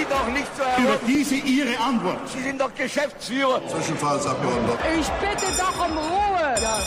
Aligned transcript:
Sie 0.00 0.06
doch 0.06 0.28
nicht 0.28 0.48
so 0.56 0.62
Über 0.82 0.98
diese 1.06 1.34
Ihre 1.36 1.78
Antwort. 1.78 2.26
Sie 2.30 2.40
sind 2.40 2.58
doch 2.58 2.74
Geschäftsführer. 2.74 3.60
Zwischenfallsabgeordneter. 3.68 4.78
Ich 4.98 5.06
bitte 5.06 5.46
doch 5.58 5.86
um 5.86 5.98
Ruhe. 5.98 6.54
Ja. 6.62 6.80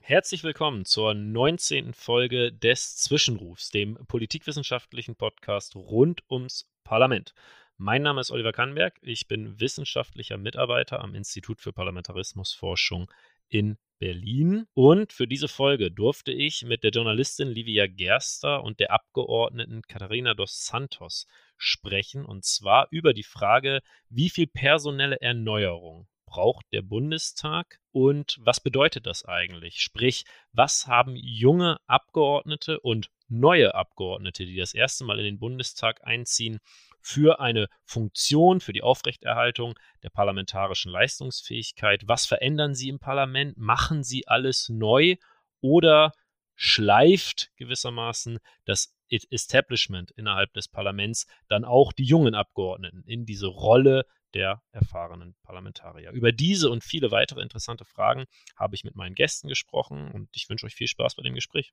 Herzlich 0.00 0.42
willkommen 0.42 0.84
zur 0.84 1.14
19. 1.14 1.94
Folge 1.94 2.52
des 2.52 2.96
Zwischenrufs, 2.96 3.70
dem 3.70 3.98
politikwissenschaftlichen 4.08 5.14
Podcast 5.14 5.76
rund 5.76 6.24
ums 6.28 6.68
Parlament. 6.82 7.34
Mein 7.76 8.02
Name 8.02 8.20
ist 8.20 8.32
Oliver 8.32 8.52
Kannberg, 8.52 8.98
ich 9.02 9.28
bin 9.28 9.60
wissenschaftlicher 9.60 10.38
Mitarbeiter 10.38 11.04
am 11.04 11.14
Institut 11.14 11.60
für 11.60 11.72
Parlamentarismusforschung 11.72 13.10
in 13.48 13.78
Berlin. 13.98 14.66
Und 14.74 15.12
für 15.12 15.26
diese 15.26 15.48
Folge 15.48 15.90
durfte 15.90 16.32
ich 16.32 16.62
mit 16.62 16.84
der 16.84 16.90
Journalistin 16.90 17.48
Livia 17.48 17.86
Gerster 17.86 18.62
und 18.62 18.80
der 18.80 18.90
Abgeordneten 18.92 19.82
Katharina 19.82 20.34
dos 20.34 20.64
Santos 20.66 21.26
sprechen, 21.56 22.24
und 22.24 22.44
zwar 22.44 22.88
über 22.90 23.14
die 23.14 23.22
Frage, 23.22 23.80
wie 24.10 24.28
viel 24.28 24.46
personelle 24.46 25.20
Erneuerung 25.20 26.06
braucht 26.26 26.66
der 26.72 26.82
Bundestag 26.82 27.78
und 27.92 28.36
was 28.40 28.60
bedeutet 28.60 29.06
das 29.06 29.24
eigentlich? 29.24 29.80
Sprich, 29.80 30.24
was 30.52 30.86
haben 30.86 31.16
junge 31.16 31.78
Abgeordnete 31.86 32.80
und 32.80 33.10
neue 33.28 33.74
Abgeordnete, 33.74 34.44
die 34.44 34.56
das 34.56 34.74
erste 34.74 35.04
Mal 35.04 35.18
in 35.18 35.24
den 35.24 35.38
Bundestag 35.38 36.04
einziehen, 36.04 36.58
für 37.06 37.38
eine 37.38 37.68
Funktion, 37.84 38.60
für 38.60 38.72
die 38.72 38.82
Aufrechterhaltung 38.82 39.78
der 40.02 40.10
parlamentarischen 40.10 40.90
Leistungsfähigkeit? 40.90 42.02
Was 42.08 42.26
verändern 42.26 42.74
sie 42.74 42.88
im 42.88 42.98
Parlament? 42.98 43.56
Machen 43.56 44.02
sie 44.02 44.26
alles 44.26 44.68
neu 44.68 45.14
oder 45.60 46.10
schleift 46.56 47.52
gewissermaßen 47.56 48.40
das 48.64 48.92
Establishment 49.08 50.10
innerhalb 50.16 50.52
des 50.54 50.66
Parlaments 50.66 51.26
dann 51.46 51.64
auch 51.64 51.92
die 51.92 52.04
jungen 52.04 52.34
Abgeordneten 52.34 53.04
in 53.06 53.24
diese 53.24 53.46
Rolle 53.46 54.04
der 54.34 54.62
erfahrenen 54.72 55.36
Parlamentarier. 55.44 56.10
Über 56.10 56.32
diese 56.32 56.70
und 56.70 56.82
viele 56.82 57.12
weitere 57.12 57.40
interessante 57.40 57.84
Fragen 57.84 58.24
habe 58.56 58.74
ich 58.74 58.82
mit 58.82 58.96
meinen 58.96 59.14
Gästen 59.14 59.46
gesprochen 59.46 60.10
und 60.10 60.28
ich 60.32 60.48
wünsche 60.48 60.66
euch 60.66 60.74
viel 60.74 60.88
Spaß 60.88 61.14
bei 61.14 61.22
dem 61.22 61.34
Gespräch. 61.34 61.72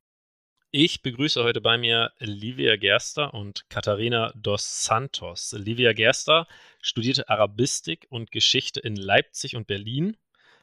Ich 0.75 1.03
begrüße 1.03 1.43
heute 1.43 1.61
bei 1.61 1.77
mir 1.77 2.13
Livia 2.17 2.77
Gerster 2.77 3.35
und 3.35 3.69
Katharina 3.69 4.33
dos 4.35 4.83
Santos. 4.83 5.51
Livia 5.55 5.93
Gerster 5.93 6.47
studierte 6.81 7.29
Arabistik 7.29 8.07
und 8.09 8.31
Geschichte 8.31 8.79
in 8.79 8.95
Leipzig 8.95 9.55
und 9.55 9.67
Berlin, 9.67 10.17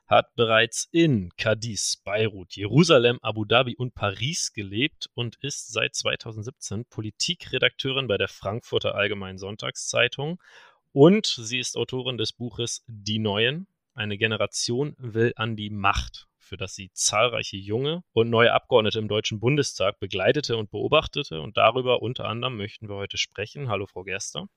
hat 0.08 0.34
bereits 0.34 0.88
in 0.90 1.30
Cadiz, 1.36 2.02
Beirut, 2.04 2.56
Jerusalem, 2.56 3.20
Abu 3.22 3.44
Dhabi 3.44 3.76
und 3.76 3.94
Paris 3.94 4.52
gelebt 4.52 5.08
und 5.14 5.36
ist 5.42 5.72
seit 5.72 5.94
2017 5.94 6.86
Politikredakteurin 6.86 8.08
bei 8.08 8.16
der 8.16 8.26
Frankfurter 8.26 8.96
Allgemeinen 8.96 9.38
Sonntagszeitung 9.38 10.42
und 10.90 11.26
sie 11.26 11.60
ist 11.60 11.76
Autorin 11.76 12.18
des 12.18 12.32
Buches 12.32 12.82
Die 12.88 13.20
Neuen. 13.20 13.68
Eine 13.94 14.18
Generation 14.18 14.96
will 14.98 15.32
an 15.36 15.54
die 15.54 15.70
Macht 15.70 16.26
für 16.50 16.56
das 16.56 16.74
sie 16.74 16.90
zahlreiche 16.92 17.56
junge 17.56 18.02
und 18.12 18.28
neue 18.28 18.52
Abgeordnete 18.52 18.98
im 18.98 19.06
Deutschen 19.06 19.38
Bundestag 19.38 20.00
begleitete 20.00 20.56
und 20.56 20.70
beobachtete. 20.72 21.40
Und 21.40 21.56
darüber 21.56 22.02
unter 22.02 22.24
anderem 22.24 22.56
möchten 22.56 22.88
wir 22.88 22.96
heute 22.96 23.18
sprechen. 23.18 23.68
Hallo, 23.68 23.86
Frau 23.86 24.02
Gerster. 24.02 24.48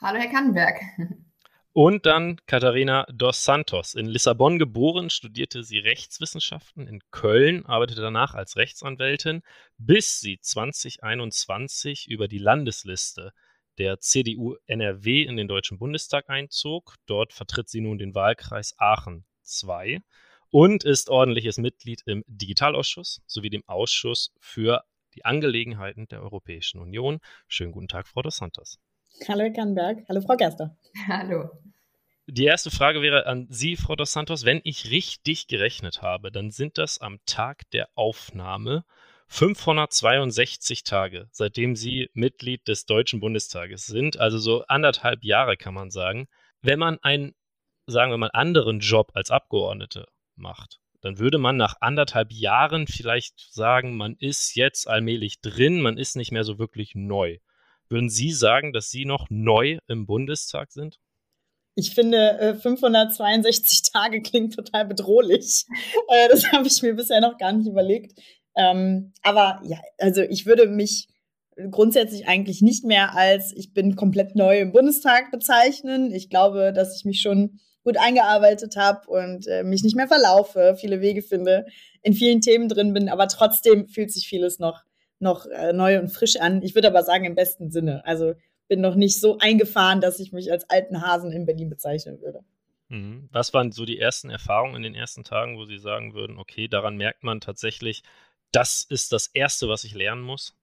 Hallo, 0.00 0.18
Herr 0.20 0.30
Kannenberg. 0.30 0.80
Und 1.72 2.06
dann 2.06 2.38
Katharina 2.46 3.04
dos 3.12 3.44
Santos. 3.44 3.94
In 3.94 4.06
Lissabon 4.06 4.60
geboren, 4.60 5.10
studierte 5.10 5.64
sie 5.64 5.78
Rechtswissenschaften 5.78 6.86
in 6.86 7.00
Köln, 7.10 7.66
arbeitete 7.66 8.00
danach 8.00 8.34
als 8.34 8.56
Rechtsanwältin, 8.56 9.42
bis 9.76 10.20
sie 10.20 10.38
2021 10.40 12.08
über 12.08 12.28
die 12.28 12.38
Landesliste 12.38 13.32
der 13.78 13.98
CDU 13.98 14.56
NRW 14.66 15.22
in 15.22 15.36
den 15.36 15.48
Deutschen 15.48 15.78
Bundestag 15.78 16.30
einzog. 16.30 16.94
Dort 17.06 17.32
vertritt 17.32 17.68
sie 17.68 17.80
nun 17.80 17.98
den 17.98 18.14
Wahlkreis 18.14 18.74
Aachen 18.78 19.24
II 19.64 20.00
und 20.50 20.84
ist 20.84 21.08
ordentliches 21.10 21.58
Mitglied 21.58 22.02
im 22.06 22.24
Digitalausschuss 22.26 23.22
sowie 23.26 23.50
dem 23.50 23.62
Ausschuss 23.66 24.32
für 24.38 24.84
die 25.14 25.24
Angelegenheiten 25.24 26.06
der 26.08 26.22
Europäischen 26.22 26.80
Union. 26.80 27.20
Schönen 27.48 27.72
guten 27.72 27.88
Tag, 27.88 28.06
Frau 28.06 28.22
dos 28.22 28.36
Santos. 28.36 28.78
Hallo, 29.28 29.42
Herr 29.42 29.52
Kannberg. 29.52 30.04
Hallo, 30.08 30.20
Frau 30.20 30.36
Gerster. 30.36 30.76
Hallo. 31.08 31.50
Die 32.26 32.44
erste 32.44 32.70
Frage 32.70 33.02
wäre 33.02 33.26
an 33.26 33.48
Sie, 33.50 33.76
Frau 33.76 33.96
dos 33.96 34.12
Santos. 34.12 34.44
Wenn 34.44 34.60
ich 34.62 34.90
richtig 34.90 35.48
gerechnet 35.48 36.00
habe, 36.00 36.30
dann 36.30 36.50
sind 36.50 36.78
das 36.78 37.00
am 37.00 37.18
Tag 37.26 37.68
der 37.72 37.88
Aufnahme 37.94 38.84
562 39.26 40.84
Tage, 40.84 41.28
seitdem 41.32 41.74
Sie 41.74 42.08
Mitglied 42.14 42.66
des 42.68 42.86
Deutschen 42.86 43.20
Bundestages 43.20 43.86
sind. 43.86 44.18
Also 44.18 44.38
so 44.38 44.64
anderthalb 44.66 45.24
Jahre 45.24 45.56
kann 45.56 45.74
man 45.74 45.90
sagen. 45.90 46.28
Wenn 46.62 46.78
man 46.78 46.98
einen, 47.02 47.34
sagen 47.86 48.12
wir 48.12 48.18
mal, 48.18 48.30
anderen 48.32 48.80
Job 48.80 49.10
als 49.14 49.30
Abgeordnete 49.30 50.06
macht, 50.40 50.80
dann 51.00 51.18
würde 51.18 51.38
man 51.38 51.56
nach 51.56 51.76
anderthalb 51.80 52.32
Jahren 52.32 52.86
vielleicht 52.86 53.52
sagen, 53.52 53.96
man 53.96 54.16
ist 54.18 54.54
jetzt 54.54 54.88
allmählich 54.88 55.40
drin, 55.40 55.80
man 55.80 55.96
ist 55.96 56.16
nicht 56.16 56.32
mehr 56.32 56.44
so 56.44 56.58
wirklich 56.58 56.94
neu. 56.94 57.38
Würden 57.88 58.10
Sie 58.10 58.32
sagen, 58.32 58.72
dass 58.72 58.90
Sie 58.90 59.04
noch 59.04 59.26
neu 59.30 59.78
im 59.88 60.06
Bundestag 60.06 60.72
sind? 60.72 60.98
Ich 61.74 61.94
finde, 61.94 62.58
562 62.60 63.78
äh, 63.78 63.90
Tage 63.92 64.22
klingt 64.22 64.54
total 64.54 64.86
bedrohlich. 64.86 65.66
Äh, 66.08 66.28
das 66.28 66.50
habe 66.50 66.66
ich 66.66 66.82
mir 66.82 66.94
bisher 66.94 67.20
noch 67.20 67.38
gar 67.38 67.52
nicht 67.52 67.68
überlegt. 67.68 68.20
Ähm, 68.56 69.12
aber 69.22 69.60
ja, 69.64 69.78
also 69.98 70.22
ich 70.22 70.44
würde 70.44 70.66
mich 70.66 71.06
grundsätzlich 71.70 72.26
eigentlich 72.26 72.62
nicht 72.62 72.84
mehr 72.84 73.14
als 73.14 73.52
ich 73.54 73.72
bin 73.72 73.94
komplett 73.94 74.34
neu 74.34 74.58
im 74.58 74.72
Bundestag 74.72 75.30
bezeichnen. 75.30 76.12
Ich 76.12 76.30
glaube, 76.30 76.72
dass 76.72 76.96
ich 76.96 77.04
mich 77.04 77.20
schon 77.20 77.60
gut 77.84 77.96
eingearbeitet 77.98 78.76
habe 78.76 79.08
und 79.08 79.46
äh, 79.46 79.62
mich 79.62 79.82
nicht 79.82 79.96
mehr 79.96 80.08
verlaufe, 80.08 80.76
viele 80.78 81.00
Wege 81.00 81.22
finde, 81.22 81.66
in 82.02 82.14
vielen 82.14 82.40
Themen 82.40 82.68
drin 82.68 82.92
bin, 82.92 83.08
aber 83.08 83.28
trotzdem 83.28 83.88
fühlt 83.88 84.10
sich 84.10 84.28
vieles 84.28 84.58
noch, 84.58 84.82
noch 85.18 85.46
äh, 85.46 85.72
neu 85.72 85.98
und 85.98 86.08
frisch 86.08 86.36
an. 86.36 86.62
Ich 86.62 86.74
würde 86.74 86.88
aber 86.88 87.02
sagen, 87.02 87.24
im 87.24 87.34
besten 87.34 87.70
Sinne. 87.70 88.04
Also 88.04 88.34
bin 88.68 88.80
noch 88.80 88.94
nicht 88.94 89.20
so 89.20 89.38
eingefahren, 89.38 90.00
dass 90.00 90.20
ich 90.20 90.32
mich 90.32 90.50
als 90.50 90.68
alten 90.70 91.02
Hasen 91.02 91.32
in 91.32 91.44
Berlin 91.44 91.70
bezeichnen 91.70 92.20
würde. 92.20 92.40
Mhm. 92.88 93.28
Was 93.32 93.52
waren 93.52 93.72
so 93.72 93.84
die 93.84 93.98
ersten 93.98 94.30
Erfahrungen 94.30 94.76
in 94.76 94.82
den 94.82 94.94
ersten 94.94 95.24
Tagen, 95.24 95.56
wo 95.56 95.64
Sie 95.64 95.78
sagen 95.78 96.14
würden, 96.14 96.38
okay, 96.38 96.68
daran 96.68 96.96
merkt 96.96 97.22
man 97.22 97.40
tatsächlich, 97.40 98.02
das 98.52 98.82
ist 98.88 99.12
das 99.12 99.28
Erste, 99.28 99.68
was 99.68 99.84
ich 99.84 99.94
lernen 99.94 100.22
muss? 100.22 100.56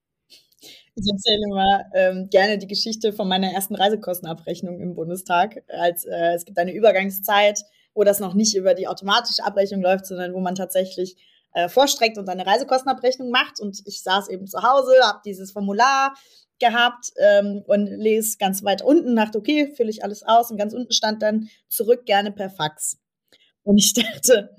Ich 0.60 1.08
erzähle 1.10 1.42
immer 1.48 1.84
ähm, 1.94 2.28
gerne 2.30 2.58
die 2.58 2.66
Geschichte 2.66 3.12
von 3.12 3.28
meiner 3.28 3.52
ersten 3.52 3.74
Reisekostenabrechnung 3.74 4.80
im 4.80 4.94
Bundestag. 4.94 5.62
Als 5.68 6.04
äh, 6.04 6.34
es 6.34 6.44
gibt 6.44 6.58
eine 6.58 6.72
Übergangszeit, 6.72 7.60
wo 7.94 8.04
das 8.04 8.20
noch 8.20 8.34
nicht 8.34 8.56
über 8.56 8.74
die 8.74 8.88
automatische 8.88 9.44
Abrechnung 9.44 9.80
läuft, 9.80 10.06
sondern 10.06 10.34
wo 10.34 10.40
man 10.40 10.54
tatsächlich 10.54 11.16
äh, 11.52 11.68
vorstreckt 11.68 12.18
und 12.18 12.28
eine 12.28 12.46
Reisekostenabrechnung 12.46 13.30
macht. 13.30 13.60
Und 13.60 13.80
ich 13.86 14.02
saß 14.02 14.28
eben 14.28 14.46
zu 14.46 14.62
Hause, 14.62 14.92
habe 15.02 15.20
dieses 15.24 15.52
Formular 15.52 16.14
gehabt 16.58 17.12
ähm, 17.18 17.62
und 17.66 17.86
lese 17.86 18.36
ganz 18.38 18.64
weit 18.64 18.82
unten, 18.82 19.16
dachte, 19.16 19.38
okay, 19.38 19.72
fülle 19.76 19.90
ich 19.90 20.02
alles 20.02 20.22
aus. 20.22 20.50
Und 20.50 20.56
ganz 20.56 20.72
unten 20.74 20.92
stand 20.92 21.22
dann 21.22 21.48
zurück 21.68 22.04
gerne 22.06 22.32
per 22.32 22.50
Fax. 22.50 22.98
Und 23.62 23.78
ich 23.78 23.92
dachte, 23.94 24.56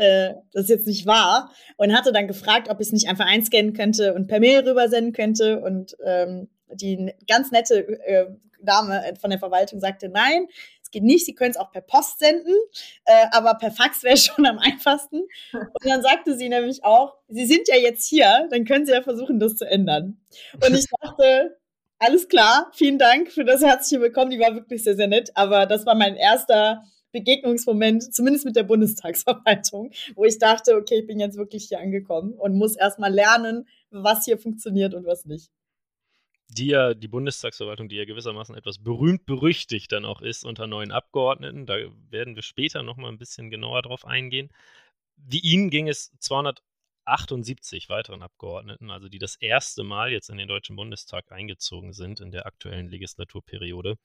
äh, 0.00 0.34
das 0.52 0.68
jetzt 0.68 0.86
nicht 0.86 1.06
wahr 1.06 1.52
und 1.76 1.94
hatte 1.94 2.10
dann 2.10 2.26
gefragt, 2.26 2.68
ob 2.70 2.80
ich 2.80 2.86
es 2.86 2.92
nicht 2.92 3.08
einfach 3.08 3.26
einscannen 3.26 3.74
könnte 3.74 4.14
und 4.14 4.28
per 4.28 4.40
Mail 4.40 4.66
rübersenden 4.66 5.12
könnte 5.12 5.60
und 5.60 5.96
ähm, 6.04 6.48
die 6.72 7.12
ganz 7.28 7.50
nette 7.50 7.86
äh, 8.06 8.26
Dame 8.62 9.14
von 9.20 9.30
der 9.30 9.38
Verwaltung 9.38 9.78
sagte, 9.80 10.08
nein, 10.08 10.46
es 10.82 10.90
geht 10.90 11.02
nicht, 11.02 11.26
Sie 11.26 11.34
können 11.34 11.50
es 11.50 11.56
auch 11.56 11.70
per 11.70 11.82
Post 11.82 12.18
senden, 12.18 12.54
äh, 13.04 13.26
aber 13.32 13.54
per 13.54 13.70
Fax 13.70 14.02
wäre 14.02 14.16
schon 14.18 14.46
am 14.46 14.58
einfachsten. 14.58 15.20
Und 15.52 15.84
dann 15.84 16.02
sagte 16.02 16.36
sie 16.36 16.48
nämlich 16.48 16.82
auch, 16.82 17.16
Sie 17.28 17.44
sind 17.44 17.68
ja 17.68 17.76
jetzt 17.76 18.08
hier, 18.08 18.48
dann 18.50 18.64
können 18.64 18.86
Sie 18.86 18.92
ja 18.92 19.02
versuchen, 19.02 19.38
das 19.38 19.56
zu 19.56 19.66
ändern. 19.66 20.18
Und 20.64 20.74
ich 20.74 20.86
dachte, 21.02 21.58
alles 21.98 22.28
klar, 22.28 22.70
vielen 22.72 22.98
Dank 22.98 23.30
für 23.30 23.44
das 23.44 23.62
herzliche 23.62 24.00
Willkommen, 24.00 24.30
die 24.30 24.40
war 24.40 24.54
wirklich 24.54 24.82
sehr, 24.82 24.96
sehr 24.96 25.08
nett, 25.08 25.30
aber 25.34 25.66
das 25.66 25.84
war 25.84 25.94
mein 25.94 26.16
erster 26.16 26.84
Begegnungsmoment, 27.12 28.14
zumindest 28.14 28.44
mit 28.44 28.56
der 28.56 28.62
Bundestagsverwaltung, 28.62 29.90
wo 30.14 30.24
ich 30.24 30.38
dachte, 30.38 30.76
okay, 30.76 31.00
ich 31.00 31.06
bin 31.06 31.20
jetzt 31.20 31.36
wirklich 31.36 31.68
hier 31.68 31.80
angekommen 31.80 32.34
und 32.34 32.56
muss 32.56 32.76
erstmal 32.76 33.12
lernen, 33.12 33.66
was 33.90 34.24
hier 34.24 34.38
funktioniert 34.38 34.94
und 34.94 35.06
was 35.06 35.24
nicht. 35.24 35.50
Die 36.48 36.66
ja, 36.66 36.94
die 36.94 37.08
Bundestagsverwaltung, 37.08 37.88
die 37.88 37.96
ja 37.96 38.04
gewissermaßen 38.04 38.56
etwas 38.56 38.78
berühmt 38.78 39.24
berüchtigt 39.24 39.92
dann 39.92 40.04
auch 40.04 40.20
ist 40.20 40.44
unter 40.44 40.66
neuen 40.66 40.90
Abgeordneten, 40.90 41.64
da 41.64 41.76
werden 42.10 42.34
wir 42.34 42.42
später 42.42 42.82
nochmal 42.82 43.12
ein 43.12 43.18
bisschen 43.18 43.50
genauer 43.50 43.82
drauf 43.82 44.04
eingehen. 44.04 44.50
Wie 45.16 45.38
Ihnen 45.38 45.70
ging 45.70 45.88
es 45.88 46.10
278 46.18 47.88
weiteren 47.88 48.22
Abgeordneten, 48.22 48.90
also 48.90 49.08
die 49.08 49.20
das 49.20 49.36
erste 49.36 49.84
Mal 49.84 50.10
jetzt 50.10 50.28
in 50.28 50.38
den 50.38 50.48
Deutschen 50.48 50.74
Bundestag 50.74 51.30
eingezogen 51.30 51.92
sind 51.92 52.20
in 52.20 52.32
der 52.32 52.46
aktuellen 52.46 52.88
Legislaturperiode 52.88 53.96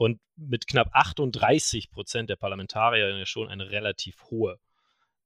und 0.00 0.18
mit 0.34 0.66
knapp 0.66 0.88
38 0.94 1.90
Prozent 1.90 2.30
der 2.30 2.36
Parlamentarier 2.36 3.26
schon 3.26 3.48
eine 3.48 3.70
relativ 3.70 4.24
hohe 4.30 4.58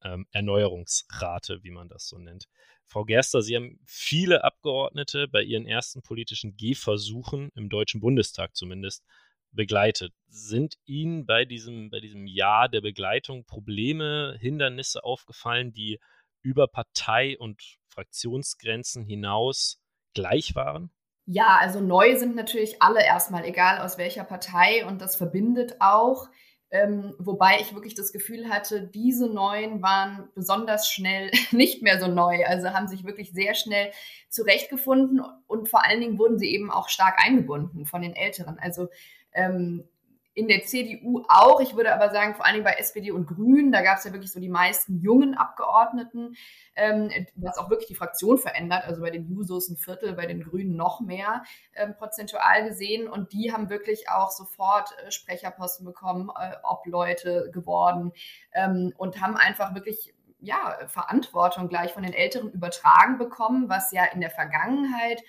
ähm, 0.03 0.26
Erneuerungsrate, 0.32 1.62
wie 1.62 1.71
man 1.71 1.88
das 1.88 2.09
so 2.09 2.19
nennt. 2.19 2.49
Frau 2.85 3.05
Gerster, 3.05 3.41
Sie 3.41 3.55
haben 3.55 3.79
viele 3.87 4.43
Abgeordnete 4.43 5.29
bei 5.29 5.43
ihren 5.43 5.65
ersten 5.65 6.03
politischen 6.03 6.56
Gehversuchen 6.56 7.53
im 7.55 7.69
Deutschen 7.69 8.00
Bundestag 8.00 8.56
zumindest 8.56 9.05
begleitet. 9.53 10.12
Sind 10.26 10.75
Ihnen 10.87 11.25
bei 11.25 11.44
diesem, 11.44 11.91
bei 11.91 12.00
diesem 12.00 12.26
Jahr 12.26 12.69
der 12.69 12.81
Begleitung 12.81 13.44
Probleme, 13.44 14.37
Hindernisse 14.41 15.05
aufgefallen, 15.05 15.73
die 15.73 16.00
über 16.43 16.67
Partei- 16.67 17.38
und 17.38 17.62
Fraktionsgrenzen 17.87 19.05
hinaus 19.05 19.81
gleich 20.15 20.56
waren? 20.56 20.91
Ja, 21.26 21.59
also 21.61 21.81
neu 21.81 22.17
sind 22.19 22.37
natürlich 22.37 22.82
alle 22.82 23.03
erstmal, 23.03 23.44
egal 23.44 23.79
aus 23.81 23.97
welcher 23.97 24.25
Partei 24.25 24.85
und 24.87 25.00
das 25.00 25.17
verbindet 25.17 25.76
auch. 25.81 26.29
Ähm, 26.71 27.15
wobei 27.19 27.61
ich 27.61 27.73
wirklich 27.73 27.94
das 27.94 28.12
Gefühl 28.12 28.49
hatte, 28.49 28.82
diese 28.82 29.29
neuen 29.29 29.81
waren 29.81 30.29
besonders 30.35 30.91
schnell 30.91 31.31
nicht 31.53 31.82
mehr 31.82 32.00
so 32.00 32.09
neu. 32.09 32.44
Also 32.47 32.71
haben 32.71 32.88
sich 32.88 33.05
wirklich 33.05 33.32
sehr 33.32 33.55
schnell 33.55 33.91
zurechtgefunden 34.29 35.23
und 35.47 35.69
vor 35.69 35.85
allen 35.85 36.00
Dingen 36.00 36.19
wurden 36.19 36.38
sie 36.38 36.53
eben 36.53 36.71
auch 36.71 36.88
stark 36.88 37.25
eingebunden 37.25 37.87
von 37.87 38.03
den 38.03 38.17
Älteren. 38.17 38.59
Also 38.59 38.88
ähm, 39.32 39.88
in 40.35 40.49
der 40.49 40.65
CDU 40.65 41.25
auch. 41.29 41.61
Ich 41.61 41.77
würde 41.77 41.95
aber 41.95 42.11
sagen, 42.11 42.35
vor 42.35 42.45
allen 42.45 42.55
Dingen 42.55 42.65
bei 42.65 42.75
SPD 42.75 43.13
und 43.13 43.27
Grünen, 43.27 43.71
da 43.71 43.83
gab 43.83 43.99
es 43.99 44.05
ja 44.05 44.13
wirklich 44.13 44.33
so 44.33 44.41
die 44.41 44.49
meisten 44.49 44.99
jungen 45.01 45.35
Abgeordneten, 45.35 46.35
ähm, 46.75 47.11
was 47.37 47.57
auch 47.57 47.71
wirklich 47.71 47.87
die 47.87 47.95
Fraktion 47.95 48.37
verändert. 48.37 48.85
Also 48.85 49.01
bei 49.01 49.11
den 49.11 49.27
Jusos 49.29 49.69
ein 49.69 49.77
Viertel, 49.77 50.15
bei 50.15 50.27
den 50.27 50.43
Grünen 50.43 50.77
noch 50.77 51.01
mehr 51.01 51.45
ähm, 51.75 51.95
prozentual 51.95 52.69
gesehen. 52.69 53.09
Und 53.09 53.33
die 53.33 53.53
haben 53.53 53.71
wirklich 53.71 54.09
auch 54.09 54.33
sofort 54.33 54.91
äh, 54.99 55.13
Sprecherposten 55.13 55.87
bekommen, 55.87 56.31
äh, 56.39 56.57
Obleute 56.65 57.51
geworden 57.53 58.13
ähm, 58.53 58.93
und 58.97 59.21
haben 59.21 59.37
einfach 59.37 59.75
wirklich 59.75 60.13
ja, 60.41 60.77
Verantwortung 60.89 61.69
gleich 61.69 61.93
von 61.93 62.03
den 62.03 62.13
Älteren 62.13 62.51
übertragen 62.51 63.19
bekommen, 63.19 63.69
was 63.69 63.93
ja 63.93 64.05
in 64.05 64.21
der 64.21 64.31
Vergangenheit 64.31 65.23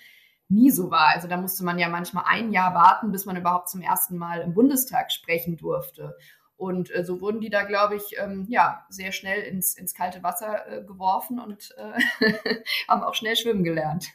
nie 0.49 0.71
so 0.71 0.91
war. 0.91 1.07
Also 1.07 1.27
da 1.27 1.37
musste 1.37 1.63
man 1.63 1.79
ja 1.79 1.89
manchmal 1.89 2.25
ein 2.27 2.51
Jahr 2.51 2.73
warten, 2.73 3.11
bis 3.11 3.25
man 3.25 3.37
überhaupt 3.37 3.69
zum 3.69 3.81
ersten 3.81 4.17
Mal 4.17 4.41
im 4.41 4.53
Bundestag 4.53 5.11
sprechen 5.11 5.57
durfte. 5.57 6.15
Und 6.57 6.93
äh, 6.95 7.03
so 7.03 7.19
wurden 7.19 7.41
die 7.41 7.49
da, 7.49 7.63
glaube 7.63 7.95
ich, 7.95 8.15
ähm, 8.17 8.45
ja, 8.47 8.85
sehr 8.89 9.11
schnell 9.11 9.41
ins, 9.41 9.77
ins 9.77 9.93
kalte 9.93 10.23
Wasser 10.23 10.67
äh, 10.67 10.83
geworfen 10.83 11.39
und 11.39 11.75
äh, 11.77 12.63
haben 12.87 13.03
auch 13.03 13.13
schnell 13.13 13.35
schwimmen 13.35 13.63
gelernt. 13.63 14.07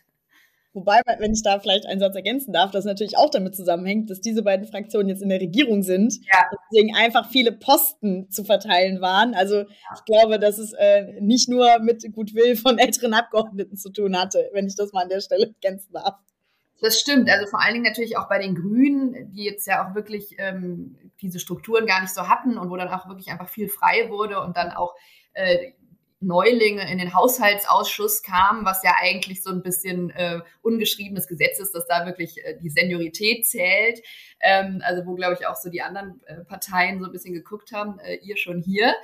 Wobei, 0.72 1.00
wenn 1.18 1.32
ich 1.32 1.42
da 1.42 1.58
vielleicht 1.58 1.86
einen 1.86 1.98
Satz 1.98 2.14
ergänzen 2.14 2.52
darf, 2.52 2.70
das 2.70 2.84
natürlich 2.84 3.18
auch 3.18 3.30
damit 3.30 3.56
zusammenhängt, 3.56 4.08
dass 4.08 4.20
diese 4.20 4.44
beiden 4.44 4.66
Fraktionen 4.66 5.08
jetzt 5.08 5.22
in 5.22 5.28
der 5.28 5.40
Regierung 5.40 5.82
sind, 5.82 6.14
ja. 6.32 6.44
deswegen 6.70 6.94
einfach 6.94 7.28
viele 7.28 7.50
Posten 7.50 8.30
zu 8.30 8.44
verteilen 8.44 9.00
waren. 9.00 9.34
Also 9.34 9.62
ich 9.62 10.04
glaube, 10.04 10.38
dass 10.38 10.58
es 10.58 10.72
äh, 10.74 11.20
nicht 11.20 11.48
nur 11.48 11.80
mit 11.80 12.04
Gutwill 12.12 12.54
von 12.54 12.78
älteren 12.78 13.14
Abgeordneten 13.14 13.76
zu 13.76 13.90
tun 13.90 14.16
hatte, 14.16 14.48
wenn 14.52 14.68
ich 14.68 14.76
das 14.76 14.92
mal 14.92 15.02
an 15.02 15.08
der 15.08 15.20
Stelle 15.20 15.52
ergänzen 15.60 15.92
darf. 15.92 16.14
Das 16.80 16.98
stimmt. 16.98 17.28
Also 17.28 17.46
vor 17.46 17.60
allen 17.60 17.74
Dingen 17.74 17.84
natürlich 17.84 18.16
auch 18.16 18.28
bei 18.28 18.38
den 18.38 18.54
Grünen, 18.54 19.32
die 19.32 19.44
jetzt 19.44 19.66
ja 19.66 19.84
auch 19.84 19.94
wirklich 19.94 20.36
ähm, 20.38 20.96
diese 21.20 21.40
Strukturen 21.40 21.84
gar 21.84 22.00
nicht 22.00 22.14
so 22.14 22.28
hatten 22.28 22.56
und 22.56 22.70
wo 22.70 22.76
dann 22.76 22.88
auch 22.88 23.08
wirklich 23.08 23.28
einfach 23.28 23.48
viel 23.48 23.68
frei 23.68 24.08
wurde 24.08 24.40
und 24.40 24.56
dann 24.56 24.70
auch 24.70 24.94
äh, 25.32 25.72
Neulinge 26.20 26.90
in 26.90 26.98
den 26.98 27.14
Haushaltsausschuss 27.14 28.22
kamen, 28.22 28.64
was 28.64 28.82
ja 28.82 28.94
eigentlich 29.00 29.42
so 29.42 29.50
ein 29.50 29.62
bisschen 29.62 30.10
äh, 30.10 30.40
ungeschriebenes 30.62 31.26
Gesetz 31.26 31.58
ist, 31.58 31.72
dass 31.74 31.86
da 31.86 32.04
wirklich 32.06 32.44
äh, 32.44 32.58
die 32.62 32.68
Seniorität 32.68 33.46
zählt. 33.46 34.02
Ähm, 34.40 34.82
also 34.84 35.06
wo, 35.06 35.14
glaube 35.14 35.36
ich, 35.38 35.46
auch 35.46 35.56
so 35.56 35.70
die 35.70 35.82
anderen 35.82 36.20
äh, 36.26 36.44
Parteien 36.44 37.00
so 37.00 37.06
ein 37.06 37.12
bisschen 37.12 37.34
geguckt 37.34 37.72
haben, 37.72 37.98
äh, 38.00 38.16
ihr 38.16 38.36
schon 38.36 38.60
hier. 38.60 38.94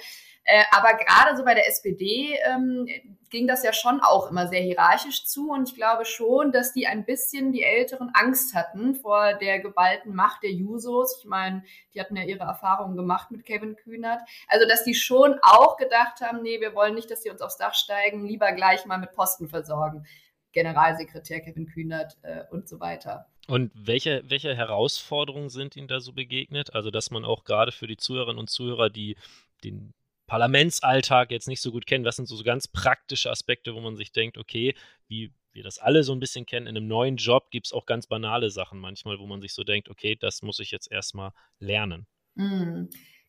Äh, 0.49 0.63
aber 0.71 0.95
gerade 0.95 1.37
so 1.37 1.45
bei 1.45 1.55
der 1.55 1.67
SPD 1.67 2.39
ähm, 2.47 2.87
ging 3.31 3.49
das 3.49 3.65
ja 3.65 3.73
schon 3.73 4.01
auch 4.01 4.31
immer 4.31 4.47
sehr 4.47 4.61
hierarchisch 4.61 5.25
zu 5.27 5.51
und 5.51 5.69
ich 5.69 5.75
glaube 5.75 6.05
schon, 6.05 6.53
dass 6.53 6.73
die 6.73 6.87
ein 6.87 7.05
bisschen 7.05 7.51
die 7.51 7.65
Älteren 7.65 8.13
Angst 8.15 8.55
hatten 8.55 8.95
vor 8.95 9.35
der 9.35 9.59
geballten 9.59 10.15
Macht 10.15 10.45
der 10.45 10.53
Jusos. 10.53 11.19
Ich 11.19 11.25
meine, 11.25 11.65
die 11.93 12.01
hatten 12.01 12.15
ja 12.15 12.23
ihre 12.23 12.45
Erfahrungen 12.45 12.97
gemacht 12.97 13.33
mit 13.33 13.45
Kevin 13.45 13.75
Kühnert. 13.75 14.21
Also, 14.47 14.69
dass 14.69 14.85
die 14.85 14.95
schon 14.95 15.37
auch 15.43 15.77
gedacht 15.77 16.21
haben, 16.21 16.43
nee, 16.43 16.61
wir 16.61 16.77
wollen 16.77 16.95
nicht, 16.95 17.11
dass 17.11 17.25
sie 17.25 17.31
uns 17.31 17.43
aufs 17.43 17.57
Dach 17.57 17.75
steigen, 17.75 18.25
lieber 18.25 18.53
gleich 18.53 18.87
mal 18.87 18.99
mit 18.99 19.13
Posten 19.13 19.49
versorgen. 19.49 20.07
Generalsekretär 20.53 21.41
Kevin 21.41 21.67
Kühnert 21.67 22.17
äh, 22.23 22.45
und 22.53 22.69
so 22.69 22.79
weiter. 22.79 23.27
Und 23.49 23.73
welche, 23.75 24.23
welche 24.27 24.55
Herausforderungen 24.55 25.51
sind 25.51 25.77
Ihnen 25.77 25.89
da 25.89 25.99
so 25.99 26.13
begegnet? 26.13 26.73
Also, 26.73 26.93
dass 26.93 27.11
man 27.11 27.25
auch 27.25 27.43
gerade 27.43 27.73
für 27.73 27.89
die 27.89 27.97
Zuhörerinnen 27.97 28.39
und 28.39 28.49
Zuhörer, 28.49 28.91
die 28.91 29.17
den 29.65 29.93
Parlamentsalltag 30.27 31.31
jetzt 31.31 31.49
nicht 31.49 31.61
so 31.61 31.71
gut 31.71 31.87
kennen. 31.87 32.05
Das 32.05 32.17
sind 32.17 32.27
so, 32.27 32.43
ganz 32.43 32.69
praktische 32.69 33.31
Aspekte, 33.31 33.75
wo 33.75 33.81
man 33.81 33.97
sich 33.97 34.13
denkt, 34.13 34.39
okay, 34.39 34.75
wie 35.09 35.33
wir 35.53 35.63
das 35.63 35.79
alle 35.79 36.03
so 36.03 36.13
ein 36.13 36.21
bisschen 36.21 36.47
kennen, 36.47 36.67
in 36.67 36.77
einem 36.77 36.87
neuen 36.87 37.17
Job 37.17 37.51
gibt 37.51 37.67
es 37.67 37.73
auch 37.73 37.87
ganz 37.87 38.07
banale 38.07 38.51
Sachen 38.51 38.79
manchmal, 38.79 39.19
wo 39.19 39.27
man 39.27 39.41
sich 39.41 39.55
so 39.55 39.65
denkt, 39.65 39.89
okay, 39.89 40.15
das 40.15 40.43
muss 40.43 40.59
ich 40.59 40.71
jetzt 40.71 40.91
erstmal 40.93 41.33
lernen. 41.59 42.07
Mm. 42.35 42.85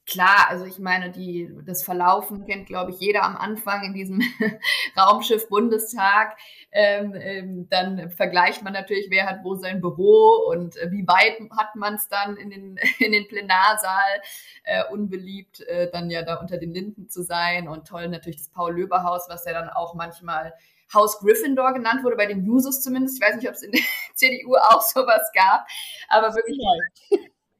Klar, 0.10 0.48
also 0.48 0.64
ich 0.64 0.80
meine, 0.80 1.12
die, 1.12 1.54
das 1.66 1.84
Verlaufen 1.84 2.46
kennt, 2.46 2.68
glaube 2.68 2.92
ich, 2.92 3.00
jeder 3.02 3.24
am 3.24 3.36
Anfang 3.36 3.84
in 3.84 3.94
diesem 3.94 4.22
Raumschiff 4.98 5.50
Bundestag. 5.50 6.38
Ähm, 6.72 7.14
ähm, 7.14 7.68
dann 7.70 8.10
vergleicht 8.12 8.64
man 8.64 8.72
natürlich, 8.72 9.08
wer 9.10 9.26
hat 9.26 9.44
wo 9.44 9.56
sein 9.56 9.82
Büro 9.82 10.50
und 10.50 10.78
äh, 10.78 10.92
wie 10.92 11.06
weit 11.08 11.38
hat 11.58 11.76
man 11.76 11.96
es 11.96 12.08
dann 12.08 12.38
in 12.38 12.50
den, 12.50 12.80
in 13.00 13.12
den 13.12 13.28
Plenarsaal. 13.28 14.22
Äh, 14.64 14.86
unbeliebt, 14.92 15.60
äh, 15.68 15.92
dann 15.92 16.10
ja 16.10 16.22
da 16.22 16.36
unter 16.36 16.58
den 16.58 16.72
Linden 16.72 17.10
zu 17.10 17.22
sein. 17.22 17.68
Und 17.68 17.86
toll 17.86 18.08
natürlich 18.08 18.38
das 18.38 18.50
Paul-Löber-Haus, 18.50 19.28
was 19.28 19.44
ja 19.44 19.52
dann 19.52 19.70
auch 19.70 19.94
manchmal 19.94 20.54
Haus 20.94 21.20
Gryffindor 21.20 21.74
genannt 21.74 22.06
wurde, 22.06 22.16
bei 22.16 22.28
den 22.28 22.46
Jusos 22.46 22.82
zumindest. 22.82 23.22
Ich 23.22 23.28
weiß 23.28 23.36
nicht, 23.36 23.50
ob 23.50 23.56
es 23.56 23.62
in 23.62 23.74
der 23.74 23.82
CDU 24.14 24.56
auch 24.56 24.82
sowas 24.82 25.30
gab, 25.34 25.68
aber 26.08 26.34
wirklich 26.34 26.58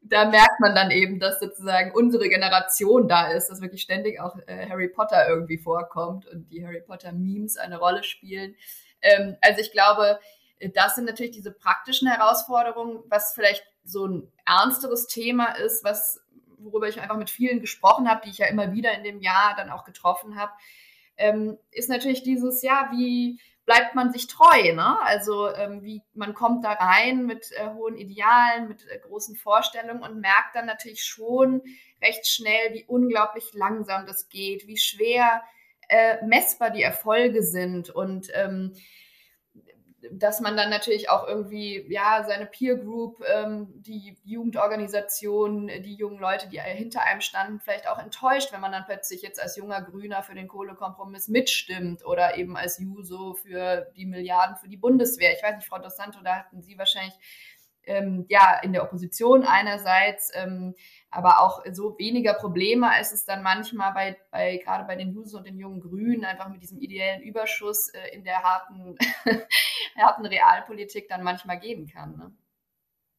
da 0.08 0.24
merkt 0.24 0.60
man 0.60 0.74
dann 0.74 0.90
eben, 0.90 1.20
dass 1.20 1.40
sozusagen 1.40 1.92
unsere 1.92 2.28
Generation 2.28 3.08
da 3.08 3.30
ist, 3.30 3.48
dass 3.48 3.60
wirklich 3.60 3.82
ständig 3.82 4.20
auch 4.20 4.36
äh, 4.46 4.68
Harry 4.68 4.88
Potter 4.88 5.28
irgendwie 5.28 5.58
vorkommt 5.58 6.26
und 6.26 6.50
die 6.50 6.64
Harry 6.64 6.80
Potter 6.80 7.12
Memes 7.12 7.56
eine 7.56 7.78
Rolle 7.78 8.02
spielen. 8.02 8.54
Ähm, 9.00 9.36
also 9.40 9.60
ich 9.60 9.72
glaube, 9.72 10.18
das 10.74 10.96
sind 10.96 11.04
natürlich 11.04 11.32
diese 11.32 11.52
praktischen 11.52 12.08
Herausforderungen, 12.08 13.00
was 13.08 13.32
vielleicht 13.32 13.64
so 13.84 14.06
ein 14.06 14.32
ernsteres 14.44 15.06
Thema 15.06 15.52
ist, 15.56 15.84
was 15.84 16.24
worüber 16.58 16.88
ich 16.88 17.00
einfach 17.00 17.16
mit 17.16 17.30
vielen 17.30 17.60
gesprochen 17.60 18.08
habe, 18.08 18.22
die 18.24 18.30
ich 18.30 18.38
ja 18.38 18.46
immer 18.46 18.72
wieder 18.72 18.92
in 18.94 19.04
dem 19.04 19.20
Jahr 19.20 19.54
dann 19.56 19.70
auch 19.70 19.84
getroffen 19.84 20.36
habe, 20.36 20.52
ähm, 21.16 21.58
ist 21.70 21.88
natürlich 21.88 22.22
dieses, 22.22 22.62
ja, 22.62 22.90
wie 22.92 23.40
bleibt 23.68 23.94
man 23.94 24.10
sich 24.10 24.26
treu. 24.28 24.72
Ne? 24.72 24.98
Also 25.02 25.54
ähm, 25.54 25.82
wie 25.82 26.02
man 26.14 26.32
kommt 26.32 26.64
da 26.64 26.72
rein 26.72 27.26
mit 27.26 27.52
äh, 27.52 27.68
hohen 27.74 27.98
Idealen, 27.98 28.66
mit 28.66 28.88
äh, 28.88 28.98
großen 28.98 29.36
Vorstellungen 29.36 30.02
und 30.02 30.20
merkt 30.20 30.54
dann 30.54 30.64
natürlich 30.64 31.04
schon 31.04 31.60
recht 32.02 32.26
schnell, 32.26 32.72
wie 32.72 32.86
unglaublich 32.86 33.50
langsam 33.52 34.06
das 34.06 34.30
geht, 34.30 34.66
wie 34.66 34.78
schwer 34.78 35.42
äh, 35.90 36.16
messbar 36.24 36.70
die 36.70 36.82
Erfolge 36.82 37.42
sind 37.42 37.90
und 37.90 38.28
ähm, 38.32 38.72
dass 40.12 40.40
man 40.40 40.56
dann 40.56 40.70
natürlich 40.70 41.10
auch 41.10 41.26
irgendwie, 41.26 41.84
ja, 41.88 42.24
seine 42.26 42.46
Peer 42.46 42.76
Group, 42.76 43.22
ähm, 43.26 43.68
die 43.74 44.16
Jugendorganisation, 44.24 45.68
die 45.68 45.94
jungen 45.94 46.18
Leute, 46.18 46.48
die 46.48 46.60
hinter 46.60 47.02
einem 47.02 47.20
standen, 47.20 47.60
vielleicht 47.60 47.88
auch 47.88 47.98
enttäuscht, 47.98 48.52
wenn 48.52 48.60
man 48.60 48.72
dann 48.72 48.84
plötzlich 48.84 49.22
jetzt 49.22 49.40
als 49.40 49.56
junger 49.56 49.82
Grüner 49.82 50.22
für 50.22 50.34
den 50.34 50.48
Kohlekompromiss 50.48 51.28
mitstimmt 51.28 52.04
oder 52.04 52.36
eben 52.36 52.56
als 52.56 52.78
Juso 52.78 53.34
für 53.34 53.90
die 53.96 54.06
Milliarden 54.06 54.56
für 54.56 54.68
die 54.68 54.76
Bundeswehr. 54.76 55.32
Ich 55.34 55.42
weiß 55.42 55.56
nicht, 55.56 55.68
Frau 55.68 55.78
Dos 55.78 55.96
Santo, 55.96 56.20
da 56.22 56.36
hatten 56.36 56.62
Sie 56.62 56.78
wahrscheinlich 56.78 57.14
ähm, 57.84 58.26
ja 58.28 58.58
in 58.62 58.72
der 58.72 58.82
Opposition 58.84 59.44
einerseits, 59.44 60.30
ähm, 60.34 60.74
aber 61.10 61.40
auch 61.40 61.64
so 61.72 61.98
weniger 61.98 62.34
Probleme, 62.34 62.90
als 62.90 63.12
es 63.12 63.24
dann 63.24 63.42
manchmal 63.42 63.92
bei, 63.94 64.16
bei 64.30 64.58
gerade 64.58 64.84
bei 64.84 64.96
den 64.96 65.12
Jusos 65.12 65.34
und 65.34 65.46
den 65.46 65.58
jungen 65.58 65.80
Grünen 65.80 66.24
einfach 66.24 66.48
mit 66.48 66.62
diesem 66.62 66.78
ideellen 66.78 67.22
Überschuss 67.22 67.88
äh, 67.88 68.14
in 68.14 68.24
der 68.24 68.42
harten, 68.42 68.96
harten 69.96 70.26
Realpolitik 70.26 71.08
dann 71.08 71.22
manchmal 71.22 71.58
geben 71.60 71.86
kann. 71.86 72.16
Ne? 72.16 72.32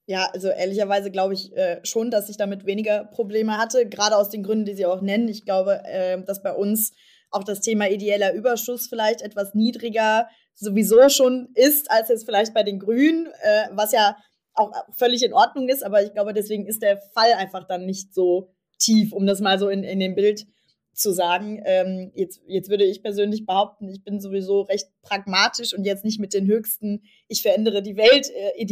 Ja, 0.05 0.29
also 0.33 0.49
ehrlicherweise 0.49 1.11
glaube 1.11 1.33
ich 1.33 1.55
äh, 1.55 1.79
schon, 1.83 2.11
dass 2.11 2.29
ich 2.29 2.37
damit 2.37 2.65
weniger 2.65 3.05
Probleme 3.05 3.57
hatte, 3.57 3.87
gerade 3.87 4.17
aus 4.17 4.29
den 4.29 4.43
Gründen, 4.43 4.65
die 4.65 4.73
Sie 4.73 4.85
auch 4.85 5.01
nennen. 5.01 5.27
Ich 5.27 5.45
glaube, 5.45 5.83
äh, 5.85 6.23
dass 6.23 6.43
bei 6.43 6.53
uns 6.53 6.93
auch 7.31 7.43
das 7.43 7.61
Thema 7.61 7.89
ideeller 7.89 8.33
Überschuss 8.33 8.87
vielleicht 8.87 9.21
etwas 9.21 9.53
niedriger 9.53 10.27
sowieso 10.55 11.09
schon 11.09 11.49
ist, 11.55 11.89
als 11.89 12.09
es 12.09 12.23
vielleicht 12.23 12.53
bei 12.53 12.63
den 12.63 12.79
Grünen, 12.79 13.27
äh, 13.27 13.67
was 13.71 13.91
ja 13.91 14.17
auch 14.59 14.71
völlig 14.91 15.23
in 15.23 15.33
Ordnung 15.33 15.69
ist, 15.69 15.83
aber 15.83 16.03
ich 16.03 16.13
glaube, 16.13 16.33
deswegen 16.33 16.65
ist 16.67 16.81
der 16.81 16.97
Fall 17.13 17.33
einfach 17.33 17.65
dann 17.65 17.85
nicht 17.85 18.13
so 18.13 18.51
tief, 18.77 19.13
um 19.13 19.25
das 19.25 19.41
mal 19.41 19.57
so 19.59 19.69
in, 19.69 19.83
in 19.83 19.99
dem 19.99 20.15
Bild 20.15 20.45
zu 20.93 21.11
sagen. 21.11 21.61
Ähm, 21.65 22.11
jetzt, 22.13 22.41
jetzt 22.45 22.69
würde 22.69 22.83
ich 22.83 23.01
persönlich 23.01 23.45
behaupten, 23.45 23.89
ich 23.89 24.03
bin 24.03 24.19
sowieso 24.19 24.61
recht 24.61 24.89
pragmatisch 25.01 25.73
und 25.73 25.85
jetzt 25.85 26.03
nicht 26.03 26.19
mit 26.19 26.33
den 26.33 26.45
höchsten, 26.45 27.03
ich 27.27 27.41
verändere 27.41 27.81
die 27.81 27.95
Welt 27.95 28.29
äh, 28.29 28.65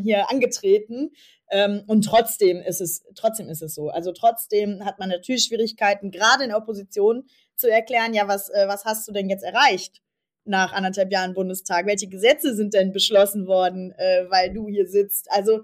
hier 0.00 0.30
angetreten. 0.30 1.10
Ähm, 1.50 1.82
und 1.86 2.04
trotzdem 2.04 2.60
ist 2.62 2.80
es, 2.80 3.04
trotzdem 3.14 3.48
ist 3.48 3.62
es 3.62 3.74
so. 3.74 3.90
Also 3.90 4.12
trotzdem 4.12 4.84
hat 4.84 4.98
man 4.98 5.10
natürlich 5.10 5.44
Schwierigkeiten, 5.44 6.10
gerade 6.10 6.44
in 6.44 6.48
der 6.48 6.58
Opposition, 6.58 7.24
zu 7.56 7.70
erklären, 7.70 8.14
ja, 8.14 8.26
was, 8.26 8.48
äh, 8.48 8.66
was 8.66 8.84
hast 8.84 9.06
du 9.06 9.12
denn 9.12 9.28
jetzt 9.28 9.44
erreicht? 9.44 10.00
Nach 10.44 10.72
anderthalb 10.72 11.10
Jahren 11.12 11.34
Bundestag? 11.34 11.86
Welche 11.86 12.08
Gesetze 12.08 12.54
sind 12.54 12.74
denn 12.74 12.92
beschlossen 12.92 13.46
worden, 13.46 13.92
äh, 13.92 14.24
weil 14.28 14.52
du 14.52 14.68
hier 14.68 14.86
sitzt? 14.86 15.30
Also 15.30 15.62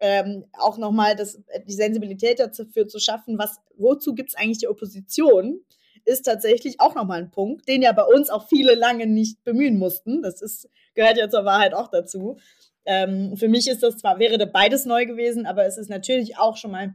ähm, 0.00 0.44
auch 0.52 0.78
nochmal 0.78 1.16
die 1.16 1.72
Sensibilität 1.72 2.38
dafür 2.38 2.86
zu 2.86 2.98
schaffen, 2.98 3.38
was, 3.38 3.56
wozu 3.76 4.14
gibt 4.14 4.30
es 4.30 4.36
eigentlich 4.36 4.58
die 4.58 4.68
Opposition, 4.68 5.60
ist 6.04 6.22
tatsächlich 6.22 6.80
auch 6.80 6.94
nochmal 6.94 7.20
ein 7.20 7.30
Punkt, 7.30 7.68
den 7.68 7.82
ja 7.82 7.92
bei 7.92 8.04
uns 8.04 8.30
auch 8.30 8.48
viele 8.48 8.74
lange 8.74 9.06
nicht 9.06 9.42
bemühen 9.44 9.78
mussten. 9.78 10.22
Das 10.22 10.40
ist, 10.40 10.68
gehört 10.94 11.18
ja 11.18 11.28
zur 11.28 11.44
Wahrheit 11.44 11.74
auch 11.74 11.88
dazu. 11.88 12.38
Ähm, 12.84 13.36
für 13.36 13.48
mich 13.48 13.68
ist 13.68 13.82
das 13.82 13.98
zwar, 13.98 14.18
wäre 14.18 14.46
beides 14.46 14.86
neu 14.86 15.04
gewesen, 15.04 15.44
aber 15.44 15.66
es 15.66 15.76
ist 15.76 15.90
natürlich 15.90 16.38
auch 16.38 16.56
schon 16.56 16.70
mal 16.70 16.94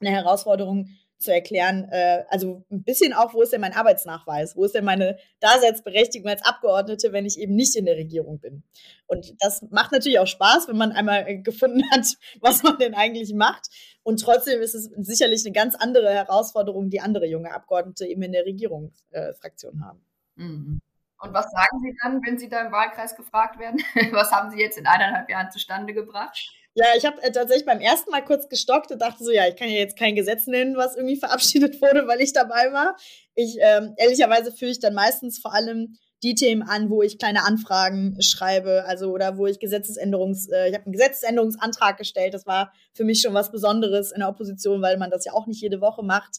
eine 0.00 0.10
Herausforderung, 0.10 0.88
zu 1.20 1.32
erklären, 1.32 1.88
äh, 1.90 2.24
also 2.28 2.64
ein 2.70 2.82
bisschen 2.82 3.12
auch, 3.12 3.34
wo 3.34 3.42
ist 3.42 3.52
denn 3.52 3.60
mein 3.60 3.74
Arbeitsnachweis? 3.74 4.56
Wo 4.56 4.64
ist 4.64 4.74
denn 4.74 4.84
meine 4.84 5.18
Daseinsberechtigung 5.40 6.28
als 6.28 6.42
Abgeordnete, 6.42 7.12
wenn 7.12 7.26
ich 7.26 7.38
eben 7.38 7.54
nicht 7.54 7.76
in 7.76 7.84
der 7.84 7.96
Regierung 7.96 8.40
bin? 8.40 8.62
Und 9.06 9.34
das 9.40 9.62
macht 9.70 9.92
natürlich 9.92 10.18
auch 10.18 10.26
Spaß, 10.26 10.68
wenn 10.68 10.76
man 10.76 10.92
einmal 10.92 11.28
äh, 11.28 11.38
gefunden 11.38 11.82
hat, 11.90 12.06
was 12.40 12.62
man 12.62 12.78
denn 12.78 12.94
eigentlich 12.94 13.34
macht. 13.34 13.68
Und 14.02 14.20
trotzdem 14.20 14.60
ist 14.62 14.74
es 14.74 14.90
sicherlich 14.96 15.44
eine 15.44 15.52
ganz 15.52 15.74
andere 15.74 16.10
Herausforderung, 16.10 16.88
die 16.88 17.00
andere 17.00 17.26
junge 17.26 17.52
Abgeordnete 17.52 18.06
eben 18.06 18.22
in 18.22 18.32
der 18.32 18.46
Regierungsfraktion 18.46 19.78
äh, 19.78 19.84
haben. 19.84 20.04
Mhm. 20.36 20.80
Und 21.22 21.34
was 21.34 21.50
sagen 21.50 21.80
Sie 21.82 21.94
dann, 22.02 22.22
wenn 22.24 22.38
Sie 22.38 22.48
da 22.48 22.64
im 22.64 22.72
Wahlkreis 22.72 23.14
gefragt 23.14 23.58
werden? 23.58 23.78
Was 24.12 24.32
haben 24.32 24.50
Sie 24.50 24.58
jetzt 24.58 24.78
in 24.78 24.86
eineinhalb 24.86 25.28
Jahren 25.28 25.50
zustande 25.50 25.92
gebracht? 25.92 26.50
Ja, 26.74 26.86
ich 26.96 27.04
habe 27.04 27.20
äh, 27.22 27.32
tatsächlich 27.32 27.66
beim 27.66 27.80
ersten 27.80 28.10
Mal 28.10 28.24
kurz 28.24 28.48
gestockt 28.48 28.92
und 28.92 29.02
dachte 29.02 29.24
so, 29.24 29.32
ja, 29.32 29.48
ich 29.48 29.56
kann 29.56 29.68
ja 29.68 29.74
jetzt 29.76 29.98
kein 29.98 30.14
Gesetz 30.14 30.46
nennen, 30.46 30.76
was 30.76 30.96
irgendwie 30.96 31.16
verabschiedet 31.18 31.80
wurde, 31.82 32.06
weil 32.06 32.20
ich 32.20 32.32
dabei 32.32 32.72
war. 32.72 32.96
Ich, 33.34 33.56
ähm, 33.60 33.94
ehrlicherweise 33.96 34.52
führe 34.52 34.70
ich 34.70 34.80
dann 34.80 34.94
meistens 34.94 35.38
vor 35.40 35.52
allem 35.52 35.96
die 36.22 36.34
Themen 36.34 36.62
an, 36.62 36.90
wo 36.90 37.02
ich 37.02 37.18
kleine 37.18 37.44
Anfragen 37.44 38.20
schreibe, 38.20 38.84
also 38.86 39.10
oder 39.10 39.38
wo 39.38 39.46
ich 39.46 39.58
Gesetzesänderungs, 39.58 40.48
äh, 40.48 40.68
ich 40.68 40.74
habe 40.74 40.84
einen 40.84 40.92
Gesetzesänderungsantrag 40.92 41.96
gestellt. 41.96 42.34
Das 42.34 42.46
war 42.46 42.72
für 42.92 43.04
mich 43.04 43.22
schon 43.22 43.34
was 43.34 43.50
Besonderes 43.50 44.12
in 44.12 44.20
der 44.20 44.28
Opposition, 44.28 44.82
weil 44.82 44.98
man 44.98 45.10
das 45.10 45.24
ja 45.24 45.32
auch 45.32 45.46
nicht 45.46 45.62
jede 45.62 45.80
Woche 45.80 46.04
macht. 46.04 46.36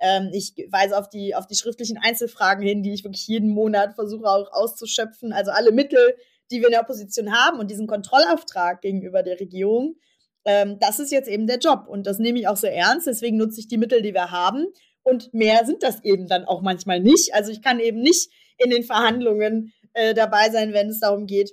Ähm, 0.00 0.30
ich 0.32 0.54
weise 0.70 0.98
auf 0.98 1.08
die 1.08 1.34
auf 1.34 1.46
die 1.46 1.54
schriftlichen 1.54 1.98
Einzelfragen 1.98 2.66
hin, 2.66 2.82
die 2.82 2.92
ich 2.92 3.04
wirklich 3.04 3.26
jeden 3.28 3.50
Monat 3.50 3.94
versuche 3.94 4.26
auch 4.26 4.50
auszuschöpfen. 4.52 5.32
Also 5.32 5.52
alle 5.52 5.72
Mittel, 5.72 6.14
die 6.50 6.58
wir 6.60 6.66
in 6.66 6.72
der 6.72 6.82
Opposition 6.82 7.32
haben 7.32 7.58
und 7.58 7.70
diesen 7.70 7.86
Kontrollauftrag 7.86 8.80
gegenüber 8.80 9.22
der 9.22 9.38
Regierung, 9.38 9.96
ähm, 10.44 10.78
das 10.80 10.98
ist 10.98 11.12
jetzt 11.12 11.28
eben 11.28 11.46
der 11.46 11.58
Job. 11.58 11.86
Und 11.86 12.06
das 12.06 12.18
nehme 12.18 12.38
ich 12.38 12.48
auch 12.48 12.56
so 12.56 12.66
ernst. 12.66 13.06
Deswegen 13.06 13.36
nutze 13.36 13.60
ich 13.60 13.68
die 13.68 13.78
Mittel, 13.78 14.02
die 14.02 14.14
wir 14.14 14.30
haben. 14.30 14.66
Und 15.02 15.32
mehr 15.32 15.64
sind 15.64 15.82
das 15.82 16.02
eben 16.04 16.28
dann 16.28 16.44
auch 16.44 16.62
manchmal 16.62 17.00
nicht. 17.00 17.34
Also 17.34 17.50
ich 17.50 17.62
kann 17.62 17.80
eben 17.80 18.00
nicht 18.00 18.30
in 18.58 18.70
den 18.70 18.84
Verhandlungen 18.84 19.72
äh, 19.92 20.14
dabei 20.14 20.50
sein, 20.50 20.72
wenn 20.72 20.88
es 20.88 21.00
darum 21.00 21.26
geht, 21.26 21.52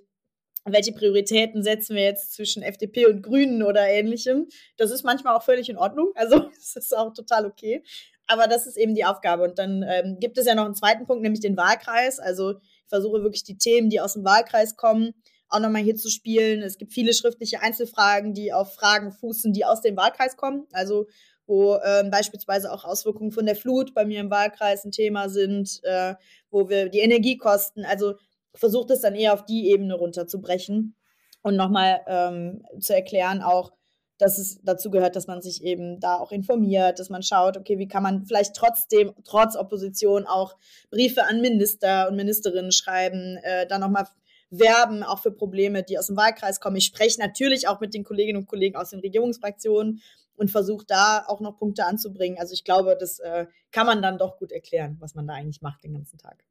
welche 0.65 0.91
Prioritäten 0.91 1.63
setzen 1.63 1.95
wir 1.95 2.03
jetzt 2.03 2.33
zwischen 2.33 2.61
FDP 2.61 3.05
und 3.05 3.21
Grünen 3.21 3.63
oder 3.63 3.87
ähnlichem. 3.87 4.47
Das 4.75 4.91
ist 4.91 5.03
manchmal 5.03 5.35
auch 5.35 5.43
völlig 5.43 5.69
in 5.69 5.77
Ordnung. 5.77 6.11
Also 6.15 6.39
das 6.55 6.75
ist 6.75 6.95
auch 6.95 7.13
total 7.13 7.45
okay. 7.45 7.83
Aber 8.27 8.47
das 8.47 8.67
ist 8.67 8.77
eben 8.77 8.93
die 8.93 9.05
Aufgabe. 9.05 9.43
Und 9.43 9.57
dann 9.57 9.83
ähm, 9.87 10.17
gibt 10.19 10.37
es 10.37 10.45
ja 10.45 10.55
noch 10.55 10.65
einen 10.65 10.75
zweiten 10.75 11.05
Punkt, 11.05 11.23
nämlich 11.23 11.39
den 11.39 11.55
Wahlkreis. 11.55 12.19
Also 12.19 12.55
ich 12.87 12.89
versuche 12.89 13.21
wirklich 13.21 13.43
die 13.43 13.57
Themen, 13.57 13.89
die 13.89 13.99
aus 13.99 14.13
dem 14.13 14.23
Wahlkreis 14.23 14.77
kommen, 14.77 15.13
auch 15.49 15.59
nochmal 15.59 15.81
hier 15.81 15.95
zu 15.95 16.09
spielen. 16.09 16.61
Es 16.61 16.77
gibt 16.77 16.93
viele 16.93 17.13
schriftliche 17.13 17.61
Einzelfragen, 17.61 18.33
die 18.33 18.53
auf 18.53 18.75
Fragen 18.75 19.11
fußen, 19.11 19.51
die 19.51 19.65
aus 19.65 19.81
dem 19.81 19.97
Wahlkreis 19.97 20.37
kommen. 20.37 20.67
Also 20.71 21.05
wo 21.47 21.77
ähm, 21.83 22.11
beispielsweise 22.11 22.71
auch 22.71 22.83
Auswirkungen 22.83 23.31
von 23.31 23.45
der 23.45 23.55
Flut 23.55 23.93
bei 23.93 24.05
mir 24.05 24.19
im 24.19 24.29
Wahlkreis 24.29 24.83
ein 24.83 24.91
Thema 24.91 25.29
sind, 25.29 25.79
äh, 25.83 26.15
wo 26.49 26.69
wir 26.69 26.89
die 26.89 26.99
Energiekosten, 26.99 27.85
also 27.85 28.15
versucht 28.53 28.91
es 28.91 29.01
dann 29.01 29.15
eher 29.15 29.33
auf 29.33 29.45
die 29.45 29.69
Ebene 29.69 29.95
runterzubrechen 29.95 30.95
und 31.41 31.55
nochmal 31.55 32.01
ähm, 32.07 32.65
zu 32.79 32.93
erklären 32.93 33.41
auch, 33.41 33.71
dass 34.17 34.37
es 34.37 34.59
dazu 34.63 34.89
gehört, 34.89 35.15
dass 35.15 35.27
man 35.27 35.41
sich 35.41 35.63
eben 35.63 35.99
da 35.99 36.15
auch 36.15 36.31
informiert, 36.31 36.99
dass 36.99 37.09
man 37.09 37.23
schaut, 37.23 37.57
okay, 37.57 37.77
wie 37.77 37.87
kann 37.87 38.03
man 38.03 38.25
vielleicht 38.25 38.55
trotzdem, 38.55 39.13
trotz 39.23 39.55
Opposition 39.55 40.25
auch 40.25 40.55
Briefe 40.89 41.25
an 41.25 41.41
Minister 41.41 42.07
und 42.09 42.15
Ministerinnen 42.15 42.71
schreiben, 42.71 43.37
äh, 43.43 43.67
dann 43.67 43.81
nochmal 43.81 44.07
werben, 44.49 45.03
auch 45.03 45.19
für 45.19 45.31
Probleme, 45.31 45.83
die 45.83 45.99
aus 45.99 46.07
dem 46.07 46.17
Wahlkreis 46.17 46.59
kommen. 46.59 46.77
Ich 46.77 46.85
spreche 46.85 47.19
natürlich 47.19 47.67
auch 47.67 47.79
mit 47.79 47.93
den 47.93 48.03
Kolleginnen 48.03 48.39
und 48.39 48.47
Kollegen 48.47 48.77
aus 48.77 48.91
den 48.91 49.01
Regierungsfraktionen 49.01 50.01
und 50.35 50.51
versuche 50.51 50.85
da 50.85 51.25
auch 51.27 51.41
noch 51.41 51.57
Punkte 51.57 51.85
anzubringen. 51.85 52.39
Also 52.39 52.53
ich 52.53 52.63
glaube, 52.63 52.95
das 52.97 53.19
äh, 53.19 53.47
kann 53.71 53.85
man 53.85 54.01
dann 54.01 54.17
doch 54.17 54.37
gut 54.37 54.51
erklären, 54.51 54.97
was 54.99 55.15
man 55.15 55.27
da 55.27 55.33
eigentlich 55.33 55.61
macht 55.61 55.83
den 55.83 55.93
ganzen 55.93 56.17
Tag. 56.17 56.43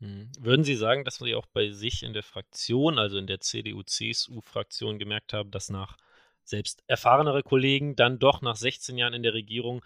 Hm. 0.00 0.30
Würden 0.38 0.64
Sie 0.64 0.76
sagen, 0.76 1.04
dass 1.04 1.16
Sie 1.16 1.34
auch 1.34 1.46
bei 1.46 1.70
sich 1.70 2.02
in 2.02 2.12
der 2.12 2.22
Fraktion, 2.22 2.98
also 2.98 3.16
in 3.16 3.26
der 3.26 3.40
CDU-CSU-Fraktion 3.40 4.98
gemerkt 4.98 5.32
haben, 5.32 5.50
dass 5.50 5.70
nach 5.70 5.96
selbst 6.48 6.82
erfahrenere 6.86 7.42
Kollegen 7.42 7.96
dann 7.96 8.18
doch 8.18 8.42
nach 8.42 8.56
16 8.56 8.96
Jahren 8.96 9.14
in 9.14 9.22
der 9.22 9.34
Regierung 9.34 9.84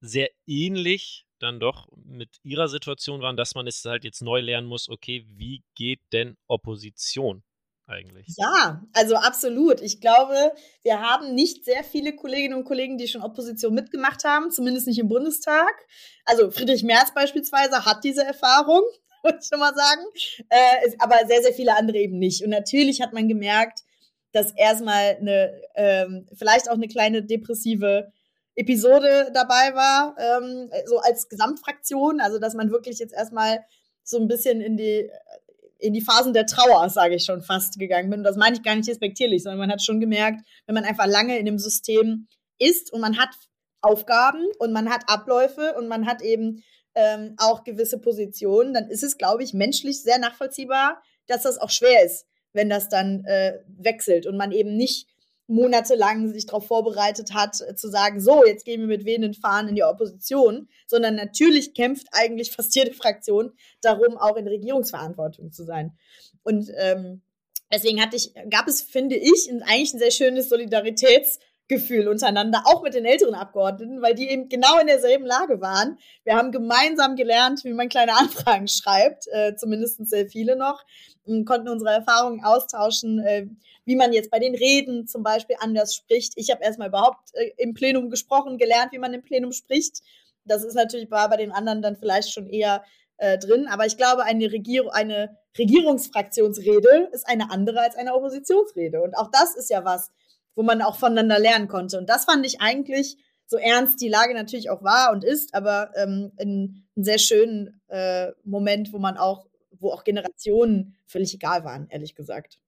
sehr 0.00 0.30
ähnlich 0.46 1.26
dann 1.38 1.60
doch 1.60 1.88
mit 1.96 2.30
ihrer 2.42 2.68
Situation 2.68 3.20
waren, 3.20 3.36
dass 3.36 3.54
man 3.54 3.66
es 3.66 3.84
halt 3.84 4.04
jetzt 4.04 4.22
neu 4.22 4.40
lernen 4.40 4.66
muss, 4.66 4.88
okay, 4.88 5.26
wie 5.28 5.62
geht 5.74 6.00
denn 6.12 6.36
Opposition 6.46 7.42
eigentlich? 7.86 8.26
Ja, 8.36 8.82
also 8.92 9.16
absolut. 9.16 9.80
Ich 9.80 10.00
glaube, 10.00 10.52
wir 10.82 11.00
haben 11.00 11.34
nicht 11.34 11.64
sehr 11.64 11.84
viele 11.84 12.14
Kolleginnen 12.14 12.54
und 12.54 12.64
Kollegen, 12.64 12.98
die 12.98 13.08
schon 13.08 13.22
Opposition 13.22 13.74
mitgemacht 13.74 14.24
haben, 14.24 14.50
zumindest 14.50 14.86
nicht 14.86 14.98
im 14.98 15.08
Bundestag. 15.08 15.74
Also 16.24 16.50
Friedrich 16.50 16.82
Merz 16.82 17.12
beispielsweise 17.14 17.84
hat 17.84 18.04
diese 18.04 18.24
Erfahrung, 18.24 18.82
muss 19.22 19.34
ich 19.40 19.48
schon 19.48 19.60
mal 19.60 19.74
sagen, 19.74 20.02
äh, 20.48 20.96
aber 20.98 21.26
sehr, 21.26 21.42
sehr 21.42 21.52
viele 21.52 21.76
andere 21.76 21.98
eben 21.98 22.18
nicht. 22.18 22.42
Und 22.42 22.50
natürlich 22.50 23.02
hat 23.02 23.12
man 23.12 23.28
gemerkt, 23.28 23.80
dass 24.36 24.52
erstmal 24.52 25.16
eine, 25.16 25.62
ähm, 25.76 26.28
vielleicht 26.34 26.68
auch 26.68 26.74
eine 26.74 26.88
kleine 26.88 27.22
depressive 27.22 28.12
Episode 28.54 29.30
dabei 29.32 29.74
war, 29.74 30.14
ähm, 30.18 30.70
so 30.84 30.98
als 30.98 31.30
Gesamtfraktion, 31.30 32.20
also 32.20 32.38
dass 32.38 32.52
man 32.54 32.70
wirklich 32.70 32.98
jetzt 32.98 33.14
erstmal 33.14 33.64
so 34.02 34.18
ein 34.18 34.28
bisschen 34.28 34.60
in 34.60 34.76
die 34.76 35.10
in 35.78 35.92
die 35.92 36.00
Phasen 36.00 36.32
der 36.32 36.46
Trauer, 36.46 36.88
sage 36.88 37.16
ich 37.16 37.24
schon 37.24 37.42
fast, 37.42 37.78
gegangen 37.78 38.08
bin. 38.08 38.20
Und 38.20 38.24
das 38.24 38.36
meine 38.36 38.56
ich 38.56 38.62
gar 38.62 38.74
nicht 38.74 38.88
respektierlich, 38.88 39.42
sondern 39.42 39.58
man 39.58 39.70
hat 39.70 39.82
schon 39.82 40.00
gemerkt, 40.00 40.40
wenn 40.64 40.74
man 40.74 40.84
einfach 40.84 41.06
lange 41.06 41.38
in 41.38 41.44
dem 41.44 41.58
System 41.58 42.28
ist 42.58 42.90
und 42.94 43.02
man 43.02 43.18
hat 43.18 43.28
Aufgaben 43.82 44.42
und 44.58 44.72
man 44.72 44.88
hat 44.88 45.02
Abläufe 45.06 45.74
und 45.78 45.86
man 45.86 46.06
hat 46.06 46.22
eben 46.22 46.62
ähm, 46.94 47.34
auch 47.36 47.62
gewisse 47.62 47.98
Positionen, 47.98 48.72
dann 48.72 48.88
ist 48.88 49.02
es, 49.02 49.18
glaube 49.18 49.42
ich, 49.42 49.52
menschlich 49.52 50.02
sehr 50.02 50.18
nachvollziehbar, 50.18 51.02
dass 51.26 51.42
das 51.42 51.58
auch 51.58 51.70
schwer 51.70 52.04
ist, 52.06 52.24
wenn 52.52 52.68
das 52.68 52.88
dann 52.88 53.24
äh, 53.24 53.60
wechselt 53.78 54.26
und 54.26 54.36
man 54.36 54.52
eben 54.52 54.76
nicht 54.76 55.08
monatelang 55.48 56.32
sich 56.32 56.46
darauf 56.46 56.66
vorbereitet 56.66 57.32
hat, 57.32 57.60
äh, 57.60 57.74
zu 57.74 57.88
sagen, 57.88 58.20
so, 58.20 58.44
jetzt 58.44 58.64
gehen 58.64 58.80
wir 58.80 58.88
mit 58.88 59.04
wehenden 59.04 59.34
Fahnen 59.34 59.68
in 59.70 59.74
die 59.76 59.84
Opposition, 59.84 60.68
sondern 60.86 61.14
natürlich 61.14 61.74
kämpft 61.74 62.08
eigentlich 62.12 62.50
fast 62.56 62.74
jede 62.74 62.92
Fraktion 62.92 63.52
darum, 63.80 64.16
auch 64.16 64.36
in 64.36 64.48
Regierungsverantwortung 64.48 65.52
zu 65.52 65.64
sein. 65.64 65.96
Und 66.42 66.70
ähm, 66.76 67.22
deswegen 67.72 68.00
hatte 68.00 68.16
ich, 68.16 68.32
gab 68.50 68.66
es, 68.66 68.82
finde 68.82 69.16
ich, 69.16 69.50
eigentlich 69.50 69.94
ein 69.94 69.98
sehr 69.98 70.10
schönes 70.10 70.50
Solidaritäts- 70.50 71.38
Gefühl 71.68 72.06
untereinander, 72.06 72.62
auch 72.64 72.82
mit 72.82 72.94
den 72.94 73.04
älteren 73.04 73.34
Abgeordneten, 73.34 74.00
weil 74.00 74.14
die 74.14 74.28
eben 74.28 74.48
genau 74.48 74.78
in 74.78 74.86
derselben 74.86 75.26
Lage 75.26 75.60
waren. 75.60 75.98
Wir 76.22 76.36
haben 76.36 76.52
gemeinsam 76.52 77.16
gelernt, 77.16 77.64
wie 77.64 77.72
man 77.72 77.88
kleine 77.88 78.12
Anfragen 78.16 78.68
schreibt, 78.68 79.26
äh, 79.32 79.56
zumindest 79.56 80.06
sehr 80.06 80.28
viele 80.28 80.56
noch, 80.56 80.84
und 81.24 81.44
konnten 81.44 81.68
unsere 81.68 81.90
Erfahrungen 81.90 82.44
austauschen, 82.44 83.18
äh, 83.18 83.46
wie 83.84 83.96
man 83.96 84.12
jetzt 84.12 84.30
bei 84.30 84.38
den 84.38 84.54
Reden 84.54 85.06
zum 85.08 85.24
Beispiel 85.24 85.56
anders 85.58 85.94
spricht. 85.94 86.34
Ich 86.36 86.50
habe 86.50 86.62
erstmal 86.62 86.88
überhaupt 86.88 87.34
äh, 87.34 87.50
im 87.56 87.74
Plenum 87.74 88.10
gesprochen, 88.10 88.58
gelernt, 88.58 88.92
wie 88.92 88.98
man 88.98 89.12
im 89.12 89.22
Plenum 89.22 89.52
spricht. 89.52 90.02
Das 90.44 90.62
ist 90.62 90.74
natürlich 90.74 91.08
bei, 91.08 91.26
bei 91.26 91.36
den 91.36 91.50
anderen 91.50 91.82
dann 91.82 91.96
vielleicht 91.96 92.32
schon 92.32 92.48
eher 92.48 92.84
äh, 93.16 93.38
drin, 93.38 93.66
aber 93.68 93.86
ich 93.86 93.96
glaube, 93.96 94.22
eine, 94.22 94.52
Regier 94.52 94.92
eine 94.92 95.36
Regierungsfraktionsrede 95.58 97.08
ist 97.12 97.26
eine 97.26 97.50
andere 97.50 97.80
als 97.80 97.96
eine 97.96 98.14
Oppositionsrede. 98.14 99.02
Und 99.02 99.16
auch 99.16 99.30
das 99.32 99.56
ist 99.56 99.70
ja 99.70 99.84
was, 99.84 100.12
wo 100.56 100.64
man 100.64 100.82
auch 100.82 100.96
voneinander 100.96 101.38
lernen 101.38 101.68
konnte. 101.68 101.98
Und 101.98 102.08
das 102.08 102.24
fand 102.24 102.44
ich 102.44 102.60
eigentlich, 102.60 103.16
so 103.46 103.58
ernst 103.58 104.00
die 104.00 104.08
Lage 104.08 104.34
natürlich 104.34 104.70
auch 104.70 104.82
war 104.82 105.12
und 105.12 105.22
ist, 105.22 105.54
aber 105.54 105.92
ähm, 105.94 106.32
in 106.38 106.82
einem 106.96 107.04
sehr 107.04 107.18
schönen 107.18 107.80
äh, 107.86 108.32
Moment, 108.42 108.92
wo 108.92 108.98
man 108.98 109.16
auch, 109.16 109.46
wo 109.70 109.92
auch 109.92 110.02
Generationen 110.02 110.96
völlig 111.06 111.32
egal 111.34 111.62
waren, 111.62 111.86
ehrlich 111.88 112.16
gesagt. 112.16 112.58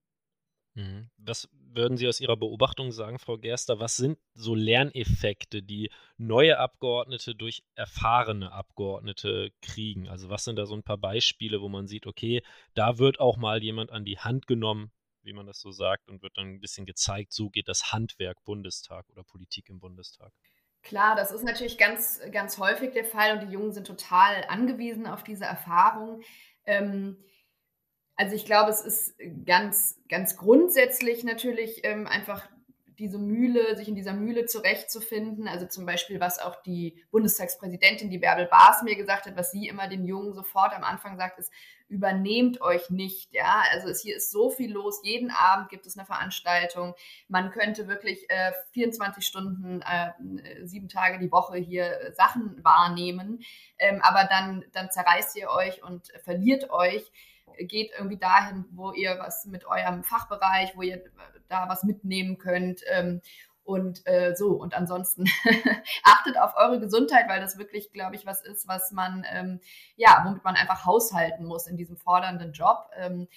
Mhm. 0.75 1.09
Was 1.17 1.49
würden 1.51 1.97
Sie 1.97 2.07
aus 2.07 2.21
Ihrer 2.21 2.37
Beobachtung 2.37 2.91
sagen, 2.91 3.19
Frau 3.19 3.37
Gerster? 3.37 3.79
Was 3.79 3.97
sind 3.97 4.17
so 4.33 4.55
Lerneffekte, 4.55 5.61
die 5.61 5.91
neue 6.17 6.57
Abgeordnete 6.57 7.35
durch 7.35 7.63
erfahrene 7.75 8.51
Abgeordnete 8.51 9.51
kriegen? 9.61 10.07
Also 10.07 10.29
was 10.29 10.45
sind 10.45 10.55
da 10.55 10.65
so 10.65 10.75
ein 10.75 10.83
paar 10.83 10.97
Beispiele, 10.97 11.61
wo 11.61 11.67
man 11.67 11.87
sieht, 11.87 12.07
okay, 12.07 12.41
da 12.73 12.99
wird 12.99 13.19
auch 13.19 13.37
mal 13.37 13.61
jemand 13.61 13.91
an 13.91 14.05
die 14.05 14.19
Hand 14.19 14.47
genommen, 14.47 14.91
wie 15.23 15.33
man 15.33 15.45
das 15.45 15.59
so 15.59 15.71
sagt, 15.71 16.09
und 16.09 16.21
wird 16.21 16.37
dann 16.37 16.47
ein 16.47 16.59
bisschen 16.59 16.85
gezeigt, 16.85 17.33
so 17.33 17.49
geht 17.49 17.67
das 17.67 17.91
Handwerk 17.91 18.43
Bundestag 18.43 19.09
oder 19.09 19.23
Politik 19.23 19.69
im 19.69 19.79
Bundestag. 19.79 20.31
Klar, 20.81 21.15
das 21.15 21.31
ist 21.31 21.43
natürlich 21.43 21.77
ganz, 21.77 22.21
ganz 22.31 22.57
häufig 22.57 22.91
der 22.91 23.03
Fall 23.03 23.33
und 23.33 23.47
die 23.47 23.53
Jungen 23.53 23.73
sind 23.73 23.85
total 23.85 24.45
angewiesen 24.47 25.07
auf 25.07 25.23
diese 25.23 25.45
Erfahrung. 25.45 26.21
Ähm, 26.65 27.17
also 28.15 28.35
ich 28.35 28.45
glaube, 28.45 28.69
es 28.69 28.81
ist 28.81 29.15
ganz, 29.45 29.99
ganz 30.09 30.37
grundsätzlich 30.37 31.23
natürlich 31.23 31.81
ähm, 31.83 32.07
einfach 32.07 32.49
diese 32.99 33.17
Mühle, 33.17 33.75
sich 33.77 33.87
in 33.87 33.95
dieser 33.95 34.13
Mühle 34.13 34.45
zurechtzufinden. 34.45 35.47
Also 35.47 35.65
zum 35.65 35.85
Beispiel, 35.85 36.19
was 36.19 36.39
auch 36.39 36.61
die 36.61 37.01
Bundestagspräsidentin, 37.11 38.09
die 38.09 38.17
Bärbel 38.17 38.45
Baas, 38.45 38.83
mir 38.83 38.95
gesagt 38.95 39.25
hat, 39.25 39.37
was 39.37 39.51
sie 39.51 39.67
immer 39.67 39.87
den 39.87 40.05
Jungen 40.05 40.33
sofort 40.33 40.73
am 40.73 40.83
Anfang 40.83 41.17
sagt, 41.17 41.39
ist, 41.39 41.51
übernehmt 41.87 42.61
euch 42.61 42.89
nicht. 42.89 43.33
Ja, 43.33 43.63
also 43.71 43.87
es, 43.87 44.01
hier 44.01 44.17
ist 44.17 44.31
so 44.31 44.49
viel 44.49 44.71
los. 44.71 45.01
Jeden 45.03 45.31
Abend 45.31 45.69
gibt 45.69 45.85
es 45.87 45.97
eine 45.97 46.05
Veranstaltung. 46.05 46.93
Man 47.27 47.51
könnte 47.51 47.87
wirklich 47.87 48.29
äh, 48.29 48.51
24 48.73 49.25
Stunden, 49.25 49.81
äh, 49.81 50.11
sieben 50.65 50.89
Tage 50.89 51.19
die 51.19 51.31
Woche 51.31 51.57
hier 51.57 51.85
äh, 51.85 52.13
Sachen 52.13 52.63
wahrnehmen. 52.63 53.39
Ähm, 53.79 54.01
aber 54.03 54.25
dann, 54.29 54.65
dann 54.73 54.91
zerreißt 54.91 55.35
ihr 55.37 55.49
euch 55.49 55.83
und 55.83 56.09
verliert 56.23 56.69
euch 56.69 57.11
geht 57.57 57.91
irgendwie 57.97 58.17
dahin, 58.17 58.65
wo 58.71 58.91
ihr 58.91 59.17
was 59.19 59.45
mit 59.45 59.65
eurem 59.65 60.03
Fachbereich, 60.03 60.75
wo 60.75 60.81
ihr 60.81 61.03
da 61.47 61.67
was 61.69 61.83
mitnehmen 61.83 62.37
könnt. 62.37 62.81
Ähm, 62.89 63.21
und 63.63 64.01
äh, 64.05 64.35
so, 64.35 64.49
und 64.53 64.73
ansonsten 64.73 65.25
achtet 66.03 66.39
auf 66.39 66.53
eure 66.55 66.79
Gesundheit, 66.79 67.29
weil 67.29 67.39
das 67.39 67.59
wirklich, 67.59 67.93
glaube 67.93 68.15
ich, 68.15 68.25
was 68.25 68.41
ist, 68.41 68.67
was 68.67 68.91
man, 68.91 69.23
ähm, 69.31 69.59
ja, 69.95 70.23
womit 70.25 70.43
man 70.43 70.55
einfach 70.55 70.85
haushalten 70.85 71.45
muss 71.45 71.67
in 71.67 71.77
diesem 71.77 71.95
fordernden 71.95 72.51
Job. 72.51 72.89
Ähm, 72.95 73.27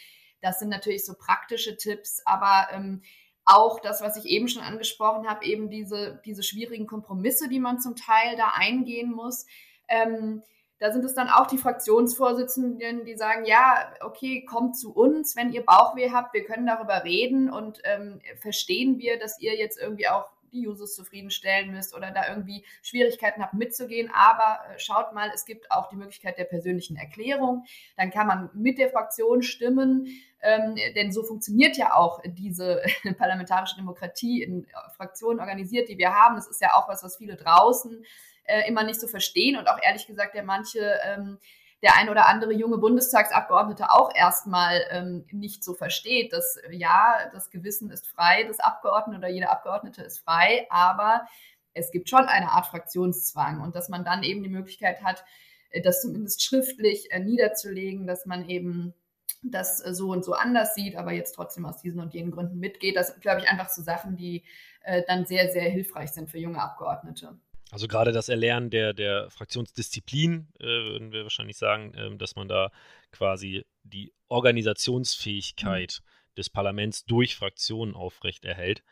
das 0.41 0.59
sind 0.59 0.71
natürlich 0.71 1.05
so 1.05 1.15
praktische 1.15 1.77
Tipps, 1.77 2.23
aber 2.25 2.69
ähm, 2.73 3.03
auch 3.45 3.81
das, 3.81 4.01
was 4.01 4.17
ich 4.17 4.25
eben 4.25 4.49
schon 4.49 4.63
angesprochen 4.63 5.29
habe, 5.29 5.45
eben 5.45 5.69
diese, 5.69 6.21
diese 6.25 6.43
schwierigen 6.43 6.87
Kompromisse, 6.87 7.49
die 7.49 7.61
man 7.61 7.81
zum 7.81 7.97
Teil 7.97 8.37
da 8.37 8.53
eingehen 8.55 9.13
muss. 9.13 9.47
Ähm, 9.89 10.43
da 10.83 10.93
sind 10.93 11.05
es 11.05 11.15
dann 11.15 11.29
auch 11.29 11.47
die 11.47 11.59
Fraktionsvorsitzenden, 11.59 13.05
die 13.05 13.15
sagen, 13.15 13.45
ja, 13.45 13.93
okay, 14.01 14.45
kommt 14.45 14.77
zu 14.77 14.93
uns, 14.93 15.37
wenn 15.37 15.53
ihr 15.53 15.65
Bauchweh 15.65 16.11
habt, 16.11 16.35
wir 16.35 16.45
können 16.45 16.67
darüber 16.67 17.05
reden 17.05 17.51
und 17.51 17.81
ähm, 17.85 18.21
verstehen 18.41 18.99
wir, 18.99 19.17
dass 19.17 19.41
ihr 19.41 19.55
jetzt 19.55 19.79
irgendwie 19.79 20.09
auch 20.09 20.29
die 20.53 20.67
Users 20.67 20.97
zufriedenstellen 20.97 21.71
müsst 21.71 21.95
oder 21.95 22.11
da 22.11 22.29
irgendwie 22.29 22.65
Schwierigkeiten 22.83 23.41
habt 23.41 23.55
mitzugehen. 23.55 24.11
Aber 24.13 24.59
äh, 24.75 24.79
schaut 24.81 25.13
mal, 25.13 25.31
es 25.33 25.45
gibt 25.45 25.71
auch 25.71 25.89
die 25.89 25.95
Möglichkeit 25.97 26.37
der 26.37 26.45
persönlichen 26.45 26.97
Erklärung. 26.97 27.65
Dann 27.97 28.11
kann 28.11 28.27
man 28.27 28.51
mit 28.53 28.79
der 28.79 28.91
Fraktion 28.91 29.45
stimmen, 29.45 30.09
ähm, 30.43 30.75
denn 30.97 31.13
so 31.13 31.23
funktioniert 31.23 31.77
ja 31.77 31.95
auch 31.95 32.21
diese 32.25 32.83
parlamentarische 33.19 33.77
Demokratie 33.77 34.43
in 34.43 34.67
Fraktionen 34.97 35.39
organisiert, 35.39 35.89
die 35.89 35.97
wir 35.97 36.13
haben. 36.13 36.35
Das 36.35 36.49
ist 36.49 36.61
ja 36.61 36.75
auch 36.75 36.89
was, 36.89 37.05
was 37.05 37.17
viele 37.17 37.37
draußen 37.37 38.05
äh, 38.45 38.69
immer 38.69 38.85
nicht 38.85 39.01
so 39.01 39.07
verstehen 39.07 39.57
und 39.57 39.69
auch 39.69 39.79
ehrlich 39.83 40.07
gesagt 40.07 40.35
der 40.35 40.45
manche 40.45 40.99
ähm, 41.05 41.39
der 41.83 41.97
ein 41.97 42.09
oder 42.09 42.29
andere 42.29 42.53
junge 42.53 42.79
Bundestagsabgeordnete 42.79 43.91
auch 43.91 44.15
erstmal 44.15 44.85
ähm, 44.91 45.27
nicht 45.33 45.65
so 45.65 45.75
versteht, 45.75 46.33
dass 46.33 46.59
ja, 46.71 47.29
das 47.33 47.51
Gewissen 47.51 47.91
ist 47.91 48.07
frei 48.07 48.45
des 48.45 48.61
Abgeordneten 48.61 49.19
oder 49.19 49.29
jeder 49.29 49.51
Abgeordnete 49.51 50.03
ist 50.03 50.21
frei, 50.21 50.67
aber 50.71 51.27
es 51.75 51.91
gibt 51.91 52.09
schon 52.09 52.27
eine 52.27 52.53
Art 52.53 52.67
Fraktionszwang 52.67 53.61
und 53.61 53.75
dass 53.75 53.89
man 53.89 54.05
dann 54.05 54.23
eben 54.23 54.43
die 54.45 54.49
Möglichkeit 54.49 55.03
hat, 55.03 55.25
äh, 55.71 55.83
das 55.83 56.03
zumindest 56.03 56.43
schriftlich 56.43 57.11
äh, 57.11 57.19
niederzulegen, 57.19 58.07
dass 58.07 58.27
man 58.27 58.49
eben 58.49 58.95
das 59.43 59.85
äh, 59.85 59.93
so 59.93 60.11
und 60.11 60.25
so 60.25 60.35
anders 60.35 60.77
sieht, 60.77 60.97
aber 60.97 61.13
jetzt 61.13 61.33
trotzdem 61.33 61.67
aus 61.67 61.79
diesen 61.79 62.01
und 62.01 62.15
jenen 62.15 62.31
Gründen 62.31 62.61
mitgeht. 62.61 62.97
Das 62.97 63.19
glaube 63.21 63.41
ich, 63.41 63.49
einfach 63.49 63.71
so 63.71 63.83
Sachen, 63.83 64.17
die 64.17 64.45
äh, 64.83 65.03
dann 65.09 65.27
sehr, 65.27 65.51
sehr 65.51 65.69
hilfreich 65.69 66.13
sind 66.13 66.31
für 66.31 66.39
junge 66.39 66.63
Abgeordnete. 66.63 67.37
Also 67.73 67.89
gerade 67.89 68.13
das 68.13 68.29
Erlernen 68.29 68.69
der, 68.69 68.93
der 68.93 69.31
Fraktionsdisziplin, 69.31 70.47
äh, 70.61 70.67
würden 70.67 71.11
wir 71.11 71.23
wahrscheinlich 71.23 71.57
sagen, 71.57 71.95
äh, 71.95 72.15
dass 72.19 72.37
man 72.37 72.47
da 72.47 72.71
quasi 73.13 73.65
die 73.83 74.13
Organisationsfähigkeit 74.29 76.03
mhm. 76.03 76.35
des 76.37 76.51
Parlaments 76.51 77.07
durch 77.07 77.35
Fraktionen 77.35 77.95
aufrechterhält. 77.95 78.83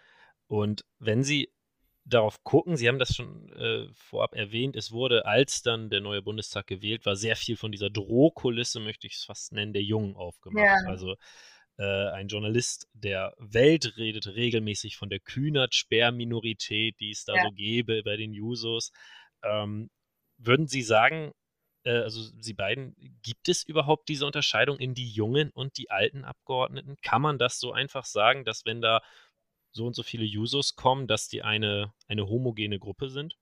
Und 0.46 0.86
wenn 0.98 1.22
Sie 1.22 1.52
darauf 2.06 2.42
gucken, 2.42 2.78
Sie 2.78 2.88
haben 2.88 2.98
das 2.98 3.14
schon 3.14 3.52
äh, 3.52 3.86
vorab 3.92 4.34
erwähnt, 4.34 4.76
es 4.76 4.92
wurde, 4.92 5.26
als 5.26 5.60
dann 5.60 5.90
der 5.90 6.00
neue 6.00 6.22
Bundestag 6.22 6.66
gewählt 6.66 7.04
war, 7.04 7.16
sehr 7.16 7.36
viel 7.36 7.58
von 7.58 7.72
dieser 7.72 7.90
Drohkulisse, 7.90 8.80
möchte 8.80 9.06
ich 9.06 9.16
es 9.16 9.24
fast 9.24 9.52
nennen, 9.52 9.74
der 9.74 9.82
Jungen 9.82 10.16
aufgemacht. 10.16 10.64
Ja. 10.64 10.88
Also 10.88 11.16
ein 11.84 12.28
Journalist 12.28 12.88
der 12.92 13.34
Welt 13.38 13.96
redet 13.96 14.26
regelmäßig 14.26 14.96
von 14.96 15.08
der 15.08 15.20
Kühnert-Sperrminorität, 15.20 16.98
die 17.00 17.10
es 17.10 17.24
da 17.24 17.36
ja. 17.36 17.42
so 17.44 17.50
gäbe 17.50 18.02
bei 18.02 18.16
den 18.16 18.32
Jusos. 18.32 18.92
Ähm, 19.42 19.90
würden 20.36 20.66
Sie 20.66 20.82
sagen, 20.82 21.32
äh, 21.84 21.98
also 21.98 22.20
Sie 22.40 22.54
beiden, 22.54 22.94
gibt 23.22 23.48
es 23.48 23.62
überhaupt 23.62 24.08
diese 24.08 24.26
Unterscheidung 24.26 24.78
in 24.78 24.94
die 24.94 25.10
jungen 25.10 25.50
und 25.50 25.76
die 25.78 25.90
alten 25.90 26.24
Abgeordneten? 26.24 26.96
Kann 27.02 27.22
man 27.22 27.38
das 27.38 27.58
so 27.58 27.72
einfach 27.72 28.04
sagen, 28.04 28.44
dass 28.44 28.64
wenn 28.64 28.80
da 28.80 29.00
so 29.72 29.86
und 29.86 29.94
so 29.94 30.02
viele 30.02 30.24
Jusos 30.24 30.74
kommen, 30.76 31.06
dass 31.06 31.28
die 31.28 31.42
eine, 31.42 31.92
eine 32.08 32.28
homogene 32.28 32.78
Gruppe 32.78 33.08
sind? 33.08 33.36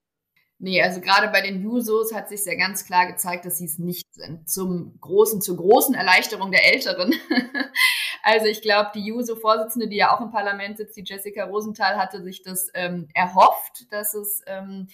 Nee, 0.60 0.82
also 0.82 1.00
gerade 1.00 1.28
bei 1.28 1.40
den 1.40 1.62
Jusos 1.62 2.12
hat 2.12 2.28
sich 2.28 2.44
ja 2.44 2.56
ganz 2.56 2.84
klar 2.84 3.06
gezeigt, 3.06 3.44
dass 3.44 3.58
sie 3.58 3.66
es 3.66 3.78
nicht 3.78 4.12
sind. 4.12 4.50
Zum 4.50 4.98
großen, 5.00 5.40
zur 5.40 5.56
großen 5.56 5.94
Erleichterung 5.94 6.50
der 6.50 6.72
Älteren. 6.72 7.14
also 8.28 8.44
ich 8.44 8.60
glaube, 8.60 8.90
die 8.94 9.06
Juso-Vorsitzende, 9.06 9.88
die 9.88 9.96
ja 9.96 10.14
auch 10.14 10.20
im 10.20 10.30
Parlament 10.30 10.76
sitzt, 10.76 10.98
die 10.98 11.02
Jessica 11.02 11.44
Rosenthal, 11.44 11.96
hatte 11.96 12.22
sich 12.22 12.42
das 12.42 12.70
ähm, 12.74 13.08
erhofft, 13.14 13.90
dass 13.90 14.12
es 14.12 14.42
ähm, 14.46 14.88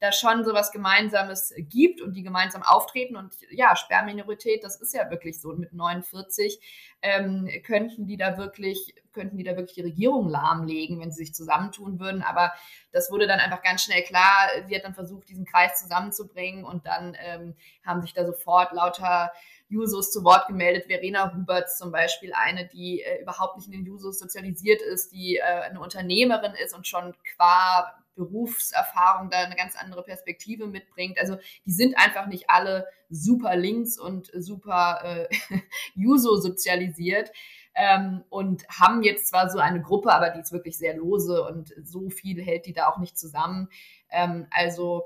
da 0.00 0.10
schon 0.10 0.44
so 0.44 0.54
was 0.54 0.72
Gemeinsames 0.72 1.54
gibt 1.56 2.00
und 2.00 2.14
die 2.14 2.24
gemeinsam 2.24 2.64
auftreten. 2.64 3.14
Und 3.14 3.32
ja, 3.50 3.76
Sperrminorität, 3.76 4.64
das 4.64 4.80
ist 4.80 4.92
ja 4.92 5.08
wirklich 5.08 5.40
so. 5.40 5.52
Mit 5.52 5.72
49 5.72 6.58
ähm, 7.02 7.48
könnten 7.64 8.08
die 8.08 8.16
da 8.16 8.36
wirklich, 8.36 8.92
könnten 9.12 9.36
die 9.36 9.44
da 9.44 9.52
wirklich 9.52 9.76
die 9.76 9.82
Regierung 9.82 10.28
lahmlegen, 10.28 10.98
wenn 10.98 11.12
sie 11.12 11.26
sich 11.26 11.32
zusammentun 11.32 12.00
würden. 12.00 12.22
Aber 12.22 12.52
das 12.90 13.12
wurde 13.12 13.28
dann 13.28 13.38
einfach 13.38 13.62
ganz 13.62 13.84
schnell 13.84 14.02
klar. 14.02 14.48
Sie 14.66 14.74
hat 14.74 14.82
dann 14.82 14.94
versucht, 14.94 15.28
diesen 15.28 15.44
Kreis 15.44 15.80
zusammenzubringen 15.80 16.64
und 16.64 16.86
dann 16.86 17.16
ähm, 17.24 17.54
haben 17.86 18.02
sich 18.02 18.14
da 18.14 18.26
sofort 18.26 18.72
lauter 18.72 19.30
Jusos 19.70 20.10
zu 20.10 20.24
Wort 20.24 20.48
gemeldet. 20.48 20.86
Verena 20.86 21.32
Huberts 21.32 21.78
zum 21.78 21.92
Beispiel, 21.92 22.32
eine, 22.34 22.66
die 22.66 23.00
äh, 23.02 23.22
überhaupt 23.22 23.56
nicht 23.56 23.66
in 23.66 23.72
den 23.72 23.86
Jusos 23.86 24.18
sozialisiert 24.18 24.82
ist, 24.82 25.12
die 25.12 25.36
äh, 25.36 25.42
eine 25.42 25.80
Unternehmerin 25.80 26.52
ist 26.54 26.74
und 26.74 26.86
schon 26.86 27.14
qua 27.36 27.94
Berufserfahrung 28.16 29.30
da 29.30 29.38
eine 29.38 29.56
ganz 29.56 29.76
andere 29.76 30.02
Perspektive 30.02 30.66
mitbringt. 30.66 31.18
Also 31.18 31.38
die 31.64 31.72
sind 31.72 31.96
einfach 31.96 32.26
nicht 32.26 32.50
alle 32.50 32.86
super 33.08 33.56
links 33.56 33.98
und 33.98 34.30
super 34.34 35.00
äh, 35.04 35.28
Juso 35.94 36.36
sozialisiert. 36.36 37.30
Ähm, 37.76 38.24
und 38.28 38.66
haben 38.68 39.04
jetzt 39.04 39.28
zwar 39.28 39.48
so 39.48 39.60
eine 39.60 39.80
Gruppe, 39.80 40.12
aber 40.12 40.30
die 40.30 40.40
ist 40.40 40.50
wirklich 40.50 40.76
sehr 40.76 40.96
lose 40.96 41.44
und 41.44 41.72
so 41.80 42.10
viel 42.10 42.42
hält 42.42 42.66
die 42.66 42.72
da 42.72 42.88
auch 42.88 42.98
nicht 42.98 43.16
zusammen. 43.16 43.68
Ähm, 44.10 44.48
also 44.50 45.04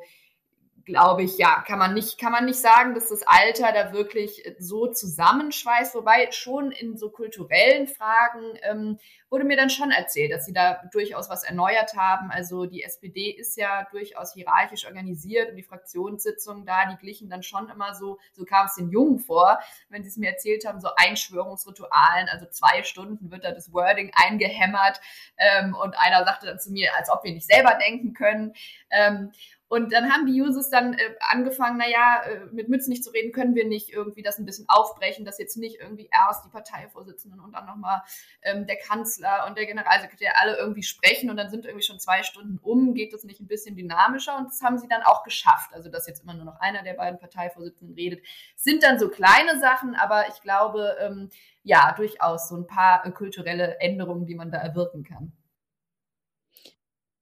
glaube 0.84 1.22
ich, 1.22 1.38
ja, 1.38 1.62
kann 1.66 1.78
man 1.78 1.94
nicht, 1.94 2.18
kann 2.18 2.32
man 2.32 2.44
nicht 2.44 2.58
sagen, 2.58 2.94
dass 2.94 3.08
das 3.08 3.22
Alter 3.26 3.72
da 3.72 3.92
wirklich 3.92 4.42
so 4.58 4.86
zusammenschweißt, 4.86 5.94
wobei 5.94 6.30
schon 6.32 6.72
in 6.72 6.96
so 6.96 7.10
kulturellen 7.10 7.86
Fragen 7.86 8.58
ähm, 8.62 8.98
wurde 9.30 9.44
mir 9.44 9.56
dann 9.56 9.70
schon 9.70 9.90
erzählt, 9.90 10.32
dass 10.32 10.46
sie 10.46 10.52
da 10.52 10.80
durchaus 10.92 11.28
was 11.28 11.42
erneuert 11.42 11.96
haben. 11.96 12.30
Also 12.30 12.66
die 12.66 12.82
SPD 12.82 13.30
ist 13.30 13.56
ja 13.56 13.86
durchaus 13.90 14.32
hierarchisch 14.34 14.86
organisiert 14.86 15.50
und 15.50 15.56
die 15.56 15.62
Fraktionssitzungen 15.62 16.64
da, 16.64 16.86
die 16.90 16.96
glichen 16.96 17.30
dann 17.30 17.42
schon 17.42 17.68
immer 17.68 17.94
so, 17.94 18.18
so 18.32 18.44
kam 18.44 18.66
es 18.66 18.76
den 18.76 18.90
Jungen 18.90 19.18
vor, 19.18 19.58
wenn 19.88 20.04
sie 20.04 20.08
es 20.08 20.16
mir 20.16 20.30
erzählt 20.30 20.66
haben, 20.66 20.80
so 20.80 20.88
Einschwörungsritualen, 20.96 22.28
also 22.28 22.46
zwei 22.46 22.84
Stunden 22.84 23.30
wird 23.30 23.44
da 23.44 23.52
das 23.52 23.72
Wording 23.72 24.12
eingehämmert 24.14 25.00
ähm, 25.36 25.74
und 25.74 25.98
einer 25.98 26.24
sagte 26.24 26.46
dann 26.46 26.60
zu 26.60 26.70
mir, 26.70 26.94
als 26.96 27.10
ob 27.10 27.24
wir 27.24 27.32
nicht 27.32 27.46
selber 27.46 27.74
denken 27.74 28.14
können. 28.14 28.54
Ähm, 28.90 29.32
und 29.68 29.92
dann 29.92 30.12
haben 30.12 30.26
die 30.26 30.40
Users 30.40 30.68
dann 30.68 30.92
äh, 30.92 31.14
angefangen, 31.20 31.78
naja, 31.78 32.22
äh, 32.24 32.46
mit 32.52 32.68
Mützen 32.68 32.90
nicht 32.90 33.02
zu 33.02 33.10
reden, 33.10 33.32
können 33.32 33.54
wir 33.54 33.66
nicht 33.66 33.90
irgendwie 33.90 34.22
das 34.22 34.38
ein 34.38 34.44
bisschen 34.44 34.66
aufbrechen, 34.68 35.24
dass 35.24 35.38
jetzt 35.38 35.56
nicht 35.56 35.80
irgendwie 35.80 36.08
erst 36.12 36.44
die 36.44 36.50
Parteivorsitzenden 36.50 37.40
und 37.40 37.52
dann 37.52 37.66
nochmal 37.66 38.02
ähm, 38.42 38.66
der 38.66 38.76
Kanzler 38.76 39.46
und 39.48 39.56
der 39.56 39.66
Generalsekretär 39.66 40.34
alle 40.40 40.56
irgendwie 40.58 40.82
sprechen 40.82 41.30
und 41.30 41.38
dann 41.38 41.50
sind 41.50 41.64
irgendwie 41.64 41.84
schon 41.84 41.98
zwei 41.98 42.22
Stunden 42.22 42.58
um, 42.62 42.94
geht 42.94 43.12
das 43.12 43.24
nicht 43.24 43.40
ein 43.40 43.46
bisschen 43.46 43.74
dynamischer 43.74 44.36
und 44.36 44.46
das 44.46 44.60
haben 44.62 44.78
sie 44.78 44.88
dann 44.88 45.02
auch 45.02 45.24
geschafft. 45.24 45.72
Also, 45.72 45.90
dass 45.90 46.06
jetzt 46.06 46.22
immer 46.22 46.34
nur 46.34 46.44
noch 46.44 46.60
einer 46.60 46.82
der 46.82 46.94
beiden 46.94 47.18
Parteivorsitzenden 47.18 47.94
redet, 47.94 48.24
sind 48.56 48.82
dann 48.82 48.98
so 48.98 49.08
kleine 49.08 49.58
Sachen, 49.60 49.94
aber 49.94 50.28
ich 50.28 50.40
glaube, 50.42 50.96
ähm, 51.00 51.30
ja, 51.62 51.94
durchaus 51.96 52.48
so 52.48 52.56
ein 52.56 52.66
paar 52.66 53.04
äh, 53.06 53.10
kulturelle 53.10 53.80
Änderungen, 53.80 54.26
die 54.26 54.34
man 54.34 54.50
da 54.50 54.58
erwirken 54.58 55.04
kann. 55.04 55.32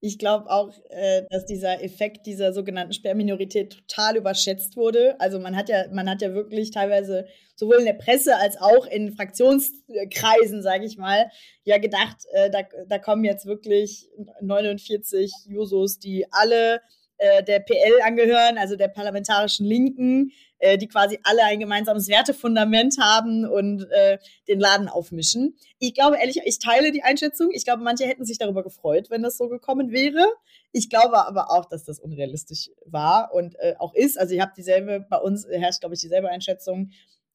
Ich 0.05 0.19
glaube 0.19 0.51
auch, 0.51 0.75
äh, 0.91 1.23
dass 1.31 1.47
dieser 1.47 1.81
Effekt 1.85 2.27
dieser 2.27 2.53
sogenannten 2.53 2.93
Sperrminorität 2.93 3.71
total 3.71 4.17
überschätzt 4.17 4.77
wurde. 4.77 5.15
Also 5.21 5.39
man 5.39 5.57
hat 5.57 5.69
ja, 5.69 5.85
man 5.93 6.11
hat 6.11 6.23
ja 6.23 6.35
wirklich 6.35 6.73
teilweise 6.73 7.25
sowohl 7.55 7.77
in 7.77 7.85
der 7.85 7.93
Presse 7.93 8.37
als 8.37 8.61
auch 8.61 8.85
in 8.87 9.13
Fraktionskreisen, 9.13 10.61
sage 10.61 10.87
ich 10.87 10.99
mal, 10.99 11.31
ja 11.63 11.79
gedacht, 11.79 12.17
äh, 12.33 12.51
da, 12.51 12.63
da 12.89 12.99
kommen 12.99 13.23
jetzt 13.23 13.47
wirklich 13.47 14.09
49 14.41 15.33
Jusos, 15.47 16.01
die 16.01 16.27
alle 16.33 16.81
äh, 17.19 17.45
der 17.45 17.61
PL 17.61 18.03
angehören, 18.05 18.59
also 18.59 18.75
der 18.75 18.89
parlamentarischen 18.89 19.65
Linken, 19.65 20.33
äh, 20.63 20.79
die 20.79 20.87
quasi 20.87 21.19
alle 21.25 21.43
ein 21.43 21.59
gemeinsames 21.59 22.09
Wertefundament 22.09 22.97
haben 23.01 23.45
und 23.45 23.83
äh, 23.91 24.19
den 24.47 24.61
Laden 24.61 24.89
aufmischen. 24.89 25.57
Ich 25.81 25.93
glaube 25.93 26.19
ehrlich, 26.19 26.41
ich 26.45 26.61
teile 26.61 26.93
die 26.93 27.03
Einschätzung. 27.03 27.51
Ich 27.53 27.65
glaube, 27.65 27.83
manche 27.83 28.05
hätten 28.07 28.25
sich 28.25 28.39
darüber 28.39 28.63
gefreut, 28.63 29.11
wenn 29.11 29.23
das 29.23 29.37
so 29.37 29.49
gekommen 29.49 29.91
wäre. 29.91 30.25
Ich 30.71 30.89
glaube 30.89 31.27
aber 31.27 31.51
auch, 31.51 31.65
dass 31.65 31.85
das 31.85 31.99
unrealistisch 31.99 32.71
war 32.87 33.35
und 33.35 33.57
äh, 33.59 33.75
auch 33.81 33.93
ist. 33.93 34.19
Also 34.19 34.35
ich 34.35 34.41
habe 34.41 34.53
dieselbe, 34.57 35.05
bei 35.11 35.19
uns 35.19 35.47
herrscht, 35.51 35.81
glaube 35.81 35.97
ich, 35.97 36.01
dieselbe 36.01 36.29
Einschätzung. 36.29 36.93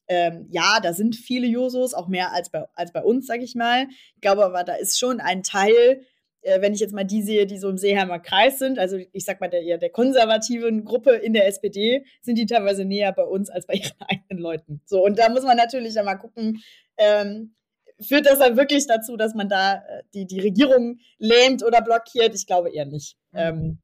Ähm, 0.08 0.48
ja, 0.50 0.80
da 0.82 0.94
sind 0.94 1.18
viele 1.18 1.48
Jusos, 1.48 1.94
auch 1.94 2.08
mehr 2.08 2.32
als 2.32 2.50
bei, 2.50 2.64
als 2.76 2.94
bei 2.94 3.04
uns, 3.04 3.28
sage 3.28 3.44
ich 3.44 3.56
mal. 3.56 3.88
Ich 4.16 4.22
glaube 4.22 4.46
aber, 4.46 4.64
da 4.64 4.76
ist 4.76 4.98
schon 4.98 5.20
ein 5.20 5.44
Teil, 5.44 6.02
wenn 6.44 6.74
ich 6.74 6.80
jetzt 6.80 6.94
mal 6.94 7.04
die 7.04 7.22
sehe, 7.22 7.46
die 7.46 7.58
so 7.58 7.70
im 7.70 7.78
Seeheimer 7.78 8.20
Kreis 8.20 8.60
sind, 8.60 8.80
also 8.80 8.98
ich 9.12 9.26
sag 9.26 9.42
mal 9.42 9.50
der 9.50 9.64
eher 9.64 9.78
der 9.78 9.90
konservativen 9.90 10.86
Gruppe 10.86 11.12
in 11.12 11.34
der 11.34 11.48
SPD, 11.48 12.06
sind 12.22 12.38
die 12.38 12.46
teilweise 12.46 12.86
näher 12.86 13.12
bei 13.12 13.24
uns 13.24 13.50
als 13.50 13.66
bei 13.66 13.76
ihren 13.76 14.00
eigenen 14.08 14.40
Leuten. 14.40 14.82
So, 14.86 15.04
und 15.04 15.20
da 15.20 15.30
muss 15.30 15.44
man 15.44 15.58
natürlich 15.58 15.94
dann 15.94 16.06
mal 16.06 16.16
gucken, 16.16 16.62
ähm, 16.98 17.56
führt 18.00 18.26
das 18.26 18.40
dann 18.40 18.58
wirklich 18.58 18.88
dazu, 18.88 19.18
dass 19.18 19.34
man 19.34 19.50
da 19.50 19.76
äh, 19.76 20.04
die, 20.14 20.26
die 20.26 20.40
Regierung 20.40 21.00
lähmt 21.18 21.64
oder 21.64 21.82
blockiert? 21.82 22.36
Ich 22.36 22.46
glaube 22.46 22.72
eher 22.72 22.86
nicht. 22.86 23.18
Mhm. 23.32 23.40
Ähm, 23.40 23.78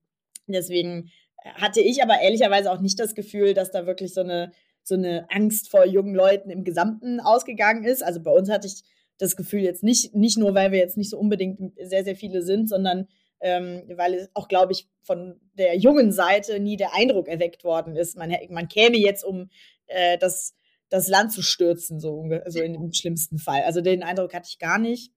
deswegen 0.47 1.11
hatte 1.55 1.81
ich 1.81 2.01
aber 2.01 2.19
ehrlicherweise 2.19 2.71
auch 2.71 2.79
nicht 2.79 2.99
das 2.99 3.15
Gefühl, 3.15 3.53
dass 3.53 3.71
da 3.71 3.85
wirklich 3.85 4.13
so 4.13 4.21
eine, 4.21 4.51
so 4.83 4.95
eine 4.95 5.25
Angst 5.29 5.69
vor 5.69 5.85
jungen 5.85 6.15
Leuten 6.15 6.49
im 6.49 6.63
Gesamten 6.63 7.19
ausgegangen 7.19 7.83
ist. 7.83 8.03
Also 8.03 8.21
bei 8.21 8.31
uns 8.31 8.49
hatte 8.49 8.67
ich 8.67 8.83
das 9.17 9.35
Gefühl 9.35 9.61
jetzt 9.61 9.83
nicht, 9.83 10.15
nicht 10.15 10.37
nur, 10.37 10.53
weil 10.55 10.71
wir 10.71 10.79
jetzt 10.79 10.97
nicht 10.97 11.09
so 11.09 11.17
unbedingt 11.17 11.59
sehr, 11.79 12.03
sehr 12.03 12.15
viele 12.15 12.41
sind, 12.41 12.67
sondern 12.67 13.07
ähm, 13.41 13.83
weil 13.95 14.13
es 14.13 14.29
auch, 14.33 14.47
glaube 14.47 14.71
ich, 14.71 14.87
von 15.01 15.39
der 15.53 15.77
jungen 15.77 16.11
Seite 16.11 16.59
nie 16.59 16.77
der 16.77 16.93
Eindruck 16.95 17.27
erweckt 17.27 17.63
worden 17.63 17.95
ist, 17.95 18.17
man, 18.17 18.33
man 18.49 18.69
käme 18.69 18.97
jetzt, 18.97 19.23
um 19.23 19.49
äh, 19.87 20.17
das, 20.17 20.55
das 20.89 21.09
Land 21.09 21.33
zu 21.33 21.41
stürzen, 21.41 21.99
so 21.99 22.23
also 22.43 22.61
in 22.61 22.73
dem 22.73 22.93
schlimmsten 22.93 23.37
Fall. 23.37 23.63
Also 23.63 23.81
den 23.81 24.01
Eindruck 24.01 24.33
hatte 24.33 24.47
ich 24.49 24.59
gar 24.59 24.79
nicht. 24.79 25.11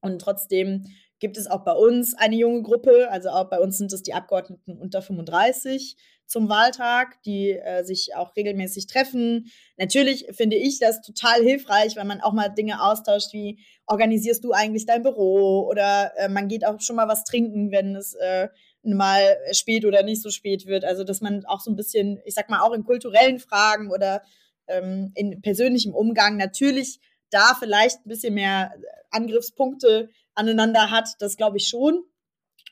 Und 0.00 0.20
trotzdem 0.20 0.86
gibt 1.20 1.36
es 1.36 1.46
auch 1.46 1.64
bei 1.64 1.72
uns 1.72 2.14
eine 2.14 2.36
junge 2.36 2.62
Gruppe, 2.62 3.08
also 3.10 3.30
auch 3.30 3.50
bei 3.50 3.58
uns 3.58 3.78
sind 3.78 3.92
es 3.92 4.02
die 4.02 4.14
Abgeordneten 4.14 4.78
unter 4.78 5.02
35, 5.02 5.96
zum 6.28 6.50
Wahltag, 6.50 7.22
die 7.22 7.52
äh, 7.52 7.82
sich 7.84 8.14
auch 8.14 8.36
regelmäßig 8.36 8.86
treffen. 8.86 9.50
Natürlich 9.78 10.26
finde 10.32 10.56
ich 10.56 10.78
das 10.78 11.00
total 11.00 11.42
hilfreich, 11.42 11.96
wenn 11.96 12.06
man 12.06 12.20
auch 12.20 12.34
mal 12.34 12.50
Dinge 12.50 12.82
austauscht, 12.82 13.32
wie 13.32 13.58
organisierst 13.86 14.44
du 14.44 14.52
eigentlich 14.52 14.84
dein 14.84 15.02
Büro 15.02 15.66
oder 15.66 16.12
äh, 16.18 16.28
man 16.28 16.48
geht 16.48 16.66
auch 16.66 16.80
schon 16.80 16.96
mal 16.96 17.08
was 17.08 17.24
trinken, 17.24 17.72
wenn 17.72 17.96
es 17.96 18.14
äh, 18.14 18.48
mal 18.82 19.38
spät 19.52 19.86
oder 19.86 20.02
nicht 20.02 20.22
so 20.22 20.30
spät 20.30 20.66
wird. 20.66 20.84
Also 20.84 21.02
dass 21.02 21.22
man 21.22 21.46
auch 21.46 21.60
so 21.60 21.70
ein 21.70 21.76
bisschen, 21.76 22.20
ich 22.26 22.34
sag 22.34 22.50
mal, 22.50 22.60
auch 22.60 22.72
in 22.72 22.84
kulturellen 22.84 23.38
Fragen 23.38 23.90
oder 23.90 24.22
ähm, 24.66 25.12
in 25.14 25.40
persönlichem 25.40 25.94
Umgang 25.94 26.36
natürlich 26.36 27.00
da 27.30 27.56
vielleicht 27.58 28.04
ein 28.04 28.08
bisschen 28.08 28.34
mehr 28.34 28.74
Angriffspunkte 29.10 30.10
aneinander 30.38 30.90
hat, 30.90 31.08
das 31.18 31.36
glaube 31.36 31.58
ich 31.58 31.68
schon. 31.68 32.02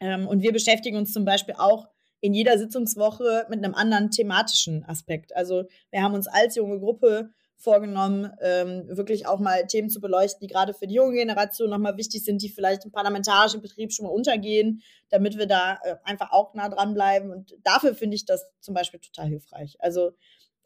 Ähm, 0.00 0.26
und 0.26 0.42
wir 0.42 0.52
beschäftigen 0.52 0.96
uns 0.96 1.12
zum 1.12 1.24
Beispiel 1.24 1.54
auch 1.58 1.88
in 2.20 2.32
jeder 2.32 2.58
Sitzungswoche 2.58 3.46
mit 3.50 3.62
einem 3.62 3.74
anderen 3.74 4.10
thematischen 4.10 4.84
Aspekt. 4.84 5.36
Also 5.36 5.64
wir 5.90 6.02
haben 6.02 6.14
uns 6.14 6.26
als 6.26 6.56
junge 6.56 6.78
Gruppe 6.78 7.30
vorgenommen, 7.58 8.30
ähm, 8.42 8.84
wirklich 8.88 9.26
auch 9.26 9.38
mal 9.38 9.66
Themen 9.66 9.88
zu 9.88 10.00
beleuchten, 10.00 10.40
die 10.40 10.52
gerade 10.52 10.74
für 10.74 10.86
die 10.86 10.94
junge 10.94 11.14
Generation 11.14 11.70
nochmal 11.70 11.96
wichtig 11.96 12.22
sind, 12.24 12.42
die 12.42 12.50
vielleicht 12.50 12.84
im 12.84 12.92
parlamentarischen 12.92 13.62
Betrieb 13.62 13.92
schon 13.92 14.06
mal 14.06 14.12
untergehen, 14.12 14.82
damit 15.08 15.38
wir 15.38 15.46
da 15.46 15.78
äh, 15.82 15.96
einfach 16.04 16.32
auch 16.32 16.52
nah 16.54 16.68
dranbleiben. 16.68 17.30
Und 17.30 17.56
dafür 17.62 17.94
finde 17.94 18.16
ich 18.16 18.26
das 18.26 18.46
zum 18.60 18.74
Beispiel 18.74 19.00
total 19.00 19.28
hilfreich. 19.28 19.76
Also 19.78 20.12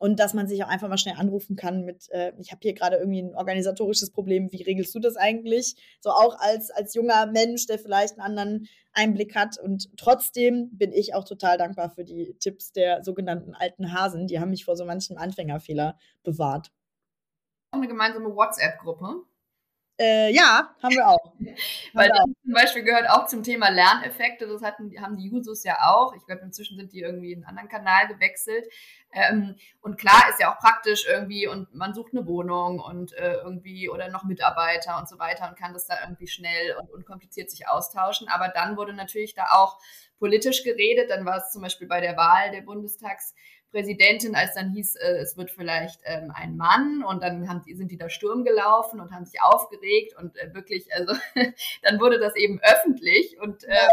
und 0.00 0.18
dass 0.18 0.32
man 0.32 0.48
sich 0.48 0.64
auch 0.64 0.68
einfach 0.68 0.88
mal 0.88 0.96
schnell 0.96 1.16
anrufen 1.18 1.56
kann 1.56 1.84
mit, 1.84 2.08
äh, 2.10 2.32
ich 2.38 2.52
habe 2.52 2.60
hier 2.62 2.72
gerade 2.72 2.96
irgendwie 2.96 3.20
ein 3.20 3.36
organisatorisches 3.36 4.10
Problem, 4.10 4.50
wie 4.50 4.62
regelst 4.62 4.94
du 4.94 4.98
das 4.98 5.16
eigentlich? 5.16 5.76
So 6.00 6.08
auch 6.08 6.38
als, 6.38 6.70
als 6.70 6.94
junger 6.94 7.26
Mensch, 7.26 7.66
der 7.66 7.78
vielleicht 7.78 8.18
einen 8.18 8.22
anderen 8.22 8.68
Einblick 8.94 9.36
hat. 9.36 9.58
Und 9.58 9.90
trotzdem 9.98 10.70
bin 10.72 10.90
ich 10.90 11.14
auch 11.14 11.24
total 11.24 11.58
dankbar 11.58 11.90
für 11.90 12.04
die 12.04 12.34
Tipps 12.40 12.72
der 12.72 13.04
sogenannten 13.04 13.54
alten 13.54 13.92
Hasen. 13.92 14.26
Die 14.26 14.40
haben 14.40 14.48
mich 14.48 14.64
vor 14.64 14.74
so 14.74 14.86
manchen 14.86 15.18
Anfängerfehler 15.18 15.98
bewahrt. 16.22 16.72
Eine 17.72 17.86
gemeinsame 17.86 18.34
WhatsApp-Gruppe. 18.34 19.26
Äh, 20.00 20.32
ja, 20.32 20.74
haben 20.82 20.94
wir 20.94 21.06
auch. 21.06 21.34
Weil 21.92 22.08
das 22.08 22.24
zum 22.42 22.54
Beispiel 22.54 22.82
gehört 22.84 23.10
auch 23.10 23.26
zum 23.26 23.42
Thema 23.42 23.68
Lerneffekte. 23.68 24.46
Das 24.46 24.62
hatten, 24.62 24.90
haben 24.98 25.18
die 25.18 25.28
Jusos 25.28 25.62
ja 25.62 25.76
auch. 25.90 26.14
Ich 26.14 26.24
glaube, 26.24 26.40
inzwischen 26.40 26.78
sind 26.78 26.94
die 26.94 27.00
irgendwie 27.00 27.32
in 27.32 27.40
einen 27.40 27.58
anderen 27.58 27.68
Kanal 27.68 28.08
gewechselt. 28.08 28.64
Ähm, 29.12 29.56
und 29.82 29.98
klar 29.98 30.22
ist 30.30 30.40
ja 30.40 30.54
auch 30.54 30.58
praktisch 30.58 31.06
irgendwie 31.06 31.46
und 31.46 31.74
man 31.74 31.92
sucht 31.92 32.12
eine 32.14 32.26
Wohnung 32.26 32.80
und 32.80 33.12
äh, 33.12 33.34
irgendwie 33.34 33.90
oder 33.90 34.08
noch 34.08 34.24
Mitarbeiter 34.24 34.98
und 34.98 35.06
so 35.06 35.18
weiter 35.18 35.50
und 35.50 35.58
kann 35.58 35.74
das 35.74 35.86
da 35.86 36.00
irgendwie 36.02 36.28
schnell 36.28 36.76
und 36.80 36.90
unkompliziert 36.90 37.50
sich 37.50 37.68
austauschen. 37.68 38.26
Aber 38.28 38.48
dann 38.48 38.78
wurde 38.78 38.94
natürlich 38.94 39.34
da 39.34 39.48
auch 39.52 39.78
politisch 40.18 40.64
geredet. 40.64 41.10
Dann 41.10 41.26
war 41.26 41.36
es 41.36 41.50
zum 41.50 41.60
Beispiel 41.60 41.88
bei 41.88 42.00
der 42.00 42.16
Wahl 42.16 42.52
der 42.52 42.62
Bundestags 42.62 43.34
Präsidentin, 43.70 44.34
als 44.34 44.54
dann 44.54 44.70
hieß, 44.70 44.96
äh, 44.96 45.18
es 45.18 45.36
wird 45.36 45.50
vielleicht 45.50 46.00
ähm, 46.04 46.32
ein 46.34 46.56
Mann 46.56 47.04
und 47.04 47.22
dann 47.22 47.48
haben 47.48 47.62
die, 47.62 47.74
sind 47.74 47.90
die 47.90 47.96
da 47.96 48.08
Sturm 48.08 48.44
gelaufen 48.44 49.00
und 49.00 49.12
haben 49.12 49.24
sich 49.24 49.40
aufgeregt 49.42 50.16
und 50.18 50.36
äh, 50.36 50.52
wirklich, 50.54 50.92
also 50.94 51.14
dann 51.82 52.00
wurde 52.00 52.18
das 52.18 52.34
eben 52.36 52.60
öffentlich 52.60 53.40
und 53.40 53.64
äh, 53.64 53.88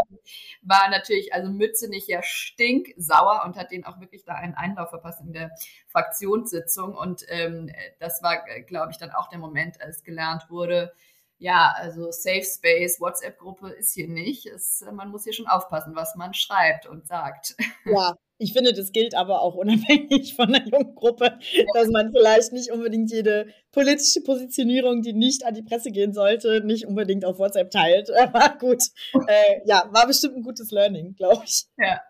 war 0.62 0.90
natürlich, 0.90 1.32
also 1.32 1.50
Mütze 1.50 1.88
nicht 1.88 2.08
ja 2.08 2.22
stinksauer 2.22 3.42
und 3.46 3.56
hat 3.56 3.70
denen 3.70 3.84
auch 3.84 4.00
wirklich 4.00 4.24
da 4.24 4.34
einen 4.34 4.54
Einlauf 4.54 4.90
verpasst 4.90 5.20
in 5.20 5.32
der 5.32 5.52
Fraktionssitzung 5.86 6.94
und 6.94 7.24
ähm, 7.28 7.70
das 8.00 8.22
war, 8.22 8.44
glaube 8.66 8.90
ich, 8.90 8.98
dann 8.98 9.12
auch 9.12 9.28
der 9.28 9.38
Moment, 9.38 9.80
als 9.80 10.02
gelernt 10.02 10.46
wurde, 10.50 10.92
ja, 11.40 11.72
also 11.76 12.10
Safe 12.10 12.42
Space, 12.42 13.00
WhatsApp-Gruppe 13.00 13.68
ist 13.70 13.94
hier 13.94 14.08
nicht. 14.08 14.46
Es, 14.46 14.84
man 14.92 15.10
muss 15.10 15.22
hier 15.22 15.32
schon 15.32 15.46
aufpassen, 15.46 15.94
was 15.94 16.16
man 16.16 16.34
schreibt 16.34 16.86
und 16.86 17.06
sagt. 17.06 17.54
Ja, 17.84 18.14
ich 18.38 18.52
finde, 18.52 18.72
das 18.72 18.92
gilt 18.92 19.14
aber 19.14 19.42
auch 19.42 19.54
unabhängig 19.54 20.34
von 20.34 20.52
der 20.52 20.64
Jugendgruppe, 20.64 21.38
dass 21.74 21.88
man 21.88 22.12
vielleicht 22.12 22.52
nicht 22.52 22.70
unbedingt 22.70 23.10
jede 23.10 23.52
politische 23.72 24.22
Positionierung, 24.22 25.02
die 25.02 25.12
nicht 25.12 25.44
an 25.44 25.54
die 25.54 25.62
Presse 25.62 25.90
gehen 25.90 26.12
sollte, 26.12 26.64
nicht 26.64 26.86
unbedingt 26.86 27.24
auf 27.24 27.38
WhatsApp 27.38 27.70
teilt. 27.70 28.10
Aber 28.16 28.56
gut, 28.58 28.82
äh, 29.26 29.60
ja, 29.66 29.88
war 29.92 30.06
bestimmt 30.06 30.36
ein 30.36 30.42
gutes 30.42 30.70
Learning, 30.70 31.16
glaube 31.16 31.42
ich. 31.44 31.64
Ja. 31.76 32.00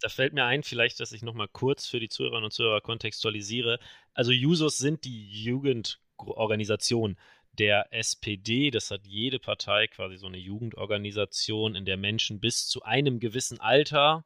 Da 0.00 0.08
fällt 0.08 0.32
mir 0.32 0.44
ein, 0.44 0.62
vielleicht, 0.62 1.00
dass 1.00 1.12
ich 1.12 1.22
nochmal 1.22 1.48
kurz 1.48 1.86
für 1.86 2.00
die 2.00 2.08
Zuhörerinnen 2.08 2.44
und 2.44 2.52
Zuhörer 2.52 2.80
kontextualisiere. 2.80 3.78
Also 4.14 4.32
Jusos 4.32 4.78
sind 4.78 5.04
die 5.04 5.30
Jugendorganisation 5.30 7.16
der 7.58 7.92
SPD. 7.92 8.70
Das 8.70 8.90
hat 8.90 9.06
jede 9.06 9.38
Partei 9.38 9.86
quasi 9.88 10.16
so 10.16 10.26
eine 10.26 10.38
Jugendorganisation, 10.38 11.74
in 11.74 11.84
der 11.84 11.96
Menschen 11.96 12.40
bis 12.40 12.66
zu 12.68 12.82
einem 12.82 13.20
gewissen 13.20 13.60
Alter 13.60 14.24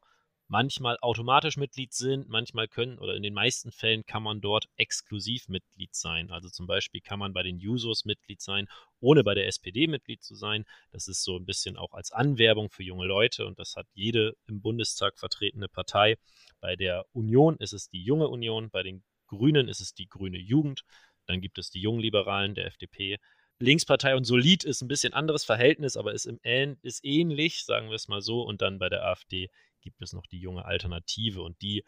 manchmal 0.51 0.97
automatisch 0.99 1.55
Mitglied 1.55 1.93
sind, 1.93 2.27
manchmal 2.27 2.67
können 2.67 2.99
oder 2.99 3.15
in 3.15 3.23
den 3.23 3.33
meisten 3.33 3.71
Fällen 3.71 4.05
kann 4.05 4.21
man 4.21 4.41
dort 4.41 4.65
exklusiv 4.75 5.47
Mitglied 5.47 5.95
sein. 5.95 6.29
Also 6.29 6.49
zum 6.49 6.67
Beispiel 6.67 6.99
kann 6.99 7.19
man 7.19 7.31
bei 7.31 7.41
den 7.41 7.57
Jusos 7.57 8.03
Mitglied 8.03 8.41
sein, 8.41 8.67
ohne 8.99 9.23
bei 9.23 9.33
der 9.33 9.47
SPD 9.47 9.87
Mitglied 9.87 10.21
zu 10.21 10.35
sein. 10.35 10.65
Das 10.91 11.07
ist 11.07 11.23
so 11.23 11.37
ein 11.37 11.45
bisschen 11.45 11.77
auch 11.77 11.93
als 11.93 12.11
Anwerbung 12.11 12.69
für 12.69 12.83
junge 12.83 13.05
Leute 13.05 13.47
und 13.47 13.59
das 13.59 13.77
hat 13.77 13.87
jede 13.93 14.35
im 14.45 14.61
Bundestag 14.61 15.17
vertretene 15.17 15.69
Partei. 15.69 16.17
Bei 16.59 16.75
der 16.75 17.05
Union 17.13 17.55
ist 17.55 17.71
es 17.71 17.87
die 17.87 18.03
junge 18.03 18.27
Union, 18.27 18.69
bei 18.71 18.83
den 18.83 19.03
Grünen 19.27 19.69
ist 19.69 19.79
es 19.79 19.93
die 19.93 20.09
grüne 20.09 20.37
Jugend, 20.37 20.83
dann 21.27 21.39
gibt 21.39 21.59
es 21.59 21.69
die 21.69 21.79
Jungliberalen 21.79 22.55
der 22.55 22.65
FDP. 22.65 23.19
Linkspartei 23.59 24.17
und 24.17 24.25
Solid 24.25 24.65
ist 24.65 24.81
ein 24.81 24.89
bisschen 24.89 25.13
anderes 25.13 25.45
Verhältnis, 25.45 25.95
aber 25.95 26.13
ist, 26.13 26.25
im, 26.25 26.39
ist 26.81 27.05
ähnlich, 27.05 27.63
sagen 27.63 27.87
wir 27.87 27.95
es 27.95 28.09
mal 28.09 28.21
so. 28.21 28.41
Und 28.41 28.61
dann 28.61 28.79
bei 28.79 28.89
der 28.89 29.05
AfD 29.05 29.49
gibt 29.81 30.01
es 30.01 30.13
noch 30.13 30.27
die 30.27 30.39
junge 30.39 30.65
Alternative 30.65 31.41
und 31.41 31.61
die 31.61 31.83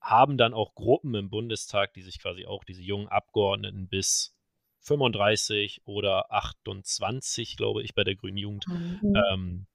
haben 0.00 0.36
dann 0.36 0.52
auch 0.52 0.74
Gruppen 0.74 1.14
im 1.14 1.30
Bundestag, 1.30 1.94
die 1.94 2.02
sich 2.02 2.20
quasi 2.20 2.44
auch 2.44 2.64
diese 2.64 2.82
jungen 2.82 3.08
Abgeordneten 3.08 3.88
bis 3.88 4.34
35 4.80 5.82
oder 5.86 6.30
28, 6.30 7.56
glaube 7.56 7.82
ich, 7.82 7.94
bei 7.94 8.04
der 8.04 8.14
Grünen 8.14 8.36
Jugend 8.36 8.66
mhm. 8.68 9.16
ähm, 9.32 9.66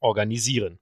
organisieren. 0.00 0.78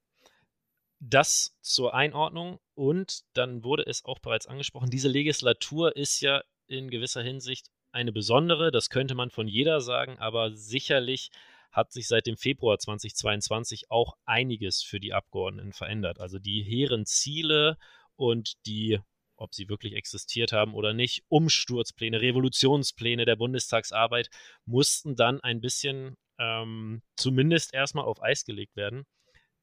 Das 1.01 1.57
zur 1.61 1.95
Einordnung 1.95 2.59
und 2.75 3.23
dann 3.35 3.63
wurde 3.63 3.85
es 3.87 4.05
auch 4.05 4.19
bereits 4.19 4.49
angesprochen, 4.49 4.91
diese 4.91 5.09
Legislatur 5.09 5.95
ist 5.95 6.21
ja 6.21 6.43
in 6.67 6.91
gewisser 6.91 7.23
Hinsicht 7.23 7.71
eine 7.93 8.13
besondere, 8.13 8.73
das 8.73 8.91
könnte 8.91 9.15
man 9.15 9.31
von 9.31 9.47
jeder 9.47 9.81
sagen, 9.81 10.19
aber 10.19 10.51
sicherlich 10.53 11.31
hat 11.79 11.93
sich 11.93 12.09
seit 12.09 12.27
dem 12.27 12.37
Februar 12.37 12.79
2022 12.79 13.91
auch 13.91 14.17
einiges 14.27 14.83
für 14.83 14.99
die 14.99 15.15
Abgeordneten 15.15 15.73
verändert. 15.73 16.21
Also 16.21 16.41
die 16.41 16.63
hehren 16.63 17.07
Ziele 17.07 17.79
und 18.17 18.67
die, 18.67 18.99
ob 19.37 19.55
sie 19.55 19.69
wirklich 19.69 19.95
existiert 19.95 20.53
haben 20.53 20.75
oder 20.75 20.93
nicht, 20.93 21.23
Umsturzpläne, 21.29 22.21
Revolutionspläne 22.21 23.25
der 23.25 23.37
Bundestagsarbeit 23.37 24.29
mussten 24.67 25.15
dann 25.15 25.41
ein 25.41 25.61
bisschen 25.61 26.17
ähm, 26.39 27.03
zumindest 27.17 27.73
erstmal 27.73 28.05
auf 28.07 28.23
Eis 28.23 28.45
gelegt 28.45 28.77
werden. 28.77 29.07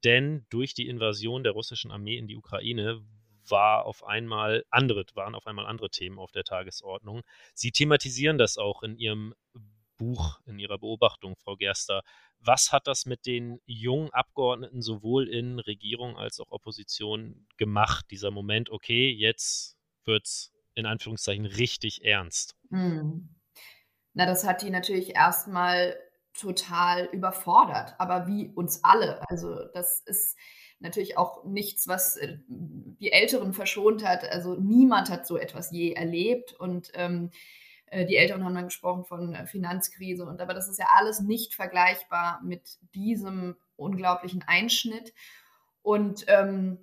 denn 0.05 0.45
durch 0.49 0.73
die 0.75 0.87
Invasion 0.87 1.43
der 1.43 1.53
russischen 1.53 1.91
Armee 1.91 2.17
in 2.17 2.27
die 2.27 2.37
Ukraine 2.37 3.01
war 3.49 3.85
auf 3.85 4.03
einmal 4.03 4.63
andere, 4.69 5.03
waren 5.15 5.35
auf 5.35 5.47
einmal 5.47 5.65
andere 5.65 5.89
Themen 5.89 6.19
auf 6.19 6.31
der 6.31 6.43
Tagesordnung. 6.43 7.23
Sie 7.53 7.71
thematisieren 7.71 8.37
das 8.37 8.57
auch 8.57 8.83
in 8.83 8.97
Ihrem 8.97 9.33
Buch, 9.97 10.39
in 10.45 10.59
Ihrer 10.59 10.77
Beobachtung, 10.77 11.35
Frau 11.37 11.55
Gerster. 11.55 12.01
Was 12.39 12.71
hat 12.71 12.87
das 12.87 13.05
mit 13.05 13.25
den 13.25 13.59
jungen 13.65 14.11
Abgeordneten 14.11 14.81
sowohl 14.81 15.27
in 15.27 15.59
Regierung 15.59 16.17
als 16.17 16.39
auch 16.39 16.51
Opposition 16.51 17.47
gemacht? 17.57 18.05
Dieser 18.11 18.31
Moment, 18.31 18.69
okay, 18.69 19.09
jetzt 19.11 19.77
wird 20.05 20.25
es 20.25 20.51
in 20.75 20.85
Anführungszeichen 20.85 21.45
richtig 21.45 22.03
ernst. 22.03 22.55
Hm. 22.69 23.29
Na, 24.13 24.25
das 24.25 24.45
hat 24.45 24.61
die 24.61 24.69
natürlich 24.69 25.15
erstmal 25.15 25.97
total 26.33 27.05
überfordert, 27.05 27.95
aber 27.97 28.27
wie 28.27 28.49
uns 28.49 28.83
alle. 28.83 29.21
Also 29.29 29.65
das 29.73 30.01
ist 30.01 30.37
natürlich 30.79 31.17
auch 31.17 31.45
nichts, 31.45 31.87
was 31.87 32.17
äh, 32.17 32.37
die 32.47 33.11
Älteren 33.11 33.53
verschont 33.53 34.05
hat. 34.05 34.23
Also 34.25 34.55
niemand 34.55 35.09
hat 35.09 35.25
so 35.25 35.37
etwas 35.37 35.71
je 35.71 35.93
erlebt 35.93 36.53
und 36.53 36.91
ähm, 36.93 37.29
äh, 37.31 37.37
die 38.03 38.17
Älteren 38.17 38.43
haben 38.43 38.55
dann 38.55 38.65
gesprochen 38.65 39.05
von 39.05 39.33
äh, 39.33 39.45
Finanzkrise 39.45 40.25
und 40.25 40.41
aber 40.41 40.53
das 40.53 40.67
ist 40.67 40.79
ja 40.79 40.87
alles 40.97 41.21
nicht 41.21 41.53
vergleichbar 41.53 42.41
mit 42.43 42.79
diesem 42.93 43.55
unglaublichen 43.77 44.43
Einschnitt 44.45 45.13
und 45.81 46.25
ähm, 46.27 46.79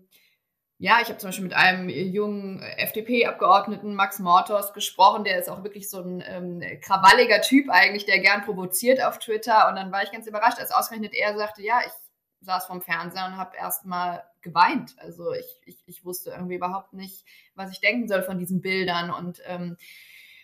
ja, 0.83 0.99
ich 1.01 1.09
habe 1.09 1.19
zum 1.19 1.29
Beispiel 1.29 1.45
mit 1.45 1.55
einem 1.55 1.89
jungen 1.89 2.61
FDP-Abgeordneten, 2.61 3.95
Max 3.95 4.19
Mortos, 4.19 4.73
gesprochen. 4.73 5.23
Der 5.23 5.39
ist 5.39 5.49
auch 5.49 5.63
wirklich 5.63 5.89
so 5.89 6.01
ein 6.01 6.25
ähm, 6.27 6.61
krawalliger 6.81 7.41
Typ 7.41 7.71
eigentlich, 7.71 8.05
der 8.05 8.19
gern 8.19 8.43
provoziert 8.43 9.01
auf 9.01 9.21
Twitter. 9.21 9.69
Und 9.69 9.77
dann 9.77 9.93
war 9.93 10.03
ich 10.03 10.11
ganz 10.11 10.27
überrascht, 10.27 10.59
als 10.59 10.73
ausgerechnet 10.73 11.15
er 11.15 11.37
sagte, 11.37 11.63
ja, 11.63 11.83
ich 11.87 11.93
saß 12.41 12.67
vorm 12.67 12.83
Fernseher 12.83 13.27
und 13.27 13.37
habe 13.37 13.57
erstmal 13.57 14.25
geweint. 14.41 14.97
Also 14.99 15.33
ich, 15.33 15.61
ich, 15.67 15.79
ich 15.87 16.05
wusste 16.05 16.31
irgendwie 16.31 16.57
überhaupt 16.57 16.95
nicht, 16.95 17.25
was 17.55 17.71
ich 17.71 17.81
denken 17.81 18.09
soll 18.09 18.25
von 18.25 18.41
diesen 18.41 18.61
Bildern 18.61 19.13
und, 19.13 19.41
ähm, 19.47 19.77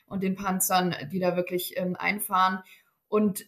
und 0.08 0.22
den 0.22 0.36
Panzern, 0.36 0.94
die 1.12 1.18
da 1.18 1.36
wirklich 1.36 1.76
ähm, 1.76 1.96
einfahren. 1.96 2.62
Und 3.08 3.46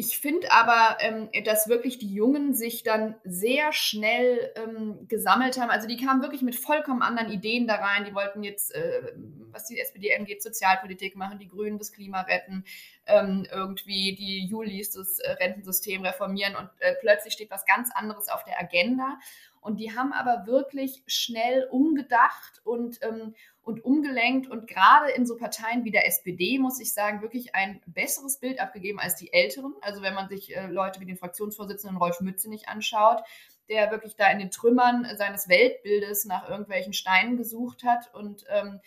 ich 0.00 0.20
finde 0.20 0.52
aber, 0.52 0.98
ähm, 1.00 1.28
dass 1.44 1.68
wirklich 1.68 1.98
die 1.98 2.14
Jungen 2.14 2.54
sich 2.54 2.84
dann 2.84 3.16
sehr 3.24 3.72
schnell 3.72 4.52
ähm, 4.54 5.08
gesammelt 5.08 5.60
haben. 5.60 5.70
Also 5.70 5.88
die 5.88 5.96
kamen 5.96 6.22
wirklich 6.22 6.42
mit 6.42 6.54
vollkommen 6.54 7.02
anderen 7.02 7.32
Ideen 7.32 7.66
da 7.66 7.74
rein. 7.74 8.04
Die 8.04 8.14
wollten 8.14 8.44
jetzt, 8.44 8.72
äh, 8.76 9.12
was 9.50 9.64
die 9.64 9.80
SPD 9.80 10.14
angeht, 10.14 10.40
Sozialpolitik 10.40 11.16
machen, 11.16 11.40
die 11.40 11.48
Grünen 11.48 11.78
das 11.78 11.90
Klima 11.90 12.20
retten, 12.20 12.64
ähm, 13.06 13.44
irgendwie 13.50 14.14
die 14.14 14.46
Julis 14.46 14.92
das 14.92 15.18
äh, 15.18 15.32
Rentensystem 15.32 16.02
reformieren 16.02 16.54
und 16.54 16.70
äh, 16.78 16.94
plötzlich 17.00 17.32
steht 17.32 17.50
was 17.50 17.66
ganz 17.66 17.90
anderes 17.92 18.28
auf 18.28 18.44
der 18.44 18.60
Agenda. 18.60 19.18
Und 19.60 19.80
die 19.80 19.96
haben 19.96 20.12
aber 20.12 20.46
wirklich 20.46 21.02
schnell 21.08 21.66
umgedacht 21.72 22.60
und, 22.62 23.00
ähm, 23.02 23.34
und 23.68 23.84
umgelenkt 23.84 24.48
und 24.50 24.66
gerade 24.66 25.10
in 25.10 25.26
so 25.26 25.36
Parteien 25.36 25.84
wie 25.84 25.90
der 25.90 26.06
SPD, 26.06 26.58
muss 26.58 26.80
ich 26.80 26.94
sagen, 26.94 27.20
wirklich 27.20 27.54
ein 27.54 27.82
besseres 27.86 28.40
Bild 28.40 28.60
abgegeben 28.60 28.98
als 28.98 29.16
die 29.16 29.30
Älteren. 29.30 29.74
Also 29.82 30.00
wenn 30.00 30.14
man 30.14 30.30
sich 30.30 30.56
äh, 30.56 30.66
Leute 30.68 31.00
wie 31.00 31.04
den 31.04 31.18
Fraktionsvorsitzenden 31.18 31.98
Rolf 31.98 32.20
Mützenich 32.20 32.66
anschaut, 32.68 33.20
der 33.68 33.90
wirklich 33.90 34.16
da 34.16 34.30
in 34.30 34.38
den 34.38 34.50
Trümmern 34.50 35.06
seines 35.18 35.50
Weltbildes 35.50 36.24
nach 36.24 36.48
irgendwelchen 36.48 36.94
Steinen 36.94 37.36
gesucht 37.36 37.84
hat 37.84 38.12
und 38.14 38.46
ähm, 38.48 38.80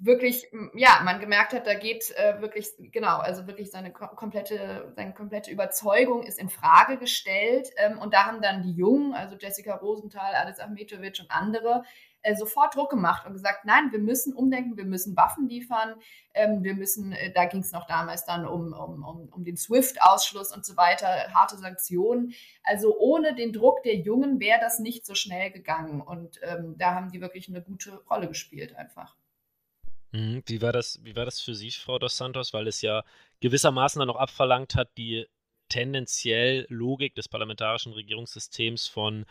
wirklich, 0.00 0.50
ja, 0.74 1.00
man 1.04 1.20
gemerkt 1.20 1.52
hat, 1.52 1.66
da 1.66 1.74
geht 1.74 2.10
äh, 2.16 2.40
wirklich, 2.40 2.68
genau, 2.90 3.18
also 3.18 3.46
wirklich 3.46 3.70
seine 3.70 3.92
komplette, 3.92 4.92
seine 4.96 5.12
komplette 5.12 5.50
Überzeugung 5.50 6.22
ist 6.22 6.38
in 6.38 6.48
Frage 6.48 6.96
gestellt. 6.96 7.68
Ähm, 7.76 7.98
und 7.98 8.14
da 8.14 8.24
haben 8.24 8.40
dann 8.40 8.62
die 8.62 8.72
Jungen, 8.72 9.12
also 9.12 9.36
Jessica 9.36 9.74
Rosenthal, 9.74 10.34
Alice 10.34 10.58
Ahmetovic 10.58 11.20
und 11.20 11.30
andere, 11.30 11.84
äh, 12.24 12.34
sofort 12.34 12.74
Druck 12.74 12.90
gemacht 12.90 13.26
und 13.26 13.34
gesagt, 13.34 13.64
nein, 13.64 13.92
wir 13.92 13.98
müssen 13.98 14.34
umdenken, 14.34 14.76
wir 14.76 14.86
müssen 14.86 15.16
Waffen 15.16 15.48
liefern, 15.48 15.94
ähm, 16.32 16.64
wir 16.64 16.74
müssen, 16.74 17.12
äh, 17.12 17.32
da 17.32 17.44
ging 17.44 17.60
es 17.60 17.70
noch 17.70 17.86
damals 17.86 18.24
dann 18.24 18.46
um, 18.46 18.72
um, 18.72 19.04
um, 19.04 19.28
um 19.28 19.44
den 19.44 19.56
SWIFT-Ausschluss 19.56 20.52
und 20.52 20.64
so 20.64 20.76
weiter, 20.76 21.06
harte 21.34 21.56
Sanktionen. 21.56 22.34
Also 22.62 22.98
ohne 22.98 23.34
den 23.34 23.52
Druck 23.52 23.82
der 23.82 23.96
Jungen 23.96 24.40
wäre 24.40 24.58
das 24.58 24.78
nicht 24.78 25.04
so 25.04 25.14
schnell 25.14 25.50
gegangen. 25.50 26.00
Und 26.00 26.40
ähm, 26.42 26.76
da 26.78 26.94
haben 26.94 27.10
die 27.12 27.20
wirklich 27.20 27.48
eine 27.48 27.62
gute 27.62 28.02
Rolle 28.10 28.26
gespielt 28.26 28.74
einfach. 28.74 29.16
Mhm. 30.12 30.42
Wie 30.46 30.62
war 30.62 30.72
das, 30.72 31.00
wie 31.02 31.14
war 31.16 31.26
das 31.26 31.40
für 31.40 31.54
Sie, 31.54 31.70
Frau 31.70 31.98
dos 31.98 32.16
Santos? 32.16 32.54
Weil 32.54 32.68
es 32.68 32.80
ja 32.80 33.04
gewissermaßen 33.40 33.98
dann 33.98 34.08
noch 34.08 34.16
abverlangt 34.16 34.74
hat, 34.76 34.96
die 34.96 35.26
tendenziell 35.68 36.66
Logik 36.70 37.14
des 37.14 37.28
parlamentarischen 37.28 37.92
Regierungssystems 37.92 38.86
von 38.86 39.26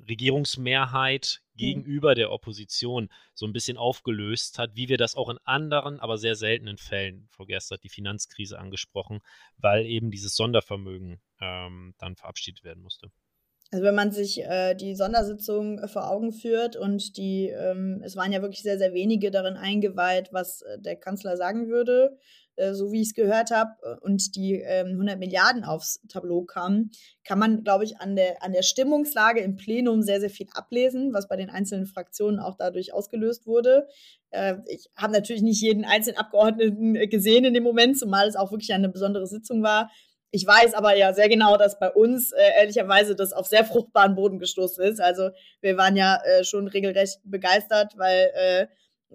Regierungsmehrheit 0.00 1.42
mhm. 1.54 1.58
gegenüber 1.58 2.14
der 2.14 2.30
Opposition 2.30 3.08
so 3.34 3.46
ein 3.46 3.52
bisschen 3.52 3.76
aufgelöst 3.76 4.58
hat, 4.58 4.76
wie 4.76 4.88
wir 4.88 4.98
das 4.98 5.14
auch 5.14 5.28
in 5.28 5.38
anderen, 5.44 6.00
aber 6.00 6.18
sehr 6.18 6.36
seltenen 6.36 6.78
Fällen, 6.78 7.28
Frau 7.30 7.44
Gerst 7.44 7.70
hat 7.70 7.82
die 7.82 7.88
Finanzkrise 7.88 8.58
angesprochen, 8.58 9.20
weil 9.56 9.86
eben 9.86 10.10
dieses 10.10 10.36
Sondervermögen 10.36 11.20
ähm, 11.40 11.94
dann 11.98 12.16
verabschiedet 12.16 12.64
werden 12.64 12.82
musste. 12.82 13.10
Also 13.72 13.84
wenn 13.84 13.94
man 13.94 14.12
sich 14.12 14.42
äh, 14.44 14.74
die 14.74 14.94
Sondersitzung 14.94 15.78
äh, 15.78 15.88
vor 15.88 16.08
Augen 16.08 16.32
führt 16.32 16.76
und 16.76 17.16
die, 17.16 17.48
ähm, 17.48 18.00
es 18.04 18.14
waren 18.16 18.32
ja 18.32 18.40
wirklich 18.40 18.62
sehr, 18.62 18.78
sehr 18.78 18.94
wenige 18.94 19.30
darin 19.30 19.56
eingeweiht, 19.56 20.32
was 20.32 20.62
äh, 20.62 20.78
der 20.78 20.96
Kanzler 20.96 21.36
sagen 21.36 21.68
würde, 21.68 22.16
äh, 22.56 22.74
so 22.74 22.90
wie 22.90 23.02
ich 23.02 23.08
es 23.08 23.14
gehört 23.14 23.50
habe, 23.50 23.72
äh, 23.82 23.96
und 24.00 24.34
die 24.36 24.54
ähm, 24.54 24.92
100 24.92 25.18
Milliarden 25.18 25.64
aufs 25.64 26.00
Tableau 26.08 26.44
kamen, 26.44 26.90
kann 27.24 27.38
man, 27.38 27.64
glaube 27.64 27.84
ich, 27.84 27.98
an 27.98 28.16
der, 28.16 28.42
an 28.42 28.52
der 28.52 28.62
Stimmungslage 28.62 29.40
im 29.40 29.56
Plenum 29.56 30.02
sehr, 30.02 30.20
sehr 30.20 30.30
viel 30.30 30.46
ablesen, 30.54 31.12
was 31.12 31.28
bei 31.28 31.36
den 31.36 31.50
einzelnen 31.50 31.86
Fraktionen 31.86 32.40
auch 32.40 32.56
dadurch 32.56 32.94
ausgelöst 32.94 33.46
wurde. 33.46 33.88
Äh, 34.30 34.56
ich 34.68 34.88
habe 34.96 35.12
natürlich 35.12 35.42
nicht 35.42 35.60
jeden 35.60 35.84
einzelnen 35.84 36.18
Abgeordneten 36.18 36.94
gesehen 37.10 37.44
in 37.44 37.54
dem 37.54 37.64
Moment, 37.64 37.98
zumal 37.98 38.26
es 38.26 38.36
auch 38.36 38.52
wirklich 38.52 38.72
eine 38.72 38.88
besondere 38.88 39.26
Sitzung 39.26 39.62
war. 39.62 39.90
Ich 40.30 40.46
weiß 40.46 40.74
aber 40.74 40.96
ja 40.96 41.14
sehr 41.14 41.28
genau, 41.28 41.56
dass 41.56 41.78
bei 41.78 41.90
uns 41.90 42.32
äh, 42.32 42.42
ehrlicherweise 42.58 43.14
das 43.14 43.32
auf 43.32 43.46
sehr 43.46 43.64
fruchtbaren 43.64 44.14
Boden 44.14 44.38
gestoßen 44.38 44.84
ist. 44.84 45.00
Also 45.00 45.30
wir 45.60 45.76
waren 45.76 45.96
ja 45.96 46.20
äh, 46.24 46.44
schon 46.44 46.68
regelrecht 46.68 47.20
begeistert, 47.24 47.94
weil 47.96 48.30
äh, 48.34 48.66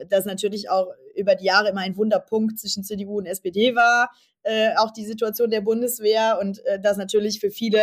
das 0.08 0.26
natürlich 0.26 0.70
auch 0.70 0.88
über 1.16 1.36
die 1.36 1.46
Jahre 1.46 1.70
immer 1.70 1.82
ein 1.82 1.98
Wunderpunkt 1.98 2.60
zwischen 2.60 2.84
CDU 2.84 3.18
und 3.18 3.26
SPD 3.26 3.76
war, 3.76 4.10
äh, 4.44 4.76
auch 4.78 4.92
die 4.92 5.06
Situation 5.06 5.50
der 5.50 5.62
Bundeswehr 5.62 6.40
und 6.40 6.66
äh, 6.66 6.80
das 6.80 6.98
natürlich 6.98 7.40
für 7.40 7.52
viele 7.52 7.82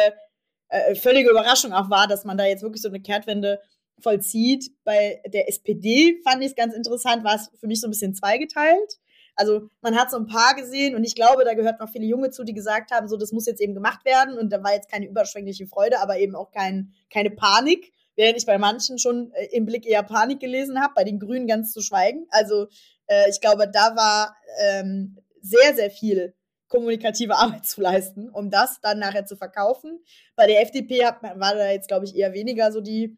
äh, 0.69 0.95
völlige 0.95 1.31
Überraschung 1.31 1.73
auch 1.73 1.91
war, 1.91 2.09
dass 2.09 2.25
man 2.25 2.37
da 2.37 2.45
jetzt 2.45 2.63
wirklich 2.63 2.83
so 2.83 2.89
eine 2.89 3.01
Kehrtwende 3.01 3.61
vollzieht. 4.01 4.71
Bei 4.85 5.21
der 5.27 5.49
SPD 5.49 6.21
fand 6.25 6.43
ich 6.43 6.51
es 6.51 6.57
ganz 6.57 6.75
interessant, 6.75 7.25
war 7.25 7.37
es 7.37 7.51
für 7.59 7.67
mich 7.67 7.81
so 7.81 7.87
ein 7.87 7.91
bisschen 7.91 8.15
zweigeteilt. 8.15 8.99
Also 9.39 9.69
man 9.83 9.97
hat 9.97 10.11
so 10.11 10.17
ein 10.17 10.27
paar 10.27 10.57
gesehen 10.57 10.97
und 10.97 11.05
ich 11.05 11.15
glaube, 11.15 11.45
da 11.45 11.55
gehört 11.55 11.79
noch 11.79 11.89
viele 11.91 12.07
Junge 12.07 12.31
zu, 12.31 12.43
die 12.43 12.55
gesagt 12.55 12.91
haben, 12.91 13.07
so 13.07 13.17
das 13.17 13.31
muss 13.31 13.47
jetzt 13.47 13.61
eben 13.61 13.73
gemacht 13.73 14.05
werden 14.05 14.37
und 14.37 14.53
da 14.53 14.65
war 14.65 14.75
jetzt 14.75 14.91
keine 14.91 15.07
überschwängliche 15.07 15.69
Freude, 15.69 16.01
aber 16.01 16.19
eben 16.19 16.35
auch 16.35 16.51
kein, 16.51 16.93
keine 17.09 17.31
Panik, 17.31 17.93
während 18.17 18.37
ich 18.37 18.47
bei 18.47 18.59
manchen 18.59 18.99
schon 18.99 19.31
äh, 19.33 19.47
im 19.53 19.65
Blick 19.65 19.87
eher 19.87 20.03
Panik 20.03 20.41
gelesen 20.41 20.83
habe, 20.83 20.93
bei 20.97 21.05
den 21.05 21.21
Grünen 21.21 21.47
ganz 21.47 21.73
zu 21.73 21.81
schweigen. 21.81 22.27
Also 22.31 22.67
äh, 23.07 23.31
ich 23.31 23.41
glaube, 23.41 23.71
da 23.73 23.95
war 23.95 24.37
ähm, 24.61 25.17
sehr, 25.41 25.73
sehr 25.77 25.93
viel 25.93 26.35
kommunikative 26.67 27.37
Arbeit 27.37 27.65
zu 27.65 27.81
leisten, 27.81 28.29
um 28.31 28.51
das 28.51 28.81
dann 28.81 28.99
nachher 28.99 29.25
zu 29.25 29.37
verkaufen. 29.37 30.01
Bei 30.35 30.49
der 30.49 30.63
FDP 30.63 31.05
hat, 31.05 31.23
war 31.23 31.55
da 31.55 31.71
jetzt, 31.71 31.87
glaube 31.87 32.07
ich, 32.07 32.17
eher 32.17 32.33
weniger 32.33 32.73
so 32.73 32.81
die 32.81 33.17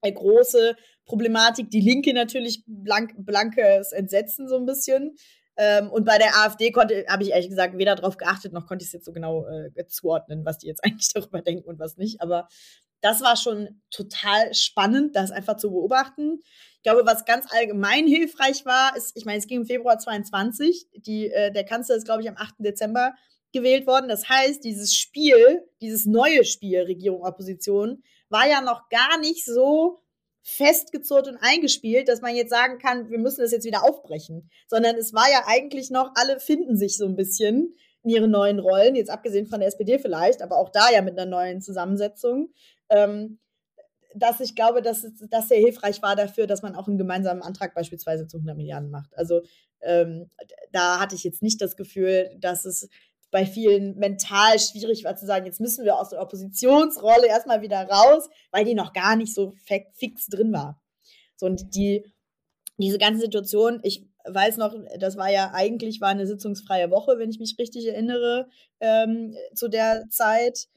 äh, 0.00 0.12
große 0.12 0.76
Problematik. 1.04 1.70
Die 1.70 1.80
Linke 1.80 2.12
natürlich 2.12 2.62
blank, 2.66 3.14
blankes 3.18 3.92
Entsetzen 3.92 4.48
so 4.48 4.56
ein 4.56 4.66
bisschen. 4.66 5.16
Ähm, 5.60 5.90
und 5.90 6.04
bei 6.04 6.18
der 6.18 6.36
AfD 6.36 6.70
konnte, 6.70 7.04
habe 7.08 7.24
ich 7.24 7.30
ehrlich 7.30 7.48
gesagt 7.48 7.76
weder 7.76 7.96
darauf 7.96 8.16
geachtet, 8.16 8.52
noch 8.52 8.66
konnte 8.66 8.84
ich 8.84 8.88
es 8.88 8.92
jetzt 8.92 9.06
so 9.06 9.12
genau 9.12 9.44
äh, 9.46 9.86
zuordnen, 9.88 10.44
was 10.44 10.58
die 10.58 10.68
jetzt 10.68 10.82
eigentlich 10.84 11.12
darüber 11.12 11.42
denken 11.42 11.68
und 11.68 11.80
was 11.80 11.96
nicht. 11.96 12.22
Aber 12.22 12.48
das 13.00 13.20
war 13.20 13.36
schon 13.36 13.80
total 13.90 14.54
spannend, 14.54 15.16
das 15.16 15.32
einfach 15.32 15.56
zu 15.56 15.70
beobachten. 15.70 16.40
Ich 16.76 16.82
glaube, 16.84 17.04
was 17.04 17.24
ganz 17.24 17.52
allgemein 17.52 18.06
hilfreich 18.06 18.64
war, 18.66 18.96
ist, 18.96 19.16
ich 19.16 19.24
meine, 19.24 19.38
es 19.38 19.48
ging 19.48 19.60
im 19.60 19.66
Februar 19.66 19.98
22, 19.98 20.86
die, 20.94 21.28
äh, 21.28 21.52
der 21.52 21.64
Kanzler 21.64 21.96
ist, 21.96 22.04
glaube 22.04 22.22
ich, 22.22 22.28
am 22.28 22.36
8. 22.36 22.54
Dezember 22.60 23.14
gewählt 23.52 23.86
worden. 23.86 24.08
Das 24.08 24.28
heißt, 24.28 24.62
dieses 24.62 24.94
Spiel, 24.94 25.64
dieses 25.80 26.06
neue 26.06 26.44
Spiel 26.44 26.82
Regierung 26.82 27.22
Opposition, 27.24 28.02
war 28.28 28.48
ja 28.48 28.60
noch 28.60 28.88
gar 28.90 29.18
nicht 29.18 29.44
so 29.44 29.98
festgezurrt 30.48 31.28
und 31.28 31.36
eingespielt, 31.36 32.08
dass 32.08 32.22
man 32.22 32.34
jetzt 32.34 32.48
sagen 32.48 32.78
kann, 32.78 33.10
wir 33.10 33.18
müssen 33.18 33.42
das 33.42 33.52
jetzt 33.52 33.66
wieder 33.66 33.84
aufbrechen. 33.84 34.48
Sondern 34.66 34.96
es 34.96 35.12
war 35.12 35.30
ja 35.30 35.42
eigentlich 35.46 35.90
noch, 35.90 36.12
alle 36.14 36.40
finden 36.40 36.76
sich 36.76 36.96
so 36.96 37.04
ein 37.04 37.16
bisschen 37.16 37.74
in 38.02 38.10
ihren 38.10 38.30
neuen 38.30 38.58
Rollen, 38.58 38.94
jetzt 38.94 39.10
abgesehen 39.10 39.46
von 39.46 39.60
der 39.60 39.68
SPD 39.68 39.98
vielleicht, 39.98 40.40
aber 40.40 40.56
auch 40.56 40.70
da 40.70 40.90
ja 40.90 41.02
mit 41.02 41.18
einer 41.18 41.28
neuen 41.28 41.60
Zusammensetzung. 41.60 42.50
Ähm, 42.88 43.38
dass 44.14 44.40
ich 44.40 44.56
glaube, 44.56 44.80
dass 44.80 45.06
das 45.28 45.48
sehr 45.48 45.58
hilfreich 45.58 46.00
war 46.00 46.16
dafür, 46.16 46.46
dass 46.46 46.62
man 46.62 46.74
auch 46.74 46.88
einen 46.88 46.96
gemeinsamen 46.96 47.42
Antrag 47.42 47.74
beispielsweise 47.74 48.26
zu 48.26 48.38
100 48.38 48.56
Milliarden 48.56 48.90
macht. 48.90 49.14
Also 49.18 49.42
ähm, 49.82 50.30
da 50.72 50.98
hatte 50.98 51.14
ich 51.14 51.24
jetzt 51.24 51.42
nicht 51.42 51.60
das 51.60 51.76
Gefühl, 51.76 52.34
dass 52.40 52.64
es 52.64 52.88
bei 53.30 53.44
vielen 53.44 53.96
mental 53.98 54.58
schwierig 54.58 55.04
war 55.04 55.16
zu 55.16 55.26
sagen, 55.26 55.46
jetzt 55.46 55.60
müssen 55.60 55.84
wir 55.84 55.98
aus 55.98 56.10
der 56.10 56.20
Oppositionsrolle 56.20 57.26
erstmal 57.26 57.62
wieder 57.62 57.82
raus, 57.88 58.28
weil 58.50 58.64
die 58.64 58.74
noch 58.74 58.92
gar 58.92 59.16
nicht 59.16 59.34
so 59.34 59.54
fix 59.94 60.26
drin 60.26 60.52
war. 60.52 60.80
So, 61.36 61.46
und 61.46 61.74
die, 61.74 62.04
diese 62.78 62.98
ganze 62.98 63.20
Situation, 63.20 63.80
ich 63.82 64.06
weiß 64.24 64.56
noch, 64.56 64.74
das 64.98 65.16
war 65.16 65.30
ja 65.30 65.52
eigentlich 65.52 66.00
war 66.00 66.08
eine 66.08 66.26
sitzungsfreie 66.26 66.90
Woche, 66.90 67.18
wenn 67.18 67.30
ich 67.30 67.38
mich 67.38 67.56
richtig 67.58 67.86
erinnere, 67.86 68.48
ähm, 68.80 69.34
zu 69.54 69.68
der 69.68 70.08
Zeit. 70.10 70.68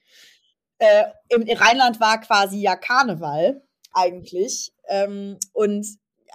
Äh, 0.78 1.06
im, 1.30 1.44
Rheinland 1.44 2.00
war 2.00 2.20
quasi 2.22 2.60
ja 2.60 2.76
Karneval 2.76 3.62
eigentlich. 3.94 4.74
Ähm, 4.88 5.38
und 5.54 5.86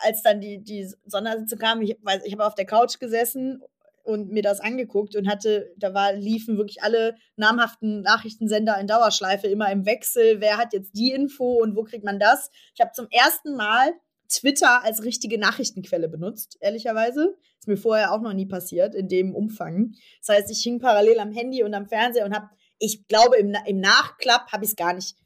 als 0.02 0.22
dann 0.22 0.40
die, 0.40 0.62
die 0.62 0.90
Sondersitzung 1.06 1.58
kam, 1.58 1.82
ich, 1.82 1.96
ich 2.24 2.32
habe 2.32 2.46
auf 2.46 2.54
der 2.54 2.66
Couch 2.66 2.98
gesessen 2.98 3.62
und 4.06 4.30
mir 4.30 4.42
das 4.42 4.60
angeguckt 4.60 5.16
und 5.16 5.28
hatte, 5.28 5.72
da 5.76 5.92
war, 5.92 6.12
liefen 6.12 6.56
wirklich 6.56 6.82
alle 6.82 7.16
namhaften 7.36 8.02
Nachrichtensender 8.02 8.78
in 8.80 8.86
Dauerschleife 8.86 9.46
immer 9.48 9.70
im 9.70 9.84
Wechsel. 9.84 10.40
Wer 10.40 10.56
hat 10.56 10.72
jetzt 10.72 10.96
die 10.96 11.10
Info 11.12 11.60
und 11.62 11.76
wo 11.76 11.82
kriegt 11.82 12.04
man 12.04 12.18
das? 12.18 12.50
Ich 12.74 12.80
habe 12.80 12.92
zum 12.92 13.08
ersten 13.10 13.56
Mal 13.56 13.92
Twitter 14.28 14.82
als 14.84 15.04
richtige 15.04 15.38
Nachrichtenquelle 15.38 16.08
benutzt, 16.08 16.56
ehrlicherweise. 16.60 17.36
Ist 17.58 17.68
mir 17.68 17.76
vorher 17.76 18.12
auch 18.12 18.20
noch 18.20 18.32
nie 18.32 18.46
passiert 18.46 18.94
in 18.94 19.08
dem 19.08 19.34
Umfang. 19.34 19.94
Das 20.24 20.36
heißt, 20.36 20.50
ich 20.50 20.62
hing 20.62 20.78
parallel 20.78 21.20
am 21.20 21.32
Handy 21.32 21.62
und 21.62 21.74
am 21.74 21.86
Fernseher 21.86 22.24
und 22.24 22.34
habe, 22.34 22.48
ich 22.78 23.06
glaube, 23.08 23.36
im, 23.36 23.54
im 23.66 23.80
Nachklapp 23.80 24.52
habe 24.52 24.64
ich 24.64 24.70
es 24.70 24.76
gar 24.76 24.94
nicht 24.94 25.16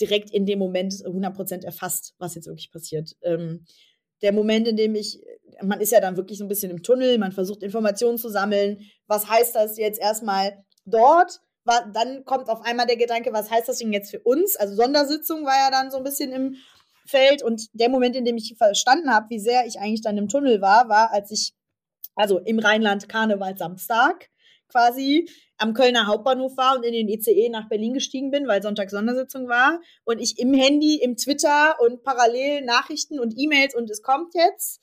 direkt 0.00 0.30
in 0.30 0.46
dem 0.46 0.58
Moment 0.58 0.92
100% 0.92 1.64
erfasst, 1.64 2.14
was 2.18 2.34
jetzt 2.34 2.46
wirklich 2.46 2.70
passiert. 2.70 3.16
Ähm, 3.22 3.64
der 4.22 4.32
Moment, 4.32 4.68
in 4.68 4.76
dem 4.76 4.94
ich, 4.94 5.20
man 5.62 5.80
ist 5.80 5.92
ja 5.92 6.00
dann 6.00 6.16
wirklich 6.16 6.38
so 6.38 6.44
ein 6.44 6.48
bisschen 6.48 6.70
im 6.70 6.82
Tunnel, 6.82 7.18
man 7.18 7.32
versucht 7.32 7.62
Informationen 7.62 8.18
zu 8.18 8.28
sammeln. 8.28 8.80
Was 9.06 9.28
heißt 9.28 9.54
das 9.54 9.78
jetzt 9.78 10.00
erstmal 10.00 10.64
dort? 10.84 11.40
Dann 11.64 12.24
kommt 12.24 12.48
auf 12.48 12.62
einmal 12.62 12.86
der 12.86 12.96
Gedanke, 12.96 13.32
was 13.32 13.50
heißt 13.50 13.68
das 13.68 13.78
denn 13.78 13.92
jetzt 13.92 14.10
für 14.10 14.20
uns? 14.20 14.56
Also 14.56 14.76
Sondersitzung 14.76 15.44
war 15.44 15.56
ja 15.56 15.70
dann 15.70 15.90
so 15.90 15.96
ein 15.96 16.04
bisschen 16.04 16.32
im 16.32 16.56
Feld 17.06 17.42
und 17.42 17.68
der 17.72 17.88
Moment, 17.88 18.16
in 18.16 18.24
dem 18.24 18.36
ich 18.36 18.54
verstanden 18.56 19.12
habe, 19.12 19.26
wie 19.30 19.40
sehr 19.40 19.66
ich 19.66 19.78
eigentlich 19.78 20.02
dann 20.02 20.18
im 20.18 20.28
Tunnel 20.28 20.60
war, 20.60 20.88
war, 20.88 21.12
als 21.12 21.30
ich, 21.30 21.54
also 22.14 22.38
im 22.38 22.58
Rheinland 22.58 23.08
Karneval 23.08 23.56
Samstag 23.56 24.28
quasi 24.68 25.28
am 25.58 25.74
Kölner 25.74 26.06
Hauptbahnhof 26.06 26.56
war 26.56 26.76
und 26.76 26.84
in 26.84 26.92
den 26.92 27.08
ICE 27.08 27.48
nach 27.48 27.68
Berlin 27.68 27.94
gestiegen 27.94 28.30
bin, 28.30 28.46
weil 28.46 28.62
Sonntag 28.62 28.90
Sondersitzung 28.90 29.48
war 29.48 29.80
und 30.04 30.20
ich 30.20 30.38
im 30.38 30.52
Handy, 30.52 30.96
im 30.96 31.16
Twitter 31.16 31.76
und 31.80 32.02
parallel 32.02 32.62
Nachrichten 32.62 33.18
und 33.18 33.34
E-Mails 33.36 33.74
und 33.74 33.90
es 33.90 34.02
kommt 34.02 34.34
jetzt 34.34 34.82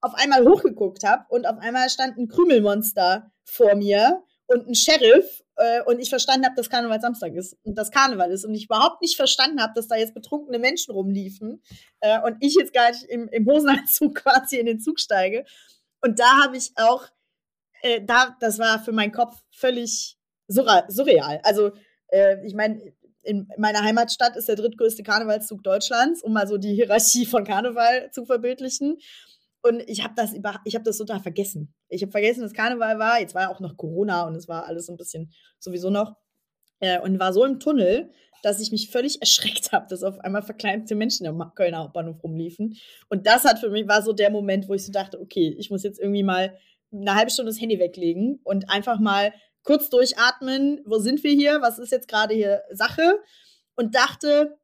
auf 0.00 0.14
einmal 0.14 0.44
hochgeguckt 0.44 1.04
habe 1.04 1.24
und 1.28 1.46
auf 1.46 1.58
einmal 1.58 1.88
stand 1.90 2.18
ein 2.18 2.28
Krümelmonster 2.28 3.30
vor 3.44 3.74
mir 3.74 4.22
und 4.46 4.68
ein 4.68 4.74
Sheriff 4.74 5.42
äh, 5.56 5.82
und 5.82 5.98
ich 5.98 6.08
verstanden 6.08 6.46
habe, 6.46 6.54
dass 6.54 6.70
Karneval 6.70 7.00
Samstag 7.00 7.34
ist 7.34 7.56
und 7.64 7.76
das 7.76 7.90
Karneval 7.90 8.30
ist 8.30 8.44
und 8.44 8.54
ich 8.54 8.66
überhaupt 8.66 9.02
nicht 9.02 9.16
verstanden 9.16 9.60
habe, 9.60 9.72
dass 9.74 9.88
da 9.88 9.96
jetzt 9.96 10.14
betrunkene 10.14 10.58
Menschen 10.58 10.92
rumliefen 10.92 11.62
äh, 12.00 12.20
und 12.22 12.36
ich 12.40 12.54
jetzt 12.54 12.72
gar 12.72 12.90
nicht 12.90 13.04
im, 13.04 13.28
im 13.28 13.46
Hosenanzug 13.46 14.14
quasi 14.22 14.58
in 14.58 14.66
den 14.66 14.80
Zug 14.80 15.00
steige. 15.00 15.44
Und 16.00 16.20
da 16.20 16.44
habe 16.44 16.56
ich 16.56 16.72
auch, 16.76 17.06
äh, 17.82 18.02
da, 18.04 18.36
das 18.40 18.58
war 18.58 18.78
für 18.78 18.92
meinen 18.92 19.12
Kopf 19.12 19.42
völlig 19.50 20.16
surreal. 20.48 21.40
Also 21.42 21.72
äh, 22.08 22.36
ich 22.46 22.54
meine, 22.54 22.80
in 23.22 23.48
meiner 23.56 23.82
Heimatstadt 23.82 24.36
ist 24.36 24.48
der 24.48 24.54
drittgrößte 24.54 25.02
Karnevalszug 25.02 25.62
Deutschlands, 25.64 26.22
um 26.22 26.32
mal 26.32 26.46
so 26.46 26.58
die 26.58 26.74
Hierarchie 26.74 27.26
von 27.26 27.44
Karneval 27.44 28.10
zu 28.12 28.24
verbildlichen. 28.24 28.98
Und 29.66 29.82
ich 29.88 30.04
habe 30.04 30.14
das 30.16 30.32
über, 30.32 30.60
ich 30.64 30.74
habe 30.74 30.84
das 30.84 30.98
total 30.98 31.18
vergessen. 31.20 31.74
Ich 31.88 32.02
habe 32.02 32.12
vergessen, 32.12 32.42
dass 32.42 32.52
Karneval 32.52 32.98
war. 33.00 33.20
Jetzt 33.20 33.34
war 33.34 33.42
ja 33.42 33.50
auch 33.50 33.58
noch 33.58 33.76
Corona 33.76 34.26
und 34.26 34.36
es 34.36 34.46
war 34.46 34.66
alles 34.66 34.86
so 34.86 34.92
ein 34.92 34.96
bisschen 34.96 35.32
sowieso 35.58 35.90
noch. 35.90 36.14
Äh, 36.78 37.00
und 37.00 37.18
war 37.18 37.32
so 37.32 37.44
im 37.44 37.58
Tunnel, 37.58 38.12
dass 38.42 38.60
ich 38.60 38.70
mich 38.70 38.90
völlig 38.90 39.20
erschreckt 39.20 39.72
habe, 39.72 39.86
dass 39.88 40.04
auf 40.04 40.20
einmal 40.20 40.42
verkleidete 40.42 40.94
Menschen 40.94 41.26
im 41.26 41.42
Kölner 41.56 41.78
Hauptbahnhof 41.78 42.22
rumliefen. 42.22 42.76
Und 43.08 43.26
das 43.26 43.44
hat 43.44 43.58
für 43.58 43.70
mich 43.70 43.88
war 43.88 44.02
so 44.02 44.12
der 44.12 44.30
Moment, 44.30 44.68
wo 44.68 44.74
ich 44.74 44.84
so 44.84 44.92
dachte, 44.92 45.20
okay, 45.20 45.56
ich 45.58 45.70
muss 45.70 45.82
jetzt 45.82 45.98
irgendwie 45.98 46.22
mal 46.22 46.56
eine 46.92 47.14
halbe 47.16 47.32
Stunde 47.32 47.50
das 47.50 47.60
Handy 47.60 47.80
weglegen 47.80 48.38
und 48.44 48.70
einfach 48.70 49.00
mal 49.00 49.32
kurz 49.64 49.90
durchatmen. 49.90 50.80
Wo 50.84 50.98
sind 50.98 51.24
wir 51.24 51.32
hier? 51.32 51.60
Was 51.60 51.80
ist 51.80 51.90
jetzt 51.90 52.06
gerade 52.06 52.34
hier 52.34 52.62
Sache? 52.70 53.18
Und 53.74 53.96
dachte, 53.96 54.56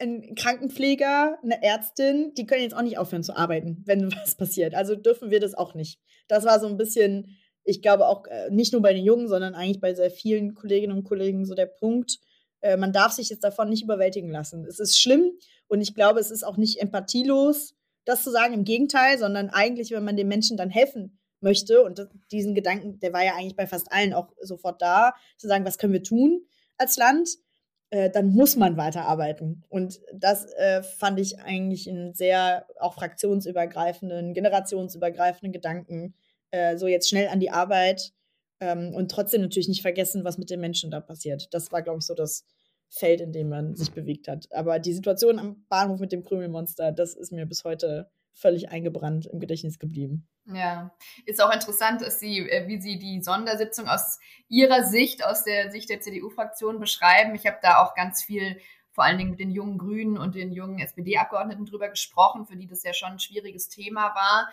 ein 0.00 0.34
Krankenpfleger, 0.34 1.38
eine 1.42 1.62
Ärztin, 1.62 2.32
die 2.34 2.46
können 2.46 2.62
jetzt 2.62 2.74
auch 2.74 2.82
nicht 2.82 2.98
aufhören 2.98 3.22
zu 3.22 3.36
arbeiten, 3.36 3.82
wenn 3.86 4.12
was 4.12 4.36
passiert. 4.36 4.74
Also 4.74 4.96
dürfen 4.96 5.30
wir 5.30 5.40
das 5.40 5.54
auch 5.54 5.74
nicht. 5.74 6.00
Das 6.28 6.44
war 6.44 6.60
so 6.60 6.66
ein 6.66 6.76
bisschen, 6.76 7.36
ich 7.64 7.82
glaube 7.82 8.06
auch 8.06 8.26
äh, 8.26 8.50
nicht 8.50 8.72
nur 8.72 8.82
bei 8.82 8.92
den 8.92 9.04
Jungen, 9.04 9.28
sondern 9.28 9.54
eigentlich 9.54 9.80
bei 9.80 9.94
sehr 9.94 10.10
vielen 10.10 10.54
Kolleginnen 10.54 10.96
und 10.96 11.04
Kollegen 11.04 11.44
so 11.44 11.54
der 11.54 11.66
Punkt, 11.66 12.18
äh, 12.60 12.76
man 12.76 12.92
darf 12.92 13.12
sich 13.12 13.28
jetzt 13.28 13.44
davon 13.44 13.68
nicht 13.68 13.82
überwältigen 13.82 14.30
lassen. 14.30 14.64
Es 14.66 14.78
ist 14.78 14.98
schlimm 14.98 15.32
und 15.68 15.80
ich 15.80 15.94
glaube, 15.94 16.20
es 16.20 16.30
ist 16.30 16.44
auch 16.44 16.56
nicht 16.56 16.80
empathielos, 16.80 17.74
das 18.04 18.24
zu 18.24 18.30
sagen, 18.30 18.54
im 18.54 18.64
Gegenteil, 18.64 19.18
sondern 19.18 19.50
eigentlich, 19.50 19.90
wenn 19.90 20.04
man 20.04 20.16
den 20.16 20.28
Menschen 20.28 20.56
dann 20.56 20.70
helfen 20.70 21.18
möchte 21.40 21.82
und 21.82 22.06
diesen 22.32 22.54
Gedanken, 22.54 23.00
der 23.00 23.12
war 23.12 23.24
ja 23.24 23.34
eigentlich 23.34 23.56
bei 23.56 23.66
fast 23.66 23.92
allen 23.92 24.12
auch 24.12 24.28
sofort 24.40 24.80
da, 24.82 25.14
zu 25.38 25.48
sagen, 25.48 25.64
was 25.64 25.78
können 25.78 25.92
wir 25.92 26.02
tun 26.02 26.42
als 26.76 26.96
Land? 26.96 27.28
Äh, 27.90 28.10
dann 28.10 28.32
muss 28.32 28.56
man 28.56 28.76
weiterarbeiten. 28.76 29.64
Und 29.68 30.00
das 30.14 30.46
äh, 30.54 30.82
fand 30.82 31.18
ich 31.18 31.40
eigentlich 31.40 31.88
einen 31.88 32.14
sehr 32.14 32.66
auch 32.78 32.94
fraktionsübergreifenden, 32.94 34.32
generationsübergreifenden 34.32 35.52
Gedanken. 35.52 36.14
Äh, 36.52 36.76
so 36.76 36.86
jetzt 36.86 37.08
schnell 37.08 37.28
an 37.28 37.40
die 37.40 37.50
Arbeit 37.50 38.12
ähm, 38.60 38.94
und 38.94 39.10
trotzdem 39.10 39.40
natürlich 39.40 39.68
nicht 39.68 39.82
vergessen, 39.82 40.24
was 40.24 40.38
mit 40.38 40.50
den 40.50 40.60
Menschen 40.60 40.90
da 40.90 41.00
passiert. 41.00 41.52
Das 41.52 41.72
war, 41.72 41.82
glaube 41.82 41.98
ich, 41.98 42.06
so 42.06 42.14
das 42.14 42.44
Feld, 42.88 43.20
in 43.20 43.32
dem 43.32 43.48
man 43.48 43.74
sich 43.74 43.92
bewegt 43.92 44.28
hat. 44.28 44.46
Aber 44.52 44.78
die 44.78 44.92
Situation 44.92 45.38
am 45.38 45.64
Bahnhof 45.68 46.00
mit 46.00 46.12
dem 46.12 46.24
Krümelmonster, 46.24 46.92
das 46.92 47.14
ist 47.14 47.32
mir 47.32 47.46
bis 47.46 47.64
heute 47.64 48.08
völlig 48.34 48.70
eingebrannt 48.70 49.26
im 49.26 49.40
Gedächtnis 49.40 49.78
geblieben. 49.78 50.28
Ja, 50.52 50.90
ist 51.26 51.40
auch 51.42 51.52
interessant, 51.52 52.00
dass 52.02 52.18
Sie, 52.18 52.38
äh, 52.38 52.66
wie 52.66 52.80
Sie 52.80 52.98
die 52.98 53.22
Sondersitzung 53.22 53.88
aus 53.88 54.18
Ihrer 54.48 54.84
Sicht, 54.84 55.24
aus 55.24 55.44
der 55.44 55.70
Sicht 55.70 55.90
der 55.90 56.00
CDU-Fraktion 56.00 56.80
beschreiben. 56.80 57.34
Ich 57.34 57.46
habe 57.46 57.58
da 57.62 57.78
auch 57.78 57.94
ganz 57.94 58.22
viel, 58.22 58.60
vor 58.92 59.04
allen 59.04 59.18
Dingen 59.18 59.30
mit 59.30 59.40
den 59.40 59.52
jungen 59.52 59.78
Grünen 59.78 60.18
und 60.18 60.34
den 60.34 60.52
jungen 60.52 60.80
SPD-Abgeordneten 60.80 61.66
drüber 61.66 61.88
gesprochen, 61.88 62.46
für 62.46 62.56
die 62.56 62.66
das 62.66 62.82
ja 62.82 62.92
schon 62.92 63.12
ein 63.12 63.18
schwieriges 63.20 63.68
Thema 63.68 64.14
war. 64.14 64.52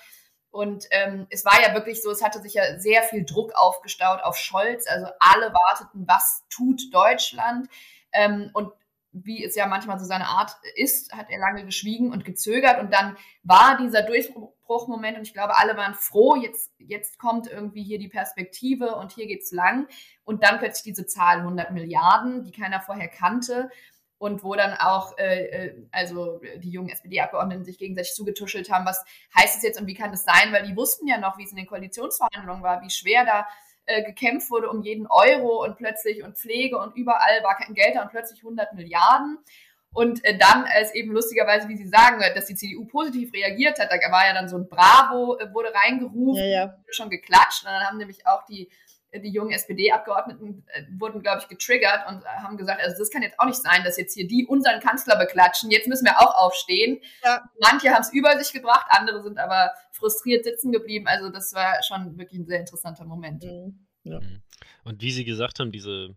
Und 0.51 0.85
ähm, 0.91 1.27
es 1.29 1.45
war 1.45 1.61
ja 1.61 1.73
wirklich 1.73 2.01
so, 2.01 2.11
es 2.11 2.23
hatte 2.23 2.41
sich 2.41 2.53
ja 2.53 2.79
sehr 2.79 3.03
viel 3.03 3.25
Druck 3.25 3.53
aufgestaut 3.55 4.21
auf 4.21 4.37
Scholz. 4.37 4.87
Also 4.87 5.07
alle 5.19 5.53
warteten, 5.53 6.07
was 6.07 6.43
tut 6.49 6.93
Deutschland? 6.93 7.67
Ähm, 8.11 8.49
und 8.53 8.71
wie 9.23 9.43
es 9.43 9.55
ja 9.55 9.67
manchmal 9.67 9.99
so 9.99 10.05
seine 10.05 10.27
Art 10.27 10.51
ist, 10.75 11.13
hat 11.13 11.29
er 11.29 11.39
lange 11.39 11.65
geschwiegen 11.65 12.11
und 12.11 12.25
gezögert 12.25 12.79
und 12.79 12.93
dann 12.93 13.17
war 13.43 13.77
dieser 13.77 14.03
Durchbruchmoment 14.03 15.17
und 15.17 15.23
ich 15.23 15.33
glaube, 15.33 15.57
alle 15.57 15.77
waren 15.77 15.93
froh, 15.93 16.35
jetzt, 16.35 16.71
jetzt 16.79 17.17
kommt 17.19 17.47
irgendwie 17.47 17.83
hier 17.83 17.99
die 17.99 18.09
Perspektive 18.09 18.95
und 18.95 19.11
hier 19.11 19.27
geht's 19.27 19.51
lang 19.51 19.87
und 20.23 20.43
dann 20.43 20.59
plötzlich 20.59 20.83
diese 20.83 21.05
Zahl 21.05 21.39
100 21.39 21.71
Milliarden, 21.71 22.43
die 22.43 22.51
keiner 22.51 22.81
vorher 22.81 23.07
kannte 23.07 23.69
und 24.19 24.43
wo 24.43 24.55
dann 24.55 24.73
auch 24.73 25.17
äh, 25.17 25.45
äh 25.45 25.87
also 25.91 26.41
die 26.57 26.71
jungen 26.71 26.89
SPD-Abgeordneten 26.89 27.65
sich 27.65 27.77
gegenseitig 27.77 28.13
zugetuschelt 28.13 28.71
haben, 28.71 28.85
was 28.85 29.05
heißt 29.35 29.57
es 29.57 29.63
jetzt 29.63 29.79
und 29.79 29.87
wie 29.87 29.93
kann 29.93 30.11
das 30.11 30.23
sein, 30.23 30.51
weil 30.51 30.65
die 30.65 30.75
wussten 30.75 31.07
ja 31.07 31.17
noch, 31.17 31.37
wie 31.37 31.43
es 31.43 31.51
in 31.51 31.57
den 31.57 31.67
Koalitionsverhandlungen 31.67 32.63
war, 32.63 32.81
wie 32.81 32.89
schwer 32.89 33.25
da 33.25 33.47
äh, 33.87 34.03
gekämpft 34.03 34.51
wurde 34.51 34.69
um 34.69 34.83
jeden 34.83 35.07
Euro 35.07 35.63
und 35.63 35.77
plötzlich 35.77 36.23
und 36.23 36.37
Pflege 36.37 36.77
und 36.77 36.95
überall 36.95 37.43
war 37.43 37.57
kein 37.57 37.73
Geld 37.73 37.95
da 37.95 38.03
und 38.03 38.11
plötzlich 38.11 38.39
100 38.41 38.73
Milliarden. 38.73 39.39
Und 39.93 40.23
äh, 40.25 40.37
dann, 40.37 40.65
als 40.65 40.93
eben 40.93 41.11
lustigerweise, 41.11 41.67
wie 41.69 41.77
Sie 41.77 41.87
sagen, 41.87 42.21
dass 42.35 42.45
die 42.45 42.55
CDU 42.55 42.85
positiv 42.85 43.33
reagiert 43.33 43.79
hat, 43.79 43.89
da 43.89 44.11
war 44.11 44.27
ja 44.27 44.33
dann 44.33 44.47
so 44.47 44.57
ein 44.57 44.69
Bravo, 44.69 45.37
äh, 45.39 45.51
wurde 45.53 45.73
reingerufen, 45.73 46.43
ja, 46.43 46.65
ja. 46.65 46.77
schon 46.89 47.09
geklatscht. 47.09 47.63
Und 47.63 47.71
dann 47.71 47.83
haben 47.87 47.97
nämlich 47.97 48.27
auch 48.27 48.45
die 48.45 48.69
die 49.19 49.31
jungen 49.31 49.51
SPD-Abgeordneten 49.51 50.65
äh, 50.67 50.83
wurden, 50.97 51.21
glaube 51.21 51.41
ich, 51.41 51.47
getriggert 51.47 52.07
und 52.07 52.23
äh, 52.23 52.27
haben 52.27 52.57
gesagt, 52.57 52.81
also 52.81 52.97
das 52.97 53.09
kann 53.09 53.21
jetzt 53.21 53.39
auch 53.39 53.45
nicht 53.45 53.61
sein, 53.61 53.83
dass 53.83 53.97
jetzt 53.97 54.13
hier 54.13 54.27
die 54.27 54.45
unseren 54.45 54.79
Kanzler 54.79 55.17
beklatschen. 55.17 55.71
Jetzt 55.71 55.87
müssen 55.87 56.05
wir 56.05 56.19
auch 56.19 56.35
aufstehen. 56.35 56.99
Ja. 57.23 57.43
Manche 57.59 57.89
haben 57.89 58.01
es 58.01 58.13
über 58.13 58.37
sich 58.41 58.53
gebracht, 58.53 58.85
andere 58.89 59.23
sind 59.23 59.37
aber 59.37 59.71
frustriert 59.91 60.45
sitzen 60.45 60.71
geblieben. 60.71 61.07
Also 61.07 61.29
das 61.29 61.53
war 61.53 61.81
schon 61.83 62.17
wirklich 62.17 62.39
ein 62.39 62.45
sehr 62.45 62.59
interessanter 62.59 63.05
Moment. 63.05 63.43
Mhm. 63.43 63.87
Ja. 64.03 64.19
Mhm. 64.19 64.41
Und 64.83 65.01
wie 65.01 65.11
Sie 65.11 65.25
gesagt 65.25 65.59
haben, 65.59 65.71
diese 65.71 66.15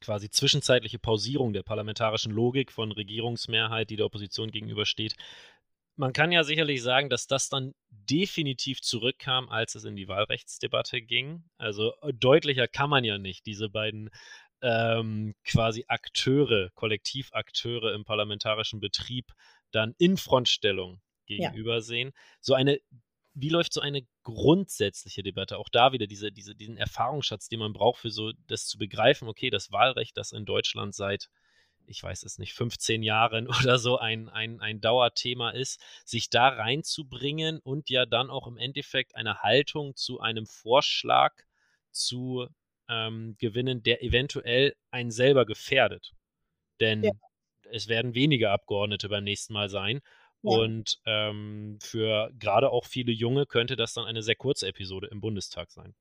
quasi 0.00 0.30
zwischenzeitliche 0.30 0.98
Pausierung 0.98 1.52
der 1.52 1.62
parlamentarischen 1.62 2.32
Logik 2.32 2.72
von 2.72 2.92
Regierungsmehrheit, 2.92 3.90
die 3.90 3.96
der 3.96 4.06
Opposition 4.06 4.50
gegenübersteht, 4.50 5.14
man 5.98 6.12
kann 6.12 6.32
ja 6.32 6.44
sicherlich 6.44 6.82
sagen, 6.82 7.10
dass 7.10 7.26
das 7.26 7.48
dann 7.48 7.74
definitiv 7.90 8.80
zurückkam, 8.80 9.48
als 9.48 9.74
es 9.74 9.84
in 9.84 9.96
die 9.96 10.08
Wahlrechtsdebatte 10.08 11.02
ging. 11.02 11.44
Also 11.58 11.92
äh, 12.02 12.12
deutlicher 12.14 12.68
kann 12.68 12.88
man 12.88 13.04
ja 13.04 13.18
nicht 13.18 13.46
diese 13.46 13.68
beiden 13.68 14.10
ähm, 14.62 15.34
quasi 15.44 15.84
Akteure, 15.88 16.70
Kollektivakteure 16.74 17.94
im 17.94 18.04
parlamentarischen 18.04 18.80
Betrieb 18.80 19.32
dann 19.72 19.94
in 19.98 20.16
Frontstellung 20.16 21.00
gegenüber 21.26 21.74
ja. 21.74 21.80
sehen. 21.80 22.12
So 22.40 22.54
eine 22.54 22.78
wie 23.40 23.50
läuft 23.50 23.72
so 23.72 23.80
eine 23.80 24.02
grundsätzliche 24.24 25.22
Debatte? 25.22 25.58
Auch 25.58 25.68
da 25.68 25.92
wieder 25.92 26.08
diese, 26.08 26.32
diese, 26.32 26.56
diesen 26.56 26.76
Erfahrungsschatz, 26.76 27.48
den 27.48 27.60
man 27.60 27.72
braucht, 27.72 28.00
für 28.00 28.10
so 28.10 28.32
das 28.48 28.66
zu 28.66 28.78
begreifen, 28.78 29.28
okay, 29.28 29.48
das 29.48 29.70
Wahlrecht, 29.70 30.16
das 30.16 30.32
in 30.32 30.44
Deutschland 30.44 30.92
seit, 30.92 31.28
ich 31.88 32.02
weiß 32.02 32.22
es 32.22 32.38
nicht, 32.38 32.54
15 32.54 33.02
Jahren 33.02 33.48
oder 33.72 33.78
so 33.78 33.98
ein, 33.98 34.28
ein, 34.28 34.60
ein 34.60 34.80
Dauerthema 34.80 35.50
ist, 35.50 35.80
sich 36.04 36.30
da 36.30 36.48
reinzubringen 36.48 37.58
und 37.58 37.90
ja 37.90 38.06
dann 38.06 38.30
auch 38.30 38.46
im 38.46 38.56
Endeffekt 38.56 39.14
eine 39.14 39.42
Haltung 39.42 39.96
zu 39.96 40.20
einem 40.20 40.46
Vorschlag 40.46 41.34
zu 41.90 42.46
ähm, 42.88 43.36
gewinnen, 43.38 43.82
der 43.82 44.02
eventuell 44.02 44.74
einen 44.90 45.10
selber 45.10 45.46
gefährdet. 45.46 46.12
Denn 46.80 47.04
ja. 47.04 47.12
es 47.70 47.88
werden 47.88 48.14
weniger 48.14 48.52
Abgeordnete 48.52 49.08
beim 49.08 49.24
nächsten 49.24 49.52
Mal 49.52 49.68
sein. 49.68 50.00
Ja. 50.42 50.56
Und 50.56 51.00
ähm, 51.04 51.78
für 51.82 52.30
gerade 52.38 52.70
auch 52.70 52.84
viele 52.84 53.12
Junge 53.12 53.46
könnte 53.46 53.76
das 53.76 53.94
dann 53.94 54.04
eine 54.04 54.22
sehr 54.22 54.36
kurze 54.36 54.68
Episode 54.68 55.08
im 55.08 55.20
Bundestag 55.20 55.70
sein. 55.70 55.94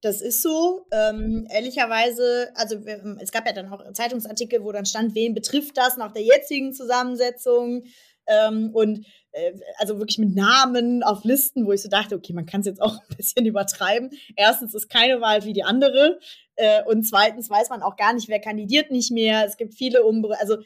Das 0.00 0.20
ist 0.20 0.42
so. 0.42 0.86
Ähm, 0.92 1.46
ehrlicherweise, 1.50 2.50
also 2.54 2.76
es 3.20 3.32
gab 3.32 3.46
ja 3.46 3.52
dann 3.52 3.72
auch 3.72 3.92
Zeitungsartikel, 3.92 4.62
wo 4.62 4.72
dann 4.72 4.86
stand, 4.86 5.14
wen 5.14 5.34
betrifft 5.34 5.76
das 5.76 5.96
nach 5.96 6.12
der 6.12 6.22
jetzigen 6.22 6.72
Zusammensetzung. 6.72 7.84
Ähm, 8.28 8.70
und 8.72 9.06
äh, 9.32 9.52
also 9.78 9.98
wirklich 9.98 10.18
mit 10.18 10.34
Namen 10.34 11.02
auf 11.02 11.24
Listen, 11.24 11.66
wo 11.66 11.72
ich 11.72 11.82
so 11.82 11.88
dachte, 11.88 12.16
okay, 12.16 12.32
man 12.32 12.46
kann 12.46 12.60
es 12.60 12.66
jetzt 12.66 12.82
auch 12.82 12.98
ein 13.10 13.16
bisschen 13.16 13.46
übertreiben. 13.46 14.10
Erstens 14.36 14.74
ist 14.74 14.88
keine 14.88 15.20
Wahl 15.20 15.44
wie 15.44 15.52
die 15.52 15.62
andere. 15.62 16.18
Äh, 16.56 16.82
und 16.84 17.04
zweitens 17.04 17.48
weiß 17.48 17.70
man 17.70 17.82
auch 17.82 17.96
gar 17.96 18.12
nicht, 18.14 18.28
wer 18.28 18.40
kandidiert 18.40 18.90
nicht 18.90 19.10
mehr. 19.10 19.46
Es 19.46 19.56
gibt 19.56 19.74
viele 19.74 20.04
Umbre 20.04 20.38
also 20.40 20.56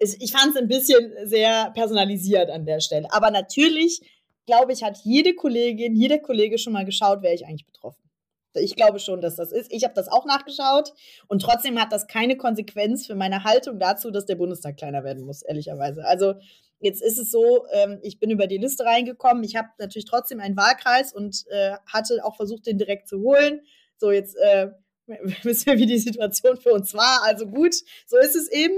ich 0.00 0.32
fand 0.32 0.54
es 0.54 0.56
ein 0.56 0.68
bisschen 0.68 1.12
sehr 1.24 1.70
personalisiert 1.72 2.50
an 2.50 2.64
der 2.64 2.80
Stelle. 2.80 3.12
Aber 3.12 3.30
natürlich, 3.30 4.00
glaube 4.46 4.72
ich, 4.72 4.82
hat 4.82 4.98
jede 5.04 5.34
Kollegin, 5.34 5.94
jeder 5.94 6.18
Kollege 6.18 6.58
schon 6.58 6.72
mal 6.72 6.86
geschaut, 6.86 7.18
wer 7.20 7.34
ich 7.34 7.46
eigentlich 7.46 7.66
betroffen. 7.66 8.09
Ich 8.54 8.76
glaube 8.76 8.98
schon, 8.98 9.20
dass 9.20 9.36
das 9.36 9.52
ist. 9.52 9.72
Ich 9.72 9.84
habe 9.84 9.94
das 9.94 10.08
auch 10.08 10.26
nachgeschaut 10.26 10.92
und 11.28 11.42
trotzdem 11.42 11.80
hat 11.80 11.92
das 11.92 12.06
keine 12.06 12.36
Konsequenz 12.36 13.06
für 13.06 13.14
meine 13.14 13.44
Haltung 13.44 13.78
dazu, 13.78 14.10
dass 14.10 14.26
der 14.26 14.36
Bundestag 14.36 14.76
kleiner 14.76 15.04
werden 15.04 15.24
muss, 15.24 15.42
ehrlicherweise. 15.42 16.04
Also 16.04 16.34
jetzt 16.80 17.02
ist 17.02 17.18
es 17.18 17.30
so, 17.30 17.66
ähm, 17.72 17.98
ich 18.02 18.18
bin 18.18 18.30
über 18.30 18.46
die 18.46 18.58
Liste 18.58 18.84
reingekommen. 18.84 19.44
Ich 19.44 19.56
habe 19.56 19.68
natürlich 19.78 20.06
trotzdem 20.06 20.40
einen 20.40 20.56
Wahlkreis 20.56 21.12
und 21.12 21.44
äh, 21.50 21.76
hatte 21.86 22.24
auch 22.24 22.36
versucht, 22.36 22.66
den 22.66 22.78
direkt 22.78 23.08
zu 23.08 23.20
holen. 23.20 23.60
So, 23.98 24.10
jetzt 24.10 24.36
äh, 24.36 24.70
wissen 25.42 25.66
wir, 25.66 25.78
wie 25.78 25.86
die 25.86 25.98
Situation 25.98 26.56
für 26.56 26.72
uns 26.72 26.94
war. 26.94 27.22
Also 27.24 27.46
gut, 27.46 27.74
so 28.06 28.18
ist 28.18 28.34
es 28.34 28.50
eben. 28.50 28.74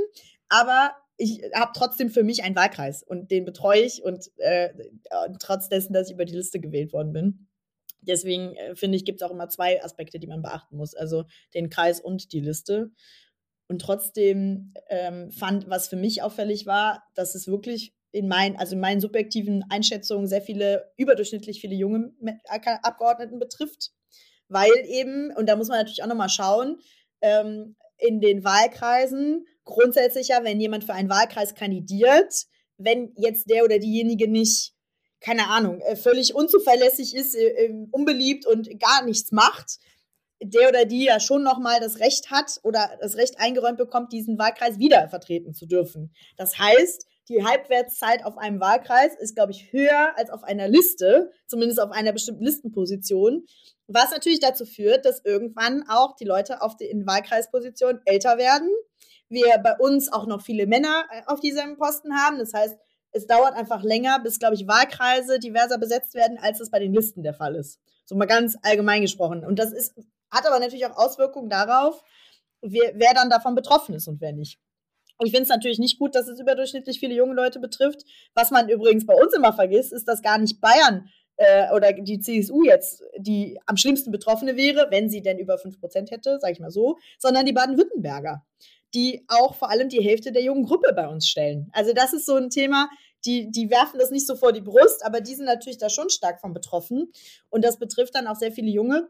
Aber 0.49 0.93
ich 1.17 1.43
habe 1.55 1.73
trotzdem 1.75 2.11
für 2.11 2.25
mich 2.25 2.43
einen 2.43 2.57
Wahlkreis 2.57 3.03
und 3.03 3.31
den 3.31 3.45
betreue 3.45 3.83
ich 3.83 4.03
und 4.03 4.31
äh, 4.39 4.71
trotz 5.39 5.69
dessen, 5.69 5.93
dass 5.93 6.09
ich 6.09 6.15
über 6.15 6.25
die 6.25 6.35
Liste 6.35 6.61
gewählt 6.61 6.93
worden 6.93 7.13
bin. 7.13 7.49
Deswegen 8.03 8.55
äh, 8.57 8.75
finde 8.75 8.97
ich, 8.97 9.05
gibt 9.05 9.21
es 9.21 9.27
auch 9.27 9.33
immer 9.33 9.49
zwei 9.49 9.83
Aspekte, 9.83 10.19
die 10.19 10.27
man 10.27 10.43
beachten 10.43 10.77
muss, 10.77 10.95
also 10.95 11.25
den 11.55 11.71
Kreis 11.71 12.01
und 12.01 12.33
die 12.33 12.41
Liste. 12.41 12.91
Und 13.69 13.81
trotzdem 13.81 14.75
ähm, 14.89 15.31
fand, 15.31 15.71
was 15.71 15.89
für 15.89 15.97
mich 15.97 16.23
auffällig 16.23 16.67
war, 16.67 17.05
dass 17.15 17.35
es 17.35 17.47
wirklich 17.47 17.95
in 18.11 18.29
meinen, 18.29 18.57
also 18.57 18.75
in 18.75 18.81
meinen 18.81 19.01
subjektiven 19.01 19.65
Einschätzungen 19.71 20.27
sehr 20.27 20.43
viele, 20.43 20.93
überdurchschnittlich 20.97 21.61
viele 21.61 21.75
junge 21.75 22.13
Abgeordneten 22.83 23.39
betrifft. 23.39 23.93
Weil 24.49 24.71
eben, 24.87 25.35
und 25.35 25.49
da 25.49 25.57
muss 25.57 25.69
man 25.69 25.79
natürlich 25.79 26.03
auch 26.03 26.09
nochmal 26.09 26.29
schauen, 26.29 26.79
ähm, 27.23 27.77
in 27.97 28.21
den 28.21 28.45
Wahlkreisen 28.45 29.47
grundsätzlich 29.65 30.29
ja, 30.29 30.45
wenn 30.45 30.61
jemand 30.61 30.85
für 30.85 30.93
einen 30.93 31.09
Wahlkreis 31.09 31.55
kandidiert, 31.55 32.45
wenn 32.77 33.15
jetzt 33.17 33.49
der 33.49 33.65
oder 33.65 33.79
diejenige 33.79 34.29
nicht, 34.29 34.72
keine 35.23 35.49
Ahnung, 35.49 35.81
äh, 35.81 35.97
völlig 35.97 36.35
unzuverlässig 36.35 37.15
ist, 37.15 37.35
äh, 37.35 37.67
ähm, 37.67 37.89
unbeliebt 37.91 38.47
und 38.47 38.69
gar 38.81 39.05
nichts 39.05 39.33
macht, 39.33 39.79
der 40.43 40.69
oder 40.69 40.85
die 40.85 41.05
ja 41.05 41.21
schon 41.21 41.43
nochmal 41.43 41.81
das 41.81 42.01
Recht 42.01 42.31
hat 42.31 42.59
oder 42.63 42.91
das 43.01 43.17
Recht 43.17 43.39
eingeräumt 43.39 43.79
bekommt, 43.79 44.13
diesen 44.13 44.39
Wahlkreis 44.39 44.79
wieder 44.79 45.09
vertreten 45.09 45.55
zu 45.55 45.67
dürfen. 45.67 46.13
Das 46.37 46.59
heißt, 46.59 47.07
die 47.29 47.45
Halbwertszeit 47.45 48.25
auf 48.25 48.37
einem 48.37 48.61
Wahlkreis 48.61 49.15
ist, 49.15 49.37
glaube 49.37 49.53
ich, 49.53 49.73
höher 49.73 50.13
als 50.17 50.31
auf 50.31 50.43
einer 50.43 50.69
Liste, 50.69 51.31
zumindest 51.47 51.81
auf 51.81 51.93
einer 51.93 52.13
bestimmten 52.13 52.45
Listenposition, 52.45 53.47
was 53.87 54.11
natürlich 54.11 54.41
dazu 54.41 54.67
führt, 54.67 55.05
dass 55.05 55.25
irgendwann 55.25 55.85
auch 55.89 56.17
die 56.17 56.25
Leute 56.25 56.63
auf 56.63 56.77
den 56.77 57.07
Wahlkreispositionen 57.07 58.03
älter 58.05 58.39
werden 58.39 58.69
wir 59.33 59.59
bei 59.59 59.77
uns 59.79 60.13
auch 60.13 60.27
noch 60.27 60.43
viele 60.43 60.67
Männer 60.67 61.07
äh, 61.11 61.23
auf 61.27 61.41
diesem 61.41 61.77
Posten 61.77 62.15
haben. 62.15 62.39
Das 62.39 62.53
heißt, 62.53 62.77
es 63.13 63.27
dauert 63.27 63.55
einfach 63.55 63.83
länger, 63.83 64.19
bis, 64.21 64.39
glaube 64.39 64.55
ich, 64.55 64.67
Wahlkreise 64.67 65.39
diverser 65.39 65.79
besetzt 65.79 66.15
werden, 66.15 66.39
als 66.41 66.61
es 66.61 66.71
bei 66.71 66.79
den 66.79 66.93
Listen 66.93 67.23
der 67.23 67.35
Fall 67.35 67.55
ist. 67.55 67.79
So 68.05 68.17
mal 68.17 68.27
ganz 68.27 68.57
allgemein 68.63 69.03
gesprochen. 69.03 69.45
Und 69.45 69.59
das 69.59 69.73
ist, 69.73 69.95
hat 70.31 70.47
aber 70.47 70.59
natürlich 70.59 70.87
auch 70.87 70.97
Auswirkungen 70.97 71.51
darauf, 71.51 72.03
wer, 72.63 72.93
wer 72.95 73.15
dann 73.15 73.31
davon 73.31 73.55
betroffen 73.55 73.95
ist 73.95 74.09
und 74.09 74.21
wer 74.21 74.33
nicht. 74.33 74.59
Ich 75.25 75.31
finde 75.31 75.43
es 75.43 75.49
natürlich 75.49 75.79
nicht 75.79 75.99
gut, 75.99 76.15
dass 76.15 76.27
es 76.27 76.41
überdurchschnittlich 76.41 76.99
viele 76.99 77.15
junge 77.15 77.35
Leute 77.35 77.61
betrifft. 77.61 78.03
Was 78.35 78.51
man 78.51 78.69
übrigens 78.69 79.07
bei 79.07 79.15
uns 79.15 79.35
immer 79.35 79.53
vergisst, 79.53 79.93
ist, 79.93 80.09
dass 80.09 80.23
gar 80.23 80.39
nicht 80.39 80.61
Bayern 80.61 81.09
äh, 81.37 81.71
oder 81.73 81.93
die 81.93 82.19
CSU 82.19 82.65
jetzt 82.65 83.05
die 83.19 83.59
am 83.67 83.77
schlimmsten 83.77 84.11
Betroffene 84.11 84.57
wäre, 84.57 84.89
wenn 84.91 85.11
sie 85.11 85.23
denn 85.23 85.39
über 85.39 85.57
5% 85.57 86.11
hätte, 86.11 86.39
sage 86.41 86.55
ich 86.55 86.61
mal 86.61 86.71
so, 86.71 86.99
sondern 87.19 87.47
die 87.47 87.53
Baden-Württemberger 87.53 88.45
die 88.95 89.25
auch 89.29 89.55
vor 89.55 89.71
allem 89.71 89.89
die 89.89 90.03
Hälfte 90.03 90.33
der 90.33 90.43
jungen 90.43 90.65
Gruppe 90.65 90.93
bei 90.95 91.09
uns 91.09 91.27
stellen. 91.27 91.71
Also 91.73 91.93
das 91.93 92.13
ist 92.13 92.27
so 92.27 92.37
ein 92.37 92.51
Thema, 92.51 92.89
die, 93.25 93.51
die 93.51 93.71
werfen 93.71 93.99
das 93.99 94.11
nicht 94.11 94.27
so 94.27 94.37
vor 94.37 94.53
die 94.53 94.61
Brust, 94.61 95.05
aber 95.05 95.21
die 95.21 95.35
sind 95.35 95.47
natürlich 95.47 95.79
da 95.79 95.89
schon 95.89 96.11
stark 96.11 96.41
von 96.41 96.53
betroffen. 96.53 97.13
Und 97.51 97.65
das 97.65 97.79
betrifft 97.79 98.15
dann 98.15 98.27
auch 98.27 98.37
sehr 98.37 98.53
viele 98.53 98.71
Junge. 98.71 99.09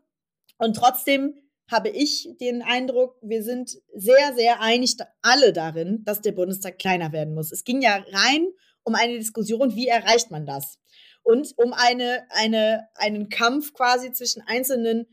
Und 0.59 0.77
trotzdem 0.77 1.35
habe 1.71 1.89
ich 1.89 2.29
den 2.41 2.63
Eindruck, 2.63 3.17
wir 3.23 3.43
sind 3.43 3.79
sehr, 3.95 4.35
sehr 4.37 4.61
einig 4.61 4.97
alle 5.23 5.53
darin, 5.53 6.05
dass 6.05 6.21
der 6.21 6.33
Bundestag 6.33 6.79
kleiner 6.79 7.13
werden 7.13 7.35
muss. 7.35 7.51
Es 7.51 7.65
ging 7.65 7.81
ja 7.81 8.05
rein 8.13 8.49
um 8.85 8.95
eine 8.95 9.17
Diskussion, 9.17 9.75
wie 9.75 9.89
erreicht 9.89 10.31
man 10.31 10.45
das? 10.45 10.79
Und 11.23 11.55
um 11.57 11.73
eine, 11.73 12.27
eine, 12.31 12.89
einen 12.95 13.29
Kampf 13.29 13.73
quasi 13.75 14.13
zwischen 14.13 14.43
einzelnen 14.43 15.07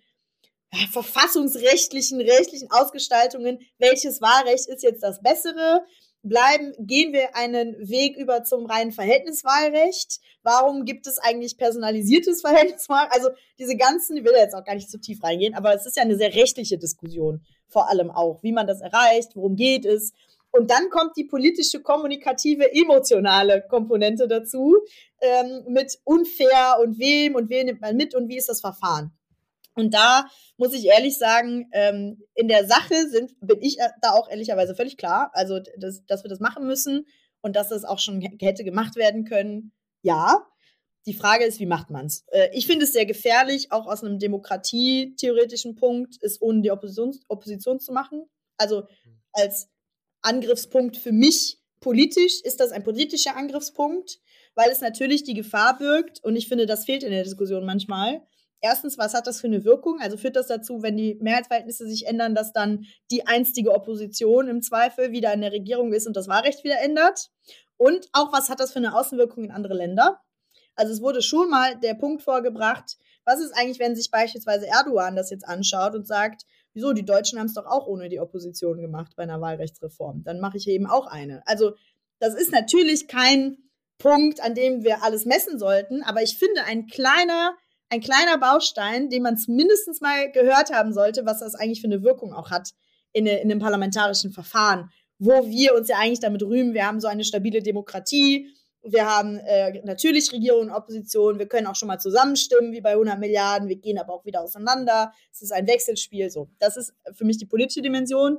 verfassungsrechtlichen, 0.92 2.22
rechtlichen 2.22 2.70
Ausgestaltungen, 2.72 3.60
welches 3.78 4.22
Wahlrecht 4.22 4.68
ist 4.68 4.84
jetzt 4.84 5.04
das 5.04 5.22
bessere? 5.22 5.84
Bleiben, 6.22 6.74
gehen 6.80 7.14
wir 7.14 7.36
einen 7.36 7.76
Weg 7.90 8.18
über 8.18 8.44
zum 8.44 8.66
reinen 8.66 8.92
Verhältniswahlrecht? 8.92 10.20
Warum 10.44 10.84
gibt 10.84 11.08
es 11.08 11.18
eigentlich 11.18 11.58
personalisiertes 11.58 12.42
Verhältniswahlrecht? 12.46 13.14
Also 13.14 13.30
diese 13.58 13.78
ganzen, 13.78 14.18
ich 14.18 14.26
will 14.26 14.34
jetzt 14.36 14.54
auch 14.54 14.66
gar 14.66 14.76
nicht 14.76 14.92
zu 14.92 15.00
tief 15.00 15.24
reingehen, 15.24 15.56
aber 15.56 15.74
es 15.74 15.86
ist 15.86 15.96
ja 15.96 16.04
eine 16.04 16.18
sehr 16.18 16.36
rechtliche 16.36 16.78
Diskussion, 16.78 17.42
vor 17.68 17.90
allem 17.90 18.12
auch, 18.12 18.44
wie 18.44 18.52
man 18.52 18.68
das 18.68 18.82
erreicht, 18.82 19.36
worum 19.36 19.56
geht 19.56 19.86
es. 19.86 20.14
Und 20.52 20.72
dann 20.72 20.90
kommt 20.90 21.16
die 21.16 21.26
politische, 21.26 21.82
kommunikative, 21.82 22.74
emotionale 22.74 23.64
Komponente 23.70 24.28
dazu, 24.28 24.78
ähm, 25.22 25.64
mit 25.68 26.00
unfair 26.04 26.78
und 26.82 27.00
wem 27.00 27.36
und 27.36 27.50
wen 27.50 27.68
nimmt 27.68 27.82
man 27.82 27.96
mit 27.96 28.16
und 28.16 28.28
wie 28.28 28.38
ist 28.38 28.50
das 28.50 28.62
Verfahren. 28.62 29.14
Und 29.80 29.94
da 29.94 30.28
muss 30.58 30.74
ich 30.74 30.86
ehrlich 30.86 31.18
sagen, 31.18 31.70
ähm, 31.72 32.22
in 32.36 32.48
der 32.48 32.68
Sache 32.68 33.08
sind, 33.10 33.34
bin 33.40 33.62
ich 33.62 33.78
da 34.02 34.12
auch 34.12 34.30
ehrlicherweise 34.30 34.76
völlig 34.76 34.98
klar. 34.98 35.32
Also, 35.34 35.60
dass, 35.78 36.06
dass 36.06 36.24
wir 36.24 36.30
das 36.30 36.40
machen 36.40 36.68
müssen 36.68 37.06
und 37.42 37.56
dass 37.56 37.70
das 37.70 37.86
auch 37.86 38.00
schon 38.00 38.22
hätte 38.22 38.64
gemacht 38.64 38.96
werden 38.96 39.26
können, 39.26 39.72
ja. 40.02 40.46
Die 41.06 41.14
Frage 41.14 41.46
ist, 41.46 41.60
wie 41.60 41.66
macht 41.66 41.90
man 41.90 42.08
es? 42.08 42.26
Äh, 42.28 42.50
ich 42.54 42.68
finde 42.68 42.84
es 42.84 42.94
sehr 42.94 43.06
gefährlich, 43.06 43.72
auch 43.72 43.88
aus 43.88 44.04
einem 44.04 44.20
demokratietheoretischen 44.20 45.76
Punkt, 45.76 46.18
es 46.22 46.42
ohne 46.42 46.62
die 46.62 46.72
Opposition, 46.72 47.18
Opposition 47.30 47.80
zu 47.80 47.94
machen. 47.94 48.30
Also 48.58 48.84
als 49.32 49.70
Angriffspunkt 50.22 50.98
für 50.98 51.14
mich 51.14 51.58
politisch 51.80 52.42
ist 52.44 52.60
das 52.60 52.72
ein 52.72 52.84
politischer 52.84 53.38
Angriffspunkt, 53.38 54.20
weil 54.56 54.70
es 54.70 54.82
natürlich 54.82 55.24
die 55.24 55.34
Gefahr 55.34 55.78
birgt, 55.78 56.22
und 56.24 56.36
ich 56.36 56.50
finde, 56.50 56.66
das 56.66 56.84
fehlt 56.84 57.04
in 57.04 57.12
der 57.12 57.24
Diskussion 57.24 57.66
manchmal, 57.66 58.22
erstens, 58.62 58.98
was 58.98 59.14
hat 59.14 59.28
das 59.28 59.42
für 59.42 59.48
eine 59.48 59.64
Wirkung? 59.64 60.00
Also 60.02 60.18
führt 60.18 60.36
das 60.36 60.48
dazu, 60.48 60.82
wenn 60.82 60.98
die 60.98 61.18
Mehrheitsverhältnisse 61.22 61.88
sich 61.88 62.08
ändern, 62.08 62.36
dass 62.36 62.54
dann 62.54 62.86
die 63.12 63.28
einstige 63.28 63.72
Opposition 63.72 64.48
im 64.48 64.62
Zweifel 64.62 65.12
wieder 65.12 65.34
in 65.34 65.42
der 65.42 65.52
Regierung 65.52 65.94
ist 65.94 66.08
und 66.08 66.16
das 66.16 66.28
Wahlrecht 66.28 66.64
wieder 66.64 66.80
ändert? 66.80 67.30
Und 67.78 68.10
auch, 68.14 68.34
was 68.34 68.50
hat 68.50 68.60
das 68.60 68.74
für 68.74 68.80
eine 68.80 68.96
Außenwirkung 68.96 69.46
in 69.46 69.52
andere 69.52 69.74
Länder? 69.74 70.20
Also 70.76 70.94
es 70.94 71.02
wurde 71.02 71.22
schon 71.22 71.50
mal 71.50 71.78
der 71.80 71.94
Punkt 71.94 72.22
vorgebracht, 72.22 72.98
was 73.26 73.42
ist 73.42 73.52
eigentlich, 73.52 73.80
wenn 73.80 73.96
sich 73.96 74.12
beispielsweise 74.12 74.68
Erdogan 74.68 75.16
das 75.16 75.30
jetzt 75.30 75.48
anschaut 75.48 75.94
und 75.94 76.08
sagt, 76.08 76.44
wieso, 76.74 76.94
die 76.94 77.06
Deutschen 77.06 77.38
haben 77.38 77.48
es 77.48 77.54
doch 77.54 77.66
auch 77.66 77.88
ohne 77.88 78.10
die 78.10 78.20
Opposition 78.20 78.82
gemacht 78.82 79.14
bei 79.16 79.24
einer 79.24 79.42
Wahlrechtsreform. 79.42 80.24
Dann 80.24 80.40
mache 80.40 80.58
ich 80.58 80.68
eben 80.68 80.88
auch 80.88 81.08
eine. 81.08 81.46
Also 81.46 81.74
das 82.20 82.34
ist 82.34 82.52
natürlich 82.52 83.08
kein 83.08 83.58
Punkt, 83.98 84.42
an 84.42 84.56
dem 84.56 84.84
wir 84.84 85.04
alles 85.04 85.26
messen 85.26 85.60
sollten, 85.60 86.04
aber 86.04 86.22
ich 86.22 86.38
finde, 86.38 86.64
ein 86.64 86.88
kleiner 86.88 87.56
ein 87.90 88.02
kleiner 88.02 88.38
Baustein, 88.38 89.10
den 89.10 89.24
man 89.24 89.38
zumindest 89.38 90.02
mal 90.02 90.32
gehört 90.32 90.72
haben 90.72 90.94
sollte, 90.94 91.26
was 91.26 91.40
das 91.40 91.56
eigentlich 91.56 91.82
für 91.82 91.88
eine 91.88 92.04
Wirkung 92.04 92.34
auch 92.34 92.52
hat 92.52 92.74
in, 93.14 93.26
in 93.26 93.52
einem 93.52 93.60
parlamentarischen 93.60 94.32
Verfahren, 94.32 94.92
wo 95.18 95.48
wir 95.48 95.76
uns 95.76 95.90
ja 95.90 95.98
eigentlich 95.98 96.20
damit 96.20 96.44
rühmen, 96.44 96.74
wir 96.74 96.86
haben 96.86 97.00
so 97.00 97.08
eine 97.08 97.24
stabile 97.24 97.62
Demokratie, 97.62 98.54
Wir 98.82 99.06
haben 99.06 99.38
äh, 99.40 99.82
natürlich 99.84 100.32
Regierung 100.32 100.68
und 100.68 100.72
Opposition. 100.72 101.38
Wir 101.38 101.48
können 101.48 101.68
auch 101.68 101.76
schon 101.76 101.90
mal 101.90 102.00
zusammenstimmen, 102.00 102.72
wie 102.72 102.80
bei 102.80 102.92
100 102.92 103.20
Milliarden. 103.20 103.68
Wir 103.68 103.76
gehen 103.76 103.98
aber 103.98 104.14
auch 104.14 104.24
wieder 104.24 104.42
auseinander. 104.42 105.12
Es 105.34 105.42
ist 105.42 105.52
ein 105.52 105.68
Wechselspiel. 105.68 106.30
So, 106.30 106.48
das 106.60 106.78
ist 106.78 106.94
für 107.12 107.26
mich 107.26 107.38
die 107.38 107.46
politische 107.46 107.82
Dimension. 107.82 108.38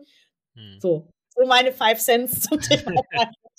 Hm. 0.54 0.78
So, 0.80 1.08
so 1.36 1.46
meine 1.46 1.72
Five 1.72 1.98
Cents 1.98 2.40
zum 2.40 2.58
Thema. 2.58 3.02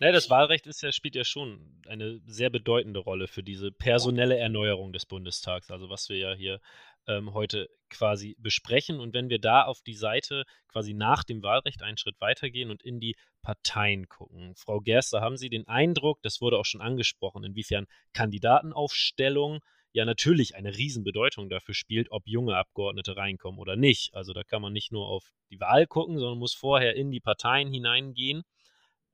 Naja, 0.00 0.12
das 0.12 0.30
Wahlrecht 0.30 0.68
ist 0.68 0.82
ja, 0.82 0.92
spielt 0.92 1.16
ja 1.16 1.24
schon 1.24 1.82
eine 1.88 2.20
sehr 2.26 2.50
bedeutende 2.50 3.00
Rolle 3.00 3.26
für 3.26 3.42
diese 3.42 3.72
personelle 3.72 4.38
Erneuerung 4.38 4.92
des 4.92 5.06
Bundestags, 5.06 5.72
also 5.72 5.90
was 5.90 6.08
wir 6.08 6.16
ja 6.16 6.34
hier 6.34 6.60
ähm, 7.08 7.34
heute 7.34 7.68
quasi 7.90 8.36
besprechen. 8.38 9.00
Und 9.00 9.12
wenn 9.12 9.28
wir 9.28 9.40
da 9.40 9.64
auf 9.64 9.82
die 9.82 9.94
Seite 9.94 10.44
quasi 10.68 10.94
nach 10.94 11.24
dem 11.24 11.42
Wahlrecht 11.42 11.82
einen 11.82 11.96
Schritt 11.96 12.20
weitergehen 12.20 12.70
und 12.70 12.84
in 12.84 13.00
die 13.00 13.16
Parteien 13.42 14.08
gucken. 14.08 14.54
Frau 14.54 14.80
Gerster, 14.80 15.20
haben 15.20 15.36
Sie 15.36 15.48
den 15.48 15.66
Eindruck, 15.66 16.22
das 16.22 16.40
wurde 16.40 16.58
auch 16.58 16.64
schon 16.64 16.80
angesprochen, 16.80 17.42
inwiefern 17.42 17.86
Kandidatenaufstellung 18.12 19.60
ja 19.92 20.04
natürlich 20.04 20.54
eine 20.54 20.76
Riesenbedeutung 20.76 21.48
dafür 21.48 21.74
spielt, 21.74 22.12
ob 22.12 22.28
junge 22.28 22.56
Abgeordnete 22.56 23.16
reinkommen 23.16 23.58
oder 23.58 23.74
nicht. 23.74 24.14
Also 24.14 24.32
da 24.32 24.44
kann 24.44 24.62
man 24.62 24.72
nicht 24.72 24.92
nur 24.92 25.08
auf 25.08 25.32
die 25.50 25.58
Wahl 25.58 25.86
gucken, 25.86 26.18
sondern 26.18 26.38
muss 26.38 26.54
vorher 26.54 26.94
in 26.94 27.10
die 27.10 27.20
Parteien 27.20 27.72
hineingehen. 27.72 28.44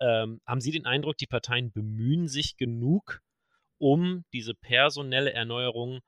Ähm, 0.05 0.43
haben 0.47 0.61
Sie 0.61 0.71
den 0.71 0.85
Eindruck, 0.85 1.17
die 1.17 1.27
Parteien 1.27 1.73
bemühen 1.73 2.29
sich 2.29 2.59
genug, 2.59 3.23
um 3.79 4.25
diese 4.35 4.53
personelle 4.55 5.33
Erneuerung 5.33 6.01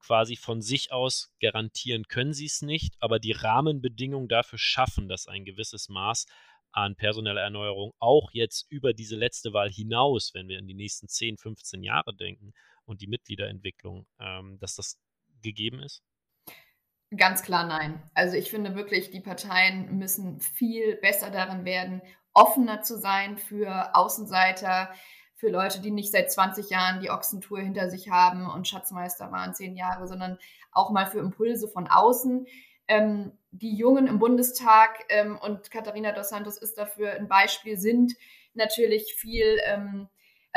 quasi 0.00 0.36
von 0.36 0.60
sich 0.60 0.92
aus 0.92 1.32
garantieren 1.40 2.04
können 2.04 2.32
sie 2.32 2.46
es 2.46 2.62
nicht, 2.62 2.94
aber 3.00 3.18
die 3.18 3.32
Rahmenbedingungen 3.32 4.28
dafür 4.28 4.58
schaffen, 4.58 5.08
dass 5.08 5.26
ein 5.26 5.44
gewisses 5.44 5.88
Maß 5.88 6.26
an 6.72 6.94
personeller 6.94 7.40
Erneuerung 7.40 7.94
auch 7.98 8.30
jetzt 8.32 8.70
über 8.70 8.92
diese 8.92 9.16
letzte 9.16 9.52
Wahl 9.54 9.70
hinaus, 9.70 10.34
wenn 10.34 10.48
wir 10.48 10.58
in 10.58 10.66
die 10.66 10.74
nächsten 10.74 11.08
10, 11.08 11.38
15 11.38 11.82
Jahre 11.82 12.14
denken 12.14 12.52
und 12.84 13.00
die 13.00 13.06
Mitgliederentwicklung, 13.06 14.06
ähm, 14.20 14.58
dass 14.60 14.76
das 14.76 15.00
gegeben 15.42 15.80
ist? 15.80 16.02
Ganz 17.16 17.42
klar 17.42 17.66
nein. 17.66 18.02
Also 18.12 18.36
ich 18.36 18.50
finde 18.50 18.74
wirklich, 18.74 19.10
die 19.10 19.20
Parteien 19.20 19.96
müssen 19.96 20.40
viel 20.40 20.96
besser 20.96 21.30
darin 21.30 21.64
werden, 21.64 22.02
offener 22.38 22.82
zu 22.82 22.96
sein 22.96 23.36
für 23.36 23.96
Außenseiter, 23.96 24.90
für 25.34 25.50
Leute, 25.50 25.80
die 25.80 25.90
nicht 25.90 26.12
seit 26.12 26.30
20 26.30 26.70
Jahren 26.70 27.00
die 27.00 27.10
Ochsentour 27.10 27.58
hinter 27.58 27.90
sich 27.90 28.10
haben 28.10 28.48
und 28.48 28.68
Schatzmeister 28.68 29.32
waren 29.32 29.54
zehn 29.54 29.76
Jahre, 29.76 30.06
sondern 30.06 30.38
auch 30.72 30.90
mal 30.90 31.06
für 31.06 31.18
Impulse 31.18 31.68
von 31.68 31.88
außen. 31.88 32.46
Ähm, 32.86 33.32
die 33.50 33.74
Jungen 33.74 34.06
im 34.06 34.20
Bundestag 34.20 35.04
ähm, 35.08 35.36
und 35.36 35.70
Katharina 35.70 36.12
dos 36.12 36.28
Santos 36.28 36.58
ist 36.58 36.78
dafür 36.78 37.12
ein 37.12 37.28
Beispiel, 37.28 37.76
sind 37.76 38.14
natürlich 38.54 39.14
viel 39.14 39.58
ähm, 39.64 40.08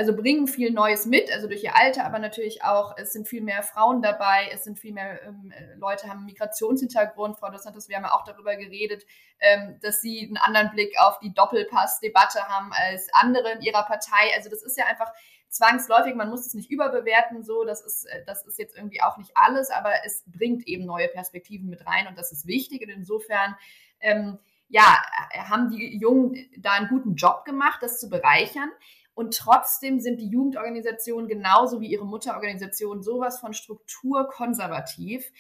also 0.02 0.16
bringen 0.16 0.48
viel 0.48 0.72
Neues 0.72 1.06
mit, 1.06 1.32
also 1.32 1.48
durch 1.48 1.64
ihr 1.64 1.76
Alter, 1.76 2.06
aber 2.06 2.18
natürlich 2.18 2.64
auch, 2.64 2.98
es 2.98 3.14
sind 3.14 3.28
viel 3.28 3.44
mehr 3.44 3.62
Frauen 3.62 4.02
dabei, 4.02 4.50
es 4.52 4.64
sind 4.64 4.80
viel 4.80 4.94
mehr 4.94 5.22
ähm, 5.28 5.54
Leute 5.78 6.10
haben 6.10 6.26
Migrationshintergrund. 6.26 7.38
Frau 7.38 7.52
Dos 7.52 7.62
Santos, 7.62 7.88
wir 7.88 7.98
haben 7.98 8.06
ja 8.06 8.12
auch 8.12 8.24
darüber 8.24 8.56
geredet, 8.56 9.06
ähm, 9.40 9.78
dass 9.80 10.02
sie 10.02 10.26
einen 10.26 10.38
anderen 10.38 10.72
Blick 10.72 10.96
auf 11.00 11.20
die 11.20 11.32
Doppelpass-Debatte 11.32 12.40
haben 12.48 12.72
als 12.74 13.10
andere 13.14 13.52
in 13.52 13.62
ihrer 13.62 13.84
Partei. 13.84 14.34
Also 14.36 14.50
das 14.50 14.64
ist 14.64 14.76
ja 14.76 14.86
einfach 14.88 15.12
zwangsläufig, 15.50 16.16
man 16.16 16.32
muss 16.32 16.48
es 16.48 16.56
nicht 16.56 16.72
überbewerten, 16.72 17.44
so, 17.44 17.64
das 17.64 17.86
ist, 17.86 18.06
äh, 18.06 18.24
das 18.26 18.44
ist 18.48 18.58
jetzt 18.58 18.76
irgendwie 18.76 19.04
auch 19.04 19.20
nicht 19.20 19.30
alles, 19.36 19.70
aber 19.70 19.92
es 20.04 20.24
bringt 20.26 20.68
eben 20.68 20.86
neue 20.86 21.10
Perspektiven 21.10 21.70
mit 21.70 21.86
rein 21.86 22.08
und 22.08 22.18
das 22.18 22.32
ist 22.32 22.48
wichtig. 22.48 22.82
Und 22.82 22.90
insofern, 22.90 23.56
ähm, 24.00 24.40
ja, 24.68 25.00
haben 25.48 25.70
die 25.70 25.96
Jungen 25.96 26.50
da 26.58 26.72
einen 26.72 26.88
guten 26.88 27.14
Job 27.14 27.46
gemacht, 27.46 27.84
das 27.84 28.00
zu 28.00 28.10
bereichern. 28.10 28.72
Und 29.14 29.38
trotzdem 29.38 30.00
sind 30.00 30.20
die 30.20 30.30
Jugendorganisationen 30.30 31.28
genauso 31.28 31.82
wie 31.82 31.88
ihre 31.88 32.06
Mutterorganisationen 32.06 33.04
sowas 33.04 33.40
von 33.40 33.54
strukturkonservativ. 33.54 35.32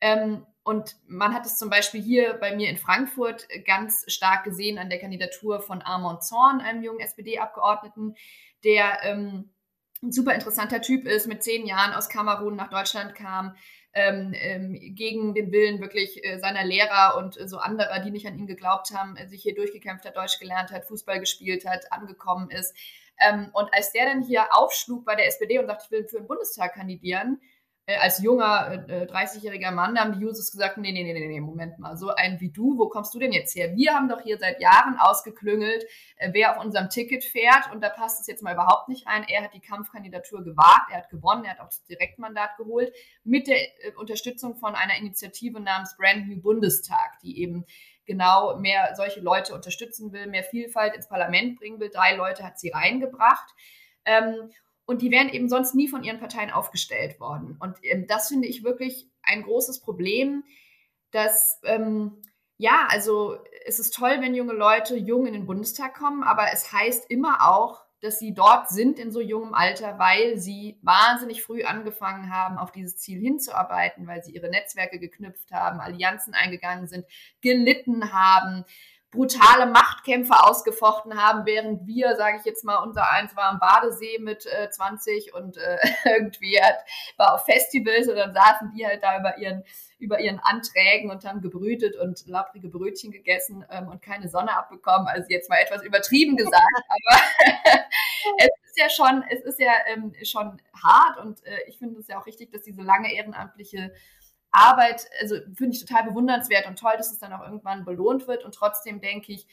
Ähm, 0.00 0.46
und 0.62 0.96
man 1.06 1.34
hat 1.34 1.46
es 1.46 1.56
zum 1.56 1.70
Beispiel 1.70 2.02
hier 2.02 2.34
bei 2.34 2.54
mir 2.54 2.68
in 2.68 2.76
Frankfurt 2.76 3.48
ganz 3.64 4.04
stark 4.08 4.44
gesehen 4.44 4.78
an 4.78 4.90
der 4.90 4.98
Kandidatur 4.98 5.60
von 5.60 5.82
Armand 5.82 6.22
Zorn, 6.22 6.60
einem 6.60 6.82
jungen 6.82 7.00
SPD-Abgeordneten, 7.00 8.14
der 8.64 9.02
ähm, 9.02 9.50
ein 10.02 10.12
super 10.12 10.34
interessanter 10.34 10.80
Typ 10.80 11.06
ist, 11.06 11.26
mit 11.26 11.42
zehn 11.42 11.66
Jahren 11.66 11.92
aus 11.92 12.08
Kamerun 12.08 12.56
nach 12.56 12.70
Deutschland 12.70 13.14
kam, 13.14 13.54
ähm, 13.92 14.32
ähm, 14.34 14.94
gegen 14.94 15.34
den 15.34 15.50
Willen 15.50 15.80
wirklich 15.80 16.24
äh, 16.24 16.38
seiner 16.38 16.64
Lehrer 16.64 17.16
und 17.18 17.38
äh, 17.38 17.48
so 17.48 17.58
anderer, 17.58 17.98
die 18.00 18.10
nicht 18.10 18.26
an 18.26 18.38
ihn 18.38 18.46
geglaubt 18.46 18.92
haben, 18.94 19.16
äh, 19.16 19.26
sich 19.26 19.42
hier 19.42 19.54
durchgekämpft 19.54 20.04
hat, 20.04 20.16
Deutsch 20.16 20.38
gelernt 20.38 20.70
hat, 20.70 20.84
Fußball 20.86 21.18
gespielt 21.18 21.66
hat, 21.66 21.90
angekommen 21.92 22.50
ist. 22.50 22.74
Ähm, 23.20 23.50
und 23.52 23.72
als 23.72 23.92
der 23.92 24.06
dann 24.06 24.22
hier 24.22 24.46
aufschlug 24.50 25.04
bei 25.04 25.14
der 25.14 25.26
SPD 25.26 25.58
und 25.58 25.66
sagte, 25.66 25.84
ich 25.86 25.90
will 25.90 26.08
für 26.08 26.18
den 26.18 26.26
Bundestag 26.26 26.74
kandidieren, 26.74 27.40
äh, 27.90 27.96
als 27.96 28.22
junger, 28.22 28.86
äh, 28.88 29.06
30-jähriger 29.06 29.72
Mann, 29.72 29.94
da 29.94 30.02
haben 30.02 30.12
die 30.12 30.20
Jusos 30.20 30.52
gesagt, 30.52 30.78
nee, 30.78 30.92
nee, 30.92 31.02
nee, 31.02 31.26
nee, 31.26 31.40
Moment 31.40 31.78
mal, 31.78 31.96
so 31.96 32.10
ein 32.10 32.40
wie 32.40 32.50
du, 32.50 32.78
wo 32.78 32.88
kommst 32.88 33.14
du 33.14 33.18
denn 33.18 33.32
jetzt 33.32 33.54
her? 33.56 33.74
Wir 33.74 33.94
haben 33.94 34.08
doch 34.08 34.20
hier 34.20 34.38
seit 34.38 34.60
Jahren 34.60 34.96
ausgeklüngelt, 34.98 35.84
äh, 36.16 36.30
wer 36.32 36.52
auf 36.52 36.64
unserem 36.64 36.88
Ticket 36.88 37.24
fährt 37.24 37.72
und 37.72 37.82
da 37.82 37.88
passt 37.88 38.20
es 38.20 38.26
jetzt 38.26 38.42
mal 38.42 38.54
überhaupt 38.54 38.88
nicht 38.88 39.06
rein. 39.06 39.24
Er 39.28 39.42
hat 39.42 39.54
die 39.54 39.60
Kampfkandidatur 39.60 40.44
gewagt, 40.44 40.90
er 40.92 40.98
hat 40.98 41.10
gewonnen, 41.10 41.44
er 41.44 41.52
hat 41.52 41.60
auch 41.60 41.66
das 41.66 41.82
Direktmandat 41.84 42.56
geholt 42.58 42.92
mit 43.24 43.48
der 43.48 43.58
äh, 43.60 43.92
Unterstützung 43.96 44.54
von 44.56 44.74
einer 44.74 44.96
Initiative 44.96 45.58
namens 45.58 45.96
Brand 45.96 46.28
New 46.28 46.40
Bundestag, 46.40 47.18
die 47.22 47.40
eben 47.40 47.64
genau 48.10 48.56
mehr 48.56 48.94
solche 48.96 49.20
Leute 49.20 49.54
unterstützen 49.54 50.12
will, 50.12 50.26
mehr 50.26 50.42
Vielfalt 50.42 50.96
ins 50.96 51.08
Parlament 51.08 51.58
bringen 51.60 51.78
will. 51.78 51.90
Drei 51.90 52.16
Leute 52.16 52.42
hat 52.42 52.58
sie 52.58 52.70
reingebracht. 52.70 53.48
Ähm, 54.04 54.50
und 54.84 55.02
die 55.02 55.12
wären 55.12 55.28
eben 55.28 55.48
sonst 55.48 55.76
nie 55.76 55.86
von 55.86 56.02
ihren 56.02 56.18
Parteien 56.18 56.50
aufgestellt 56.50 57.20
worden. 57.20 57.56
Und 57.60 57.76
ähm, 57.82 58.08
das 58.08 58.26
finde 58.26 58.48
ich 58.48 58.64
wirklich 58.64 59.08
ein 59.22 59.44
großes 59.44 59.80
Problem, 59.80 60.42
dass, 61.12 61.60
ähm, 61.62 62.20
ja, 62.56 62.88
also 62.88 63.38
es 63.64 63.78
ist 63.78 63.94
toll, 63.94 64.16
wenn 64.18 64.34
junge 64.34 64.54
Leute 64.54 64.96
jung 64.96 65.26
in 65.26 65.32
den 65.32 65.46
Bundestag 65.46 65.94
kommen, 65.94 66.24
aber 66.24 66.52
es 66.52 66.72
heißt 66.72 67.08
immer 67.08 67.48
auch, 67.48 67.84
dass 68.00 68.18
sie 68.18 68.32
dort 68.32 68.68
sind 68.68 68.98
in 68.98 69.10
so 69.12 69.20
jungem 69.20 69.54
Alter, 69.54 69.98
weil 69.98 70.38
sie 70.38 70.78
wahnsinnig 70.82 71.42
früh 71.42 71.64
angefangen 71.64 72.32
haben, 72.34 72.58
auf 72.58 72.72
dieses 72.72 72.96
Ziel 72.96 73.20
hinzuarbeiten, 73.20 74.06
weil 74.06 74.22
sie 74.22 74.32
ihre 74.32 74.50
Netzwerke 74.50 74.98
geknüpft 74.98 75.52
haben, 75.52 75.80
Allianzen 75.80 76.34
eingegangen 76.34 76.86
sind, 76.86 77.04
gelitten 77.40 78.12
haben, 78.12 78.64
brutale 79.10 79.66
Machtkämpfe 79.66 80.34
ausgefochten 80.44 81.20
haben, 81.20 81.44
während 81.44 81.86
wir, 81.86 82.16
sage 82.16 82.36
ich 82.38 82.44
jetzt 82.44 82.64
mal, 82.64 82.76
unser 82.76 83.10
eins 83.10 83.34
war 83.34 83.44
am 83.44 83.58
Badesee 83.58 84.18
mit 84.20 84.46
äh, 84.46 84.70
20 84.70 85.34
und 85.34 85.56
äh, 85.56 85.78
irgendwie 86.04 86.60
hat, 86.60 86.76
war 87.16 87.34
auf 87.34 87.44
Festivals 87.44 88.08
und 88.08 88.16
dann 88.16 88.32
saßen 88.32 88.72
die 88.76 88.86
halt 88.86 89.02
da 89.02 89.18
über 89.18 89.38
ihren 89.38 89.64
über 90.00 90.18
ihren 90.18 90.38
Anträgen 90.40 91.10
und 91.10 91.24
haben 91.26 91.42
gebrütet 91.42 91.94
und 91.94 92.26
labrige 92.26 92.68
Brötchen 92.68 93.12
gegessen 93.12 93.64
ähm, 93.70 93.88
und 93.88 94.00
keine 94.00 94.28
Sonne 94.28 94.56
abbekommen. 94.56 95.06
Also 95.06 95.26
jetzt 95.28 95.50
mal 95.50 95.58
etwas 95.58 95.82
übertrieben 95.82 96.36
gesagt, 96.36 96.64
aber 96.88 97.20
es 98.38 98.48
ist 98.64 98.78
ja 98.78 98.88
schon, 98.88 99.22
es 99.28 99.42
ist 99.42 99.60
ja 99.60 99.72
ähm, 99.92 100.14
schon 100.24 100.60
hart 100.82 101.18
und 101.18 101.44
äh, 101.44 101.58
ich 101.68 101.78
finde 101.78 102.00
es 102.00 102.08
ja 102.08 102.18
auch 102.18 102.26
richtig, 102.26 102.50
dass 102.50 102.62
diese 102.62 102.80
lange 102.82 103.12
ehrenamtliche 103.12 103.92
Arbeit, 104.52 105.06
also 105.20 105.36
finde 105.54 105.76
ich 105.76 105.84
total 105.84 106.04
bewundernswert 106.04 106.66
und 106.66 106.78
toll, 106.78 106.94
dass 106.96 107.12
es 107.12 107.18
dann 107.18 107.32
auch 107.32 107.42
irgendwann 107.42 107.84
belohnt 107.84 108.26
wird. 108.26 108.44
Und 108.44 108.54
trotzdem 108.54 109.00
denke 109.00 109.32
ich, 109.32 109.46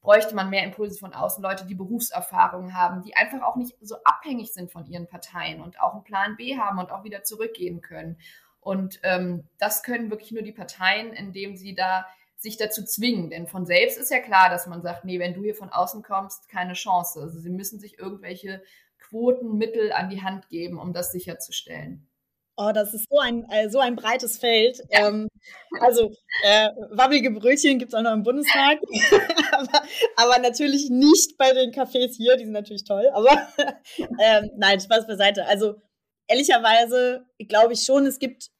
bräuchte 0.00 0.34
man 0.34 0.50
mehr 0.50 0.64
Impulse 0.64 0.98
von 0.98 1.14
außen, 1.14 1.42
Leute, 1.42 1.64
die 1.64 1.76
Berufserfahrung 1.76 2.74
haben, 2.74 3.02
die 3.02 3.14
einfach 3.16 3.42
auch 3.42 3.56
nicht 3.56 3.76
so 3.80 3.96
abhängig 4.04 4.52
sind 4.52 4.72
von 4.72 4.84
ihren 4.86 5.08
Parteien 5.08 5.62
und 5.62 5.80
auch 5.80 5.94
einen 5.94 6.04
Plan 6.04 6.36
B 6.36 6.58
haben 6.58 6.78
und 6.78 6.90
auch 6.90 7.04
wieder 7.04 7.22
zurückgehen 7.22 7.80
können. 7.80 8.18
Und 8.60 9.00
ähm, 9.04 9.48
das 9.58 9.82
können 9.82 10.10
wirklich 10.10 10.32
nur 10.32 10.42
die 10.42 10.52
Parteien, 10.52 11.12
indem 11.12 11.56
sie 11.56 11.74
da 11.74 12.06
sich 12.36 12.56
dazu 12.56 12.84
zwingen. 12.84 13.30
Denn 13.30 13.46
von 13.46 13.64
selbst 13.64 13.96
ist 13.96 14.10
ja 14.10 14.18
klar, 14.18 14.50
dass 14.50 14.66
man 14.66 14.82
sagt, 14.82 15.04
nee, 15.04 15.20
wenn 15.20 15.34
du 15.34 15.42
hier 15.42 15.54
von 15.54 15.70
außen 15.70 16.02
kommst, 16.02 16.48
keine 16.48 16.74
Chance. 16.74 17.20
Also 17.20 17.38
sie 17.38 17.50
müssen 17.50 17.78
sich 17.78 17.98
irgendwelche 17.98 18.62
Quotenmittel 18.98 19.92
an 19.92 20.10
die 20.10 20.22
Hand 20.22 20.48
geben, 20.48 20.78
um 20.78 20.92
das 20.92 21.12
sicherzustellen. 21.12 22.08
Oh, 22.56 22.70
das 22.74 22.92
ist 22.92 23.06
so 23.10 23.18
ein, 23.18 23.44
äh, 23.50 23.70
so 23.70 23.78
ein 23.78 23.96
breites 23.96 24.36
Feld. 24.36 24.82
Ja. 24.90 25.08
Ähm, 25.08 25.28
also, 25.80 26.12
äh, 26.44 26.68
wabbelige 26.90 27.30
Brötchen 27.30 27.78
gibt 27.78 27.92
es 27.92 27.98
auch 27.98 28.02
noch 28.02 28.12
im 28.12 28.22
Bundestag. 28.22 28.78
aber, 29.52 29.82
aber, 30.16 30.38
natürlich 30.38 30.90
nicht 30.90 31.38
bei 31.38 31.52
den 31.52 31.72
Cafés 31.72 32.14
hier, 32.16 32.36
die 32.36 32.44
sind 32.44 32.52
natürlich 32.52 32.84
toll. 32.84 33.08
Aber 33.14 33.48
ähm, 34.20 34.50
nein, 34.56 34.80
Spaß 34.80 35.06
beiseite. 35.06 35.46
Also, 35.46 35.76
ehrlicherweise 36.26 37.24
glaube 37.48 37.72
ich 37.72 37.84
schon, 37.84 38.06
es 38.06 38.18
gibt 38.18 38.50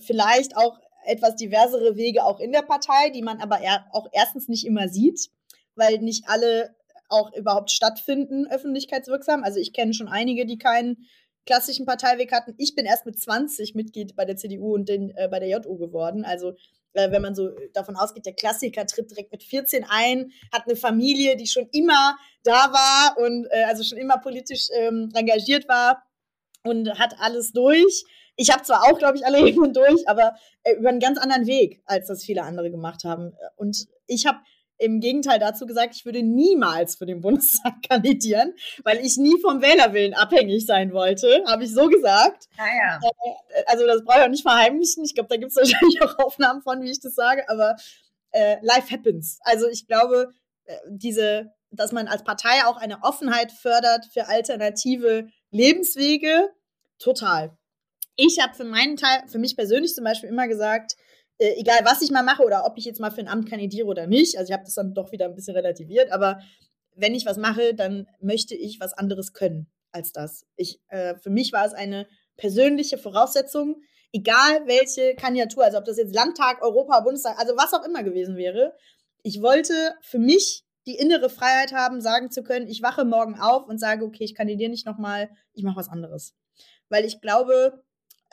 vielleicht 0.00 0.56
auch 0.56 0.78
etwas 1.04 1.36
diversere 1.36 1.96
Wege 1.96 2.24
auch 2.24 2.40
in 2.40 2.52
der 2.52 2.62
Partei, 2.62 3.10
die 3.10 3.22
man 3.22 3.40
aber 3.40 3.60
er 3.60 3.86
auch 3.92 4.08
erstens 4.12 4.48
nicht 4.48 4.66
immer 4.66 4.88
sieht, 4.88 5.30
weil 5.74 5.98
nicht 5.98 6.28
alle 6.28 6.74
auch 7.08 7.32
überhaupt 7.34 7.70
stattfinden, 7.70 8.46
öffentlichkeitswirksam. 8.46 9.44
Also 9.44 9.60
ich 9.60 9.72
kenne 9.72 9.94
schon 9.94 10.08
einige, 10.08 10.46
die 10.46 10.58
keinen 10.58 11.06
klassischen 11.46 11.86
Parteiweg 11.86 12.32
hatten. 12.32 12.54
Ich 12.58 12.74
bin 12.74 12.86
erst 12.86 13.06
mit 13.06 13.20
20 13.20 13.74
Mitglied 13.74 14.16
bei 14.16 14.24
der 14.24 14.36
CDU 14.36 14.74
und 14.74 14.88
den, 14.88 15.10
äh, 15.16 15.28
bei 15.30 15.38
der 15.38 15.48
JU 15.48 15.76
geworden. 15.76 16.24
Also 16.24 16.54
äh, 16.94 17.10
wenn 17.10 17.22
man 17.22 17.34
so 17.34 17.50
davon 17.72 17.96
ausgeht, 17.96 18.26
der 18.26 18.34
Klassiker 18.34 18.86
tritt 18.86 19.10
direkt 19.10 19.32
mit 19.32 19.42
14 19.42 19.84
ein, 19.88 20.32
hat 20.52 20.66
eine 20.66 20.76
Familie, 20.76 21.36
die 21.36 21.46
schon 21.46 21.68
immer 21.72 22.16
da 22.42 22.72
war 22.72 23.18
und 23.18 23.46
äh, 23.50 23.64
also 23.64 23.82
schon 23.82 23.98
immer 23.98 24.18
politisch 24.18 24.68
ähm, 24.74 25.10
engagiert 25.14 25.68
war 25.68 26.04
und 26.62 26.98
hat 26.98 27.16
alles 27.18 27.52
durch. 27.52 28.04
Ich 28.36 28.50
habe 28.50 28.62
zwar 28.62 28.84
auch, 28.84 28.98
glaube 28.98 29.16
ich, 29.16 29.26
alle 29.26 29.40
Ebenen 29.46 29.72
durch, 29.72 30.08
aber 30.08 30.34
äh, 30.62 30.74
über 30.74 30.88
einen 30.88 31.00
ganz 31.00 31.18
anderen 31.18 31.46
Weg, 31.46 31.82
als 31.84 32.06
das 32.06 32.24
viele 32.24 32.42
andere 32.42 32.70
gemacht 32.70 33.04
haben. 33.04 33.32
Und 33.56 33.86
ich 34.06 34.26
habe 34.26 34.38
im 34.78 35.00
Gegenteil 35.00 35.38
dazu 35.38 35.66
gesagt, 35.66 35.94
ich 35.94 36.04
würde 36.04 36.22
niemals 36.22 36.96
für 36.96 37.06
den 37.06 37.20
Bundestag 37.20 37.74
kandidieren, 37.88 38.54
weil 38.82 39.04
ich 39.04 39.16
nie 39.16 39.40
vom 39.40 39.62
Wählerwillen 39.62 40.14
abhängig 40.14 40.66
sein 40.66 40.92
wollte, 40.92 41.44
habe 41.46 41.64
ich 41.64 41.72
so 41.72 41.88
gesagt. 41.88 42.48
Naja. 42.56 43.00
Äh, 43.02 43.62
also 43.66 43.86
das 43.86 44.04
brauche 44.04 44.18
ich 44.18 44.24
auch 44.24 44.30
nicht 44.30 44.42
verheimlichen. 44.42 45.04
Ich 45.04 45.14
glaube, 45.14 45.28
da 45.28 45.36
gibt 45.36 45.50
es 45.50 45.56
wahrscheinlich 45.56 46.02
auch 46.02 46.18
Aufnahmen 46.18 46.62
von, 46.62 46.82
wie 46.82 46.90
ich 46.90 47.00
das 47.00 47.14
sage, 47.14 47.48
aber 47.48 47.76
äh, 48.32 48.56
life 48.62 48.92
happens. 48.92 49.38
Also 49.42 49.68
ich 49.68 49.86
glaube, 49.86 50.32
äh, 50.64 50.76
diese, 50.88 51.52
dass 51.70 51.92
man 51.92 52.08
als 52.08 52.24
Partei 52.24 52.66
auch 52.66 52.76
eine 52.76 53.02
Offenheit 53.02 53.52
fördert 53.52 54.06
für 54.12 54.28
alternative 54.28 55.28
Lebenswege, 55.50 56.50
total. 56.98 57.56
Ich 58.16 58.40
habe 58.40 58.54
für 58.54 58.64
meinen 58.64 58.96
Teil, 58.96 59.24
für 59.28 59.38
mich 59.38 59.56
persönlich 59.56 59.94
zum 59.94 60.04
Beispiel 60.04 60.28
immer 60.28 60.46
gesagt, 60.46 60.96
äh, 61.38 61.54
egal 61.58 61.80
was 61.84 62.02
ich 62.02 62.10
mal 62.10 62.22
mache 62.22 62.44
oder 62.44 62.64
ob 62.64 62.78
ich 62.78 62.84
jetzt 62.84 63.00
mal 63.00 63.10
für 63.10 63.20
ein 63.20 63.28
Amt 63.28 63.48
kandidiere 63.48 63.86
oder 63.86 64.06
nicht, 64.06 64.38
also 64.38 64.50
ich 64.50 64.52
habe 64.52 64.64
das 64.64 64.74
dann 64.74 64.94
doch 64.94 65.12
wieder 65.12 65.26
ein 65.26 65.34
bisschen 65.34 65.56
relativiert, 65.56 66.12
aber 66.12 66.40
wenn 66.96 67.14
ich 67.14 67.26
was 67.26 67.36
mache, 67.36 67.74
dann 67.74 68.06
möchte 68.20 68.54
ich 68.54 68.78
was 68.80 68.92
anderes 68.92 69.32
können 69.32 69.66
als 69.90 70.12
das. 70.12 70.46
Ich, 70.56 70.80
äh, 70.88 71.16
für 71.16 71.30
mich 71.30 71.52
war 71.52 71.66
es 71.66 71.72
eine 71.72 72.06
persönliche 72.36 72.98
Voraussetzung, 72.98 73.82
egal 74.12 74.66
welche 74.66 75.14
Kandidatur, 75.16 75.64
also 75.64 75.78
ob 75.78 75.84
das 75.84 75.98
jetzt 75.98 76.14
Landtag, 76.14 76.62
Europa, 76.62 77.00
Bundestag, 77.00 77.38
also 77.38 77.56
was 77.56 77.72
auch 77.72 77.84
immer 77.84 78.02
gewesen 78.02 78.36
wäre. 78.36 78.74
Ich 79.22 79.42
wollte 79.42 79.94
für 80.02 80.18
mich 80.18 80.64
die 80.86 80.96
innere 80.96 81.30
Freiheit 81.30 81.72
haben, 81.72 82.00
sagen 82.00 82.30
zu 82.30 82.42
können, 82.42 82.68
ich 82.68 82.82
wache 82.82 83.04
morgen 83.04 83.40
auf 83.40 83.66
und 83.66 83.78
sage, 83.78 84.04
okay, 84.04 84.24
ich 84.24 84.34
kandidiere 84.34 84.70
nicht 84.70 84.86
nochmal, 84.86 85.30
ich 85.52 85.64
mache 85.64 85.76
was 85.76 85.88
anderes. 85.88 86.34
Weil 86.88 87.04
ich 87.04 87.20
glaube, 87.20 87.82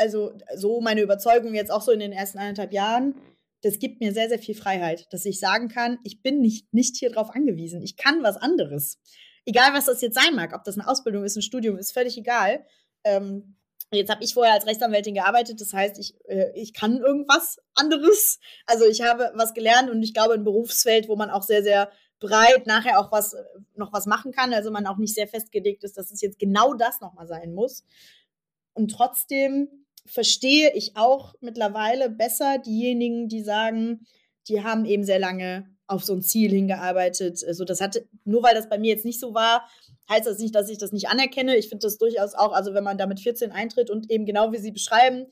also 0.02 0.34
so 0.56 0.82
meine 0.82 1.02
Überzeugung 1.02 1.54
jetzt 1.54 1.72
auch 1.72 1.82
so 1.82 1.92
in 1.92 2.00
den 2.00 2.12
ersten 2.12 2.40
eineinhalb 2.40 2.74
Jahren, 2.74 3.16
das 3.62 3.78
gibt 3.78 4.02
mir 4.02 4.12
sehr, 4.12 4.28
sehr 4.28 4.40
viel 4.40 4.56
Freiheit, 4.56 5.08
dass 5.12 5.26
ich 5.26 5.40
sagen 5.40 5.68
kann, 5.68 6.00
ich 6.04 6.24
bin 6.24 6.42
nicht, 6.42 6.74
nicht 6.74 6.98
hier 6.98 7.12
drauf 7.12 7.30
angewiesen. 7.30 7.82
Ich 7.84 7.96
kann 7.96 8.24
was 8.24 8.38
anderes. 8.38 9.00
Egal, 9.46 9.74
was 9.74 9.86
das 9.86 10.02
jetzt 10.02 10.20
sein 10.20 10.36
mag, 10.36 10.54
ob 10.56 10.64
das 10.64 10.78
eine 10.78 10.88
Ausbildung 10.88 11.24
ist, 11.24 11.36
ein 11.36 11.44
Studium, 11.44 11.78
ist 11.78 11.92
völlig 11.92 12.18
egal. 12.18 12.66
Ähm, 13.04 13.56
jetzt 13.92 14.10
habe 14.10 14.24
ich 14.24 14.34
vorher 14.34 14.54
als 14.54 14.66
Rechtsanwältin 14.66 15.14
gearbeitet, 15.14 15.62
das 15.62 15.74
heißt, 15.74 16.00
ich, 16.00 16.16
äh, 16.28 16.52
ich 16.56 16.74
kann 16.74 16.98
irgendwas 16.98 17.60
anderes. 17.76 18.40
Also 18.66 18.86
ich 18.86 19.02
habe 19.02 19.32
was 19.36 19.54
gelernt 19.54 19.92
und 19.92 20.02
ich 20.02 20.14
glaube, 20.14 20.34
ein 20.34 20.44
Berufsfeld, 20.44 21.08
wo 21.08 21.16
man 21.16 21.30
auch 21.30 21.44
sehr, 21.44 21.64
sehr 21.64 21.92
breit 22.20 22.68
nachher 22.68 23.00
auch 23.00 23.12
was 23.12 23.36
noch 23.76 23.94
was 23.94 24.06
machen 24.06 24.32
kann. 24.32 24.54
Also 24.54 24.72
man 24.72 24.88
auch 24.88 24.98
nicht 24.98 25.16
sehr 25.16 25.28
festgelegt 25.28 25.84
ist, 25.84 25.98
dass 25.98 26.12
es 26.12 26.22
jetzt 26.22 26.40
genau 26.40 26.74
das 26.74 27.02
nochmal 27.02 27.28
sein 27.28 27.54
muss. 27.54 27.84
Und 28.74 28.92
trotzdem 28.92 29.68
verstehe 30.06 30.74
ich 30.74 30.98
auch 30.98 31.34
mittlerweile 31.42 32.10
besser 32.10 32.58
diejenigen, 32.58 33.28
die 33.28 33.44
sagen, 33.44 34.06
die 34.48 34.64
haben 34.64 34.86
eben 34.86 35.04
sehr 35.04 35.20
lange 35.20 35.68
auf 35.88 36.04
so 36.04 36.14
ein 36.14 36.22
Ziel 36.22 36.52
hingearbeitet. 36.52 37.44
Also 37.46 37.66
das 37.66 37.82
hatte, 37.82 38.08
nur 38.24 38.44
weil 38.44 38.56
das 38.56 38.70
bei 38.70 38.78
mir 38.78 38.90
jetzt 38.90 39.06
nicht 39.06 39.20
so 39.20 39.34
war, 39.34 39.68
heißt 40.10 40.26
das 40.26 40.40
nicht, 40.40 40.56
dass 40.56 40.70
ich 40.70 40.78
das 40.78 40.92
nicht 40.92 41.10
anerkenne. 41.10 41.58
Ich 41.58 41.70
finde 41.70 41.86
das 41.86 41.98
durchaus 41.98 42.34
auch, 42.34 42.54
also 42.54 42.74
wenn 42.74 42.84
man 42.84 42.98
da 42.98 43.06
mit 43.06 43.20
14 43.20 43.52
eintritt 43.52 43.90
und 43.90 44.10
eben 44.10 44.26
genau 44.26 44.52
wie 44.52 44.58
Sie 44.58 44.72
beschreiben, 44.72 45.28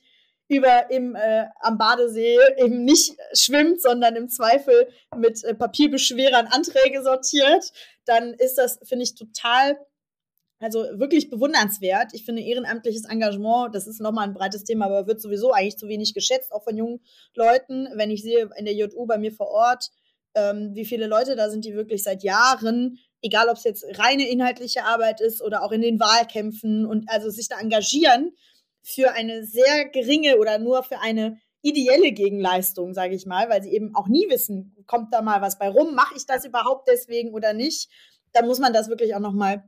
über 0.49 0.89
im 0.89 1.15
äh, 1.15 1.45
am 1.59 1.77
Badesee 1.77 2.37
eben 2.57 2.83
nicht 2.83 3.15
schwimmt, 3.33 3.81
sondern 3.81 4.15
im 4.15 4.29
Zweifel 4.29 4.89
mit 5.15 5.43
äh, 5.43 5.53
Papierbeschwerern 5.53 6.47
Anträge 6.47 7.03
sortiert, 7.03 7.71
dann 8.05 8.33
ist 8.33 8.55
das, 8.55 8.79
finde 8.83 9.03
ich, 9.03 9.15
total 9.15 9.77
also 10.59 10.85
wirklich 10.93 11.29
bewundernswert. 11.29 12.13
Ich 12.13 12.25
finde 12.25 12.41
ehrenamtliches 12.41 13.05
Engagement, 13.05 13.73
das 13.73 13.87
ist 13.87 14.01
nochmal 14.01 14.27
ein 14.27 14.33
breites 14.33 14.63
Thema, 14.63 14.85
aber 14.85 15.07
wird 15.07 15.21
sowieso 15.21 15.51
eigentlich 15.51 15.77
zu 15.77 15.87
wenig 15.87 16.13
geschätzt, 16.13 16.51
auch 16.51 16.63
von 16.63 16.75
jungen 16.75 17.01
Leuten. 17.33 17.87
Wenn 17.95 18.11
ich 18.11 18.21
sehe 18.21 18.49
in 18.57 18.65
der 18.65 18.73
JU 18.73 19.05
bei 19.05 19.17
mir 19.17 19.31
vor 19.31 19.47
Ort, 19.47 19.89
ähm, 20.35 20.71
wie 20.73 20.85
viele 20.85 21.07
Leute 21.07 21.35
da 21.35 21.49
sind, 21.49 21.65
die 21.65 21.73
wirklich 21.73 22.03
seit 22.03 22.23
Jahren, 22.23 22.99
egal 23.21 23.47
ob 23.49 23.57
es 23.57 23.63
jetzt 23.63 23.85
reine 23.97 24.29
inhaltliche 24.29 24.83
Arbeit 24.83 25.21
ist 25.21 25.41
oder 25.41 25.63
auch 25.63 25.71
in 25.71 25.81
den 25.81 25.99
Wahlkämpfen 25.99 26.85
und 26.85 27.09
also 27.09 27.29
sich 27.29 27.47
da 27.47 27.59
engagieren 27.59 28.33
für 28.81 29.11
eine 29.13 29.45
sehr 29.45 29.89
geringe 29.89 30.37
oder 30.37 30.59
nur 30.59 30.83
für 30.83 30.99
eine 30.99 31.39
ideelle 31.61 32.11
Gegenleistung, 32.11 32.93
sage 32.93 33.15
ich 33.15 33.25
mal, 33.25 33.49
weil 33.49 33.61
sie 33.61 33.73
eben 33.73 33.93
auch 33.95 34.07
nie 34.07 34.29
wissen, 34.29 34.75
kommt 34.87 35.13
da 35.13 35.21
mal 35.21 35.41
was 35.41 35.57
bei 35.59 35.69
rum, 35.69 35.93
mache 35.93 36.15
ich 36.15 36.25
das 36.25 36.45
überhaupt 36.45 36.87
deswegen 36.87 37.33
oder 37.33 37.53
nicht, 37.53 37.89
dann 38.31 38.45
muss 38.45 38.59
man 38.59 38.71
das 38.71 38.87
wirklich 38.87 39.15
auch 39.15 39.19
nochmal 39.19 39.63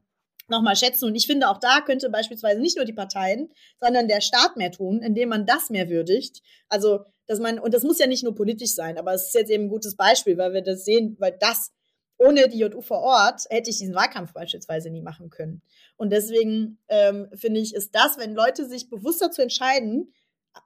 nochmal 0.52 0.76
schätzen. 0.76 1.06
Und 1.06 1.16
ich 1.16 1.26
finde, 1.26 1.50
auch 1.50 1.58
da 1.58 1.82
könnte 1.82 2.10
beispielsweise 2.10 2.62
nicht 2.62 2.78
nur 2.78 2.86
die 2.86 2.94
Parteien, 2.94 3.50
sondern 3.80 4.08
der 4.08 4.22
Staat 4.22 4.58
mehr 4.58 4.72
tun, 4.72 5.02
indem 5.02 5.30
man 5.30 5.48
das 5.48 5.72
mehr 5.72 5.90
würdigt. 5.90 6.42
Also, 6.70 7.06
dass 7.26 7.40
man, 7.40 7.58
und 7.58 7.74
das 7.74 7.84
muss 7.84 7.98
ja 7.98 8.08
nicht 8.08 8.24
nur 8.24 8.36
politisch 8.36 8.76
sein, 8.76 8.98
aber 8.98 9.14
es 9.14 9.28
ist 9.28 9.34
jetzt 9.34 9.50
eben 9.50 9.66
ein 9.66 9.70
gutes 9.70 9.96
Beispiel, 9.96 10.38
weil 10.38 10.54
wir 10.54 10.62
das 10.62 10.86
sehen, 10.86 11.16
weil 11.20 11.36
das 11.40 11.72
ohne 12.20 12.48
die 12.48 12.60
JU 12.60 12.82
vor 12.82 13.00
Ort 13.00 13.46
hätte 13.50 13.72
ich 13.72 13.80
diesen 13.80 13.96
Wahlkampf 13.96 14.34
beispielsweise 14.34 14.92
nie 14.92 15.02
machen 15.02 15.32
können. 15.32 15.64
Und 15.98 16.12
deswegen 16.12 16.78
ähm, 16.88 17.28
finde 17.34 17.60
ich, 17.60 17.74
ist 17.74 17.96
das, 17.96 18.20
wenn 18.20 18.36
Leute 18.36 18.68
sich 18.68 18.90
bewusst 18.90 19.22
dazu 19.22 19.42
entscheiden, 19.42 20.14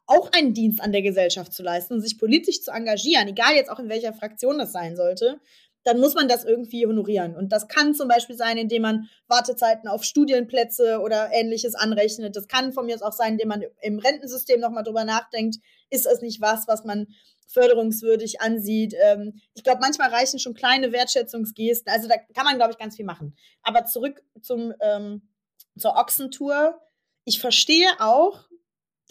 auch 0.08 0.32
einen 0.32 0.54
Dienst 0.54 0.82
an 0.82 0.92
der 0.92 1.02
Gesellschaft 1.02 1.54
zu 1.54 1.64
leisten 1.64 1.94
und 1.94 2.02
sich 2.02 2.18
politisch 2.18 2.62
zu 2.62 2.72
engagieren, 2.72 3.28
egal 3.28 3.56
jetzt 3.56 3.70
auch 3.70 3.80
in 3.80 3.90
welcher 3.90 4.14
Fraktion 4.14 4.58
das 4.58 4.72
sein 4.72 4.96
sollte, 4.96 5.40
dann 5.86 6.00
muss 6.00 6.16
man 6.16 6.28
das 6.28 6.44
irgendwie 6.44 6.88
honorieren. 6.88 7.36
Und 7.36 7.52
das 7.52 7.68
kann 7.68 7.94
zum 7.94 8.08
Beispiel 8.08 8.36
sein, 8.36 8.58
indem 8.58 8.82
man 8.82 9.08
Wartezeiten 9.28 9.88
auf 9.88 10.04
Studienplätze 10.04 11.00
oder 11.00 11.30
ähnliches 11.32 11.76
anrechnet. 11.76 12.36
Das 12.36 12.48
kann 12.48 12.74
von 12.74 12.88
mir 12.88 12.96
aus 12.96 13.04
auch 13.04 13.14
sein, 13.14 13.34
indem 13.34 13.50
man 13.50 13.64
im 13.82 14.00
Rentensystem 14.00 14.60
nochmal 14.60 14.84
drüber 14.84 15.06
nachdenkt, 15.06 15.58
ist 15.92 16.08
es 16.08 16.22
nicht 16.22 16.42
was, 16.42 16.68
was 16.68 16.84
man 16.86 17.08
förderungswürdig 17.48 18.42
ansieht. 18.42 18.96
Ähm, 19.00 19.40
ich 19.54 19.64
glaube, 19.64 19.80
manchmal 19.80 20.10
reichen 20.10 20.40
schon 20.40 20.56
kleine 20.56 20.92
Wertschätzungsgesten. 20.92 21.94
Also 21.94 22.08
da 22.08 22.16
kann 22.34 22.46
man, 22.46 22.56
glaube 22.56 22.72
ich, 22.72 22.80
ganz 22.80 22.96
viel 22.96 23.06
machen. 23.06 23.38
Aber 23.62 23.86
zurück 23.86 24.24
zum, 24.42 24.74
ähm, 24.82 25.30
zur 25.78 25.96
Ochsentour. 25.98 26.82
Ich 27.26 27.40
verstehe 27.40 27.90
auch 28.00 28.46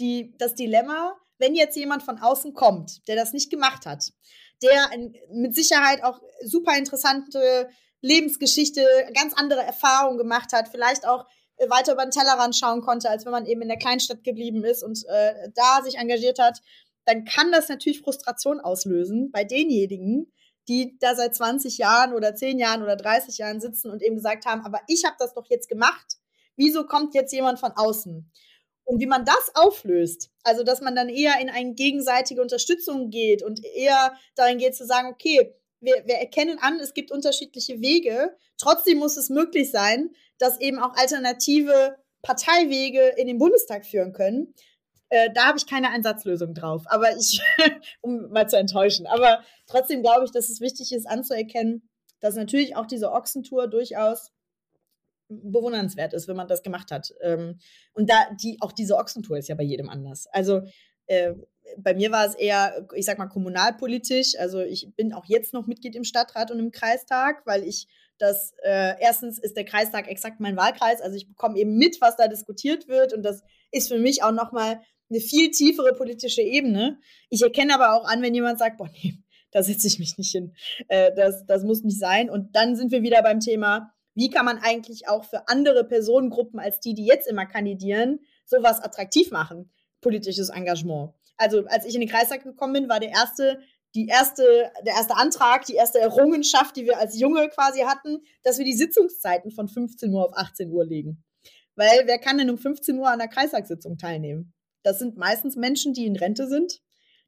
die, 0.00 0.34
das 0.38 0.56
Dilemma, 0.56 1.14
wenn 1.38 1.54
jetzt 1.54 1.76
jemand 1.76 2.02
von 2.02 2.18
außen 2.18 2.52
kommt, 2.52 3.06
der 3.06 3.14
das 3.14 3.32
nicht 3.32 3.48
gemacht 3.48 3.86
hat 3.86 4.12
der 4.64 4.90
mit 5.32 5.54
Sicherheit 5.54 6.02
auch 6.02 6.20
super 6.42 6.76
interessante 6.76 7.68
Lebensgeschichte, 8.00 8.86
ganz 9.14 9.32
andere 9.34 9.62
Erfahrungen 9.62 10.18
gemacht 10.18 10.52
hat, 10.52 10.68
vielleicht 10.68 11.06
auch 11.06 11.26
äh, 11.56 11.70
weiter 11.70 11.92
über 11.92 12.04
den 12.04 12.10
Tellerrand 12.10 12.56
schauen 12.56 12.82
konnte, 12.82 13.08
als 13.08 13.24
wenn 13.24 13.32
man 13.32 13.46
eben 13.46 13.62
in 13.62 13.68
der 13.68 13.78
Kleinstadt 13.78 14.24
geblieben 14.24 14.64
ist 14.64 14.82
und 14.82 15.04
äh, 15.08 15.50
da 15.54 15.82
sich 15.82 15.96
engagiert 15.96 16.38
hat, 16.38 16.60
dann 17.06 17.24
kann 17.24 17.52
das 17.52 17.68
natürlich 17.68 18.00
Frustration 18.00 18.60
auslösen 18.60 19.30
bei 19.32 19.44
denjenigen, 19.44 20.32
die 20.68 20.98
da 20.98 21.14
seit 21.14 21.34
20 21.34 21.78
Jahren 21.78 22.14
oder 22.14 22.34
10 22.34 22.58
Jahren 22.58 22.82
oder 22.82 22.96
30 22.96 23.38
Jahren 23.38 23.60
sitzen 23.60 23.90
und 23.90 24.02
eben 24.02 24.16
gesagt 24.16 24.46
haben, 24.46 24.62
aber 24.64 24.80
ich 24.86 25.04
habe 25.04 25.16
das 25.18 25.34
doch 25.34 25.46
jetzt 25.48 25.68
gemacht. 25.68 26.16
Wieso 26.56 26.84
kommt 26.86 27.14
jetzt 27.14 27.32
jemand 27.32 27.58
von 27.58 27.72
außen? 27.72 28.30
Und 28.84 29.00
wie 29.00 29.06
man 29.06 29.24
das 29.24 29.50
auflöst, 29.54 30.30
also 30.42 30.62
dass 30.62 30.80
man 30.80 30.94
dann 30.94 31.08
eher 31.08 31.40
in 31.40 31.48
eine 31.48 31.74
gegenseitige 31.74 32.42
Unterstützung 32.42 33.10
geht 33.10 33.42
und 33.42 33.64
eher 33.64 34.14
darin 34.34 34.58
geht 34.58 34.76
zu 34.76 34.84
sagen, 34.84 35.08
okay, 35.08 35.54
wir, 35.80 36.02
wir 36.06 36.16
erkennen 36.16 36.58
an, 36.60 36.80
es 36.80 36.94
gibt 36.94 37.10
unterschiedliche 37.10 37.80
Wege. 37.80 38.36
Trotzdem 38.58 38.98
muss 38.98 39.16
es 39.16 39.30
möglich 39.30 39.70
sein, 39.70 40.10
dass 40.38 40.60
eben 40.60 40.78
auch 40.78 40.96
alternative 40.96 41.96
Parteiwege 42.22 43.14
in 43.16 43.26
den 43.26 43.38
Bundestag 43.38 43.84
führen 43.84 44.12
können. 44.12 44.54
Äh, 45.10 45.30
da 45.34 45.46
habe 45.46 45.58
ich 45.58 45.66
keine 45.66 45.90
Einsatzlösung 45.90 46.54
drauf, 46.54 46.82
aber 46.86 47.16
ich, 47.16 47.40
um 48.00 48.30
mal 48.30 48.48
zu 48.48 48.56
enttäuschen. 48.56 49.06
Aber 49.06 49.44
trotzdem 49.66 50.02
glaube 50.02 50.24
ich, 50.24 50.30
dass 50.30 50.48
es 50.48 50.60
wichtig 50.60 50.92
ist 50.92 51.06
anzuerkennen, 51.06 51.88
dass 52.20 52.34
natürlich 52.34 52.76
auch 52.76 52.86
diese 52.86 53.12
Ochsentour 53.12 53.68
durchaus 53.68 54.32
bewundernswert 55.42 56.12
ist, 56.12 56.28
wenn 56.28 56.36
man 56.36 56.48
das 56.48 56.62
gemacht 56.62 56.90
hat. 56.90 57.12
Ähm, 57.20 57.58
und 57.92 58.10
da 58.10 58.28
die 58.40 58.58
auch 58.60 58.72
diese 58.72 58.96
Ochsentour 58.96 59.38
ist 59.38 59.48
ja 59.48 59.54
bei 59.54 59.64
jedem 59.64 59.88
anders. 59.88 60.26
Also 60.32 60.62
äh, 61.06 61.34
bei 61.78 61.94
mir 61.94 62.10
war 62.12 62.26
es 62.26 62.34
eher, 62.34 62.86
ich 62.94 63.06
sag 63.06 63.18
mal, 63.18 63.26
kommunalpolitisch. 63.26 64.34
Also 64.38 64.60
ich 64.60 64.94
bin 64.96 65.12
auch 65.12 65.24
jetzt 65.26 65.52
noch 65.52 65.66
Mitglied 65.66 65.96
im 65.96 66.04
Stadtrat 66.04 66.50
und 66.50 66.58
im 66.58 66.70
Kreistag, 66.70 67.46
weil 67.46 67.64
ich 67.64 67.88
das, 68.18 68.54
äh, 68.62 68.94
erstens 69.00 69.38
ist 69.38 69.56
der 69.56 69.64
Kreistag 69.64 70.08
exakt 70.08 70.40
mein 70.40 70.56
Wahlkreis, 70.56 71.00
also 71.00 71.16
ich 71.16 71.26
bekomme 71.26 71.58
eben 71.58 71.76
mit, 71.76 72.00
was 72.00 72.16
da 72.16 72.28
diskutiert 72.28 72.86
wird 72.86 73.12
und 73.12 73.22
das 73.22 73.42
ist 73.72 73.88
für 73.88 73.98
mich 73.98 74.22
auch 74.22 74.30
nochmal 74.30 74.80
eine 75.10 75.20
viel 75.20 75.50
tiefere 75.50 75.94
politische 75.94 76.42
Ebene. 76.42 76.98
Ich 77.28 77.42
erkenne 77.42 77.74
aber 77.74 77.94
auch 77.94 78.06
an, 78.06 78.22
wenn 78.22 78.34
jemand 78.34 78.58
sagt, 78.58 78.78
boah, 78.78 78.88
nee, 79.02 79.18
da 79.50 79.62
setze 79.62 79.86
ich 79.86 79.98
mich 79.98 80.16
nicht 80.16 80.32
hin. 80.32 80.54
Äh, 80.88 81.12
das, 81.14 81.44
das 81.46 81.64
muss 81.64 81.82
nicht 81.82 81.98
sein. 81.98 82.30
Und 82.30 82.54
dann 82.54 82.76
sind 82.76 82.92
wir 82.92 83.02
wieder 83.02 83.22
beim 83.22 83.40
Thema, 83.40 83.92
wie 84.14 84.30
kann 84.30 84.44
man 84.44 84.58
eigentlich 84.58 85.08
auch 85.08 85.24
für 85.24 85.48
andere 85.48 85.84
Personengruppen 85.84 86.60
als 86.60 86.80
die, 86.80 86.94
die 86.94 87.06
jetzt 87.06 87.28
immer 87.28 87.46
kandidieren, 87.46 88.20
sowas 88.44 88.80
attraktiv 88.80 89.30
machen, 89.30 89.70
politisches 90.00 90.50
Engagement. 90.50 91.12
Also 91.36 91.64
als 91.66 91.84
ich 91.84 91.94
in 91.94 92.00
den 92.00 92.10
Kreistag 92.10 92.44
gekommen 92.44 92.74
bin, 92.74 92.88
war 92.88 93.00
der 93.00 93.10
erste 93.10 93.60
die 93.94 94.08
erste, 94.08 94.72
der 94.84 94.94
erste 94.94 95.16
Antrag, 95.16 95.66
die 95.66 95.74
erste 95.74 96.00
Errungenschaft, 96.00 96.76
die 96.76 96.84
wir 96.84 96.98
als 96.98 97.18
Junge 97.18 97.48
quasi 97.48 97.82
hatten, 97.82 98.22
dass 98.42 98.58
wir 98.58 98.64
die 98.64 98.74
Sitzungszeiten 98.74 99.52
von 99.52 99.68
15 99.68 100.12
Uhr 100.12 100.24
auf 100.24 100.36
18 100.36 100.70
Uhr 100.70 100.84
legen. 100.84 101.22
Weil 101.76 102.02
wer 102.06 102.18
kann 102.18 102.38
denn 102.38 102.50
um 102.50 102.58
15 102.58 102.98
Uhr 102.98 103.08
an 103.08 103.18
der 103.18 103.28
Kreistagssitzung 103.28 103.96
teilnehmen? 103.96 104.52
Das 104.82 104.98
sind 104.98 105.16
meistens 105.16 105.56
Menschen, 105.56 105.94
die 105.94 106.06
in 106.06 106.16
Rente 106.16 106.48
sind. 106.48 106.80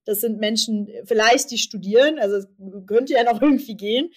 Das 0.04 0.20
sind 0.20 0.38
Menschen, 0.38 0.88
vielleicht 1.04 1.50
die 1.50 1.58
studieren, 1.58 2.18
also 2.18 2.36
es 2.36 2.48
könnte 2.86 3.14
ja 3.14 3.24
noch 3.24 3.40
irgendwie 3.42 3.76
gehen. 3.76 4.10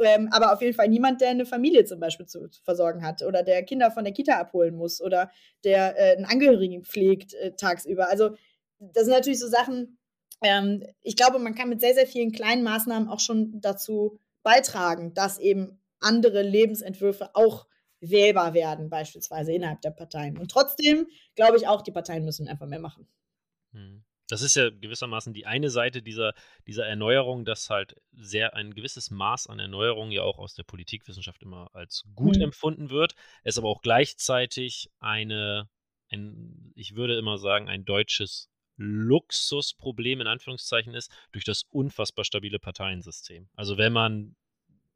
Ähm, 0.00 0.28
aber 0.32 0.52
auf 0.52 0.60
jeden 0.60 0.74
Fall 0.74 0.88
niemand, 0.88 1.20
der 1.20 1.30
eine 1.30 1.46
Familie 1.46 1.84
zum 1.84 2.00
Beispiel 2.00 2.26
zu, 2.26 2.48
zu, 2.48 2.62
versorgen 2.62 3.04
hat 3.04 3.22
oder 3.22 3.42
der 3.42 3.62
Kinder 3.62 3.90
von 3.90 4.04
der 4.04 4.12
Kita 4.12 4.38
abholen 4.38 4.74
muss 4.74 5.00
oder 5.00 5.30
der 5.62 5.96
äh, 5.96 6.16
einen 6.16 6.24
Angehörigen 6.24 6.84
pflegt 6.84 7.34
äh, 7.34 7.52
tagsüber. 7.52 8.08
Also 8.08 8.36
das 8.78 9.04
sind 9.04 9.14
natürlich 9.14 9.38
so 9.38 9.48
Sachen, 9.48 9.98
ähm, 10.42 10.82
ich 11.02 11.16
glaube, 11.16 11.38
man 11.38 11.54
kann 11.54 11.68
mit 11.68 11.80
sehr, 11.80 11.94
sehr 11.94 12.06
vielen 12.06 12.32
kleinen 12.32 12.64
Maßnahmen 12.64 13.08
auch 13.08 13.20
schon 13.20 13.60
dazu 13.60 14.18
beitragen, 14.42 15.14
dass 15.14 15.38
eben 15.38 15.80
andere 16.00 16.42
Lebensentwürfe 16.42 17.30
auch 17.34 17.66
wählbar 18.00 18.52
werden, 18.52 18.90
beispielsweise 18.90 19.52
innerhalb 19.52 19.80
der 19.80 19.90
Parteien. 19.90 20.38
Und 20.38 20.50
trotzdem 20.50 21.06
glaube 21.34 21.56
ich 21.56 21.66
auch, 21.66 21.82
die 21.82 21.92
Parteien 21.92 22.24
müssen 22.24 22.48
einfach 22.48 22.66
mehr 22.66 22.80
machen. 22.80 23.08
Hm. 23.72 24.04
Das 24.28 24.42
ist 24.42 24.56
ja 24.56 24.70
gewissermaßen 24.70 25.34
die 25.34 25.46
eine 25.46 25.70
Seite 25.70 26.02
dieser, 26.02 26.34
dieser 26.66 26.86
Erneuerung, 26.86 27.44
dass 27.44 27.68
halt 27.68 28.00
sehr 28.12 28.54
ein 28.54 28.74
gewisses 28.74 29.10
Maß 29.10 29.48
an 29.48 29.58
Erneuerung 29.58 30.10
ja 30.10 30.22
auch 30.22 30.38
aus 30.38 30.54
der 30.54 30.62
Politikwissenschaft 30.62 31.42
immer 31.42 31.70
als 31.74 32.04
gut 32.14 32.36
mhm. 32.36 32.44
empfunden 32.44 32.90
wird. 32.90 33.14
Es 33.42 33.58
aber 33.58 33.68
auch 33.68 33.82
gleichzeitig 33.82 34.90
eine, 34.98 35.68
ein, 36.08 36.72
ich 36.74 36.94
würde 36.94 37.18
immer 37.18 37.38
sagen, 37.38 37.68
ein 37.68 37.84
deutsches 37.84 38.48
Luxusproblem 38.76 40.20
in 40.20 40.26
Anführungszeichen 40.26 40.94
ist, 40.94 41.12
durch 41.32 41.44
das 41.44 41.64
unfassbar 41.70 42.24
stabile 42.24 42.58
Parteiensystem. 42.58 43.48
Also 43.54 43.76
wenn 43.78 43.92
man 43.92 44.36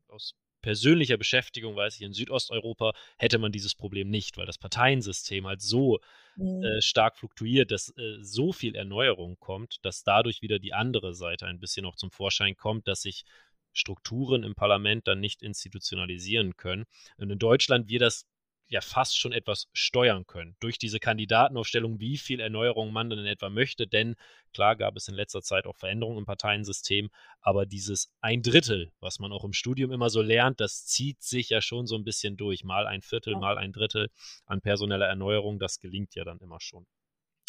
aus 0.09 0.35
persönlicher 0.69 1.17
Beschäftigung 1.17 1.77
weiß 1.77 1.97
ich, 1.97 2.03
in 2.03 2.13
Südosteuropa 2.13 2.93
hätte 3.17 3.39
man 3.39 3.53
dieses 3.53 3.75
Problem 3.75 4.11
nicht, 4.11 4.37
weil 4.37 4.45
das 4.45 4.59
Parteiensystem 4.59 5.47
halt 5.47 5.63
so 5.63 5.99
mhm. 6.37 6.63
äh, 6.63 6.83
stark 6.83 7.17
fluktuiert, 7.17 7.71
dass 7.71 7.89
äh, 7.97 8.19
so 8.21 8.53
viel 8.53 8.75
Erneuerung 8.75 9.39
kommt, 9.41 9.83
dass 9.83 10.05
dadurch 10.05 10.43
wieder 10.43 10.59
die 10.59 10.75
andere 10.75 11.15
Seite 11.15 11.47
ein 11.47 11.59
bisschen 11.59 11.85
noch 11.85 11.97
zum 11.97 12.11
Vorschein 12.11 12.55
kommt, 12.55 12.87
dass 12.87 13.01
sich 13.01 13.25
Strukturen 13.73 14.43
im 14.43 14.55
Parlament 14.55 15.09
dann 15.09 15.21
nicht 15.21 15.43
institutionalisieren 15.43 16.59
können. 16.59 16.85
Und 17.17 17.31
in 17.31 17.39
Deutschland 17.39 17.89
wir 17.89 17.99
das 17.99 18.27
ja 18.69 18.81
fast 18.81 19.19
schon 19.19 19.33
etwas 19.33 19.69
steuern 19.73 20.27
können 20.27 20.57
durch 20.61 20.79
diese 20.79 21.01
Kandidatenaufstellung, 21.01 22.01
wie 22.01 22.19
viel 22.19 22.41
Erneuerung 22.41 22.93
man 22.93 23.11
denn 23.11 23.25
etwa 23.27 23.49
möchte. 23.49 23.87
Denn 23.87 24.15
klar 24.53 24.77
gab 24.77 24.97
es 24.97 25.09
in 25.09 25.15
letzter 25.15 25.43
Zeit 25.43 25.67
auch 25.67 25.77
Veränderungen 25.77 26.19
im 26.19 26.27
Parteiensystem, 26.27 27.11
aber 27.41 27.67
dieses 27.67 28.11
ein 28.21 28.43
Drittel, 28.43 28.93
was 29.01 29.19
man 29.19 29.33
auch 29.33 29.45
im 29.45 29.53
Studium 29.53 29.91
immer 29.91 30.11
so 30.11 30.23
lernt, 30.23 30.61
das 30.61 30.87
zieht 30.87 31.23
sich 31.23 31.49
ja 31.49 31.61
schon 31.61 31.87
so 31.87 31.97
ein 31.97 32.05
bisschen 32.05 32.37
durch. 32.37 32.65
Mal 32.65 32.87
ein 32.87 33.03
Viertel, 33.03 33.37
mal 33.37 33.59
ein 33.59 33.73
Drittel 33.73 34.11
an 34.47 34.61
personeller 34.61 35.07
Erneuerung, 35.07 35.59
das 35.59 35.81
gelingt 35.81 36.15
ja 36.15 36.25
dann 36.25 36.39
immer 36.39 36.61
schon. 36.61 36.87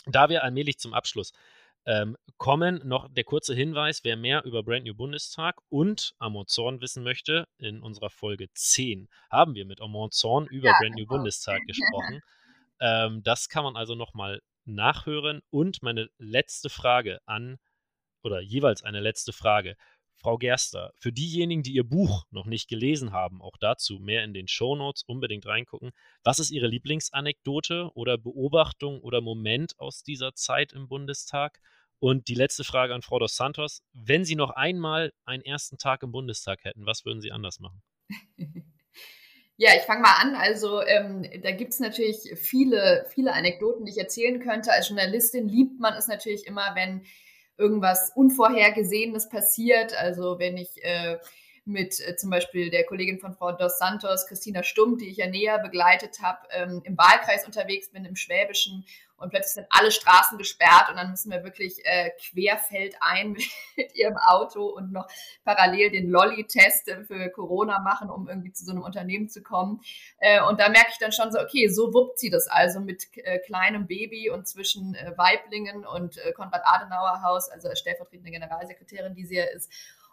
Da 0.05 0.29
wir 0.29 0.43
allmählich 0.43 0.79
zum 0.79 0.93
Abschluss 0.93 1.33
ähm, 1.85 2.17
kommen. 2.37 2.81
Noch 2.83 3.07
der 3.09 3.23
kurze 3.23 3.53
Hinweis, 3.53 4.03
wer 4.03 4.17
mehr 4.17 4.43
über 4.45 4.63
Brand 4.63 4.85
New 4.85 4.95
Bundestag 4.95 5.55
und 5.69 6.13
Amon 6.19 6.47
Zorn 6.47 6.81
wissen 6.81 7.03
möchte, 7.03 7.47
in 7.57 7.81
unserer 7.81 8.09
Folge 8.09 8.47
10 8.53 9.09
haben 9.29 9.55
wir 9.55 9.65
mit 9.65 9.81
Amon 9.81 10.11
Zorn 10.11 10.47
über 10.47 10.69
ja, 10.69 10.75
Brand 10.79 10.95
New 10.95 11.05
genau. 11.05 11.17
Bundestag 11.17 11.61
gesprochen. 11.67 12.21
Ähm, 12.79 13.23
das 13.23 13.49
kann 13.49 13.63
man 13.63 13.75
also 13.75 13.95
nochmal 13.95 14.41
nachhören. 14.65 15.41
Und 15.49 15.81
meine 15.81 16.09
letzte 16.17 16.69
Frage 16.69 17.19
an, 17.25 17.59
oder 18.23 18.41
jeweils 18.41 18.83
eine 18.83 18.99
letzte 18.99 19.33
Frage. 19.33 19.75
Frau 20.21 20.37
Gerster, 20.37 20.93
für 20.97 21.13
diejenigen, 21.13 21.63
die 21.63 21.73
Ihr 21.73 21.85
Buch 21.85 22.25
noch 22.29 22.45
nicht 22.45 22.67
gelesen 22.67 23.13
haben, 23.13 23.41
auch 23.41 23.55
dazu 23.57 23.99
mehr 23.99 24.23
in 24.23 24.33
den 24.33 24.49
Shownotes 24.49 25.03
unbedingt 25.03 25.45
reingucken. 25.45 25.91
Was 26.23 26.39
ist 26.39 26.51
Ihre 26.51 26.67
Lieblingsanekdote 26.67 27.91
oder 27.93 28.17
Beobachtung 28.17 28.99
oder 28.99 29.21
Moment 29.21 29.79
aus 29.79 30.03
dieser 30.03 30.33
Zeit 30.35 30.73
im 30.73 30.89
Bundestag? 30.89 31.61
Und 31.99 32.27
die 32.27 32.35
letzte 32.35 32.63
Frage 32.63 32.93
an 32.93 33.01
Frau 33.01 33.19
dos 33.19 33.35
Santos. 33.35 33.81
Wenn 33.93 34.25
Sie 34.25 34.35
noch 34.35 34.51
einmal 34.51 35.13
einen 35.25 35.43
ersten 35.43 35.77
Tag 35.77 36.03
im 36.03 36.11
Bundestag 36.11 36.63
hätten, 36.63 36.85
was 36.85 37.05
würden 37.05 37.21
Sie 37.21 37.31
anders 37.31 37.59
machen? 37.59 37.81
Ja, 39.61 39.71
ich 39.75 39.81
fange 39.81 40.03
mal 40.03 40.15
an. 40.21 40.35
Also 40.35 40.81
ähm, 40.81 41.29
da 41.43 41.51
gibt 41.51 41.73
es 41.73 41.81
natürlich 41.81 42.31
viele, 42.35 43.05
viele 43.09 43.33
Anekdoten, 43.33 43.83
die 43.83 43.91
ich 43.91 43.97
erzählen 43.97 44.39
könnte. 44.39 44.71
Als 44.71 44.87
Journalistin 44.87 45.49
liebt 45.49 45.81
man 45.81 45.95
es 45.95 46.07
natürlich 46.07 46.47
immer, 46.47 46.75
wenn 46.75 47.05
irgendwas 47.59 48.11
Unvorhergesehenes 48.15 49.29
passiert. 49.29 49.93
Also 49.95 50.39
wenn 50.39 50.57
ich 50.57 50.83
äh, 50.83 51.17
mit 51.69 51.99
äh, 51.99 52.15
zum 52.15 52.29
Beispiel 52.29 52.69
der 52.69 52.85
Kollegin 52.85 53.19
von 53.19 53.33
Frau 53.33 53.51
Dos 53.51 53.77
Santos, 53.77 54.27
Christina 54.27 54.63
Stumm, 54.63 54.97
die 54.97 55.09
ich 55.09 55.17
ja 55.17 55.27
näher 55.27 55.59
begleitet 55.59 56.19
habe, 56.21 56.39
ähm, 56.51 56.81
im 56.83 56.97
Wahlkreis 56.97 57.45
unterwegs 57.45 57.89
bin, 57.91 58.05
im 58.05 58.15
Schwäbischen 58.15 58.85
und 59.19 59.29
plötzlich 59.31 59.53
sind 59.53 59.67
alle 59.69 59.91
Straßen 59.91 60.37
gesperrt 60.37 60.89
und 60.89 60.95
dann 60.95 61.11
müssen 61.11 61.31
wir 61.31 61.43
wirklich 61.43 61.85
äh, 61.85 62.11
querfeldein 62.11 63.37
mit 63.75 63.95
ihrem 63.95 64.17
Auto 64.17 64.65
und 64.65 64.91
noch 64.91 65.07
parallel 65.43 65.91
den 65.91 66.09
Lolli-Test 66.09 66.89
für 67.05 67.29
Corona 67.29 67.79
machen, 67.79 68.09
um 68.09 68.27
irgendwie 68.27 68.53
zu 68.53 68.65
so 68.65 68.71
einem 68.71 68.81
Unternehmen 68.81 69.29
zu 69.29 69.43
kommen. 69.43 69.81
Äh, 70.19 70.41
und 70.43 70.59
da 70.59 70.69
merke 70.69 70.89
ich 70.91 70.97
dann 70.99 71.11
schon 71.11 71.31
so, 71.31 71.39
okay, 71.39 71.67
so 71.67 71.93
wuppt 71.93 72.19
sie 72.19 72.29
das 72.29 72.47
also 72.47 72.79
mit 72.79 73.07
äh, 73.17 73.39
kleinem 73.39 73.87
Baby 73.87 74.29
und 74.29 74.47
zwischen 74.47 74.95
äh, 74.95 75.13
Weiblingen 75.17 75.85
und 75.85 76.17
äh, 76.17 76.31
Konrad-Adenauer-Haus, 76.31 77.49
also 77.49 77.67
als 77.67 77.79
stellvertretende 77.79 78.31
Generalsekretärin, 78.31 79.15
die 79.15 79.25
sie 79.25 79.35
ja 79.35 79.45
ist, 79.45 79.69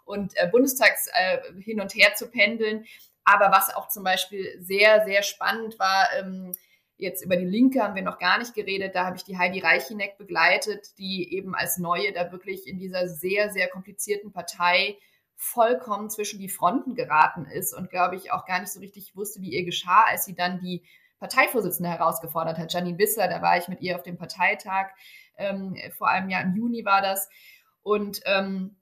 und 0.07 0.35
äh, 0.37 0.47
Bundestags 0.47 1.07
äh, 1.13 1.39
hin 1.61 1.81
und 1.81 1.93
her 1.93 2.13
zu 2.15 2.29
pendeln. 2.29 2.85
Aber 3.23 3.51
was 3.51 3.75
auch 3.75 3.89
zum 3.89 4.03
Beispiel 4.03 4.57
sehr, 4.59 5.03
sehr 5.05 5.21
spannend 5.21 5.77
war, 5.79 6.07
ähm, 6.17 6.53
jetzt 6.97 7.23
über 7.23 7.35
die 7.35 7.45
Linke 7.45 7.83
haben 7.83 7.95
wir 7.95 8.01
noch 8.01 8.17
gar 8.17 8.39
nicht 8.39 8.55
geredet, 8.55 8.95
da 8.95 9.05
habe 9.05 9.17
ich 9.17 9.23
die 9.23 9.37
Heidi 9.37 9.59
Reichineck 9.59 10.17
begleitet, 10.17 10.97
die 10.97 11.35
eben 11.35 11.53
als 11.53 11.77
Neue 11.77 12.11
da 12.13 12.31
wirklich 12.31 12.67
in 12.67 12.79
dieser 12.79 13.07
sehr, 13.07 13.51
sehr 13.51 13.67
komplizierten 13.67 14.31
Partei 14.31 14.97
vollkommen 15.35 16.09
zwischen 16.09 16.39
die 16.39 16.49
Fronten 16.49 16.95
geraten 16.95 17.45
ist 17.45 17.73
und 17.73 17.91
glaube 17.91 18.15
ich 18.15 18.31
auch 18.31 18.45
gar 18.45 18.59
nicht 18.59 18.71
so 18.71 18.79
richtig 18.79 19.15
wusste, 19.15 19.41
wie 19.41 19.51
ihr 19.51 19.65
geschah, 19.65 20.05
als 20.07 20.25
sie 20.25 20.33
dann 20.33 20.59
die 20.59 20.83
Parteivorsitzende 21.19 21.89
herausgefordert 21.89 22.57
hat. 22.57 22.73
Janine 22.73 22.97
Wissler, 22.97 23.27
da 23.27 23.41
war 23.41 23.57
ich 23.57 23.67
mit 23.67 23.81
ihr 23.81 23.95
auf 23.95 24.03
dem 24.03 24.17
Parteitag, 24.17 24.89
ähm, 25.37 25.75
vor 25.97 26.07
einem 26.07 26.29
Jahr 26.29 26.41
im 26.41 26.55
Juni 26.55 26.85
war 26.85 27.01
das. 27.01 27.29
Und 27.83 28.21
ähm, 28.25 28.76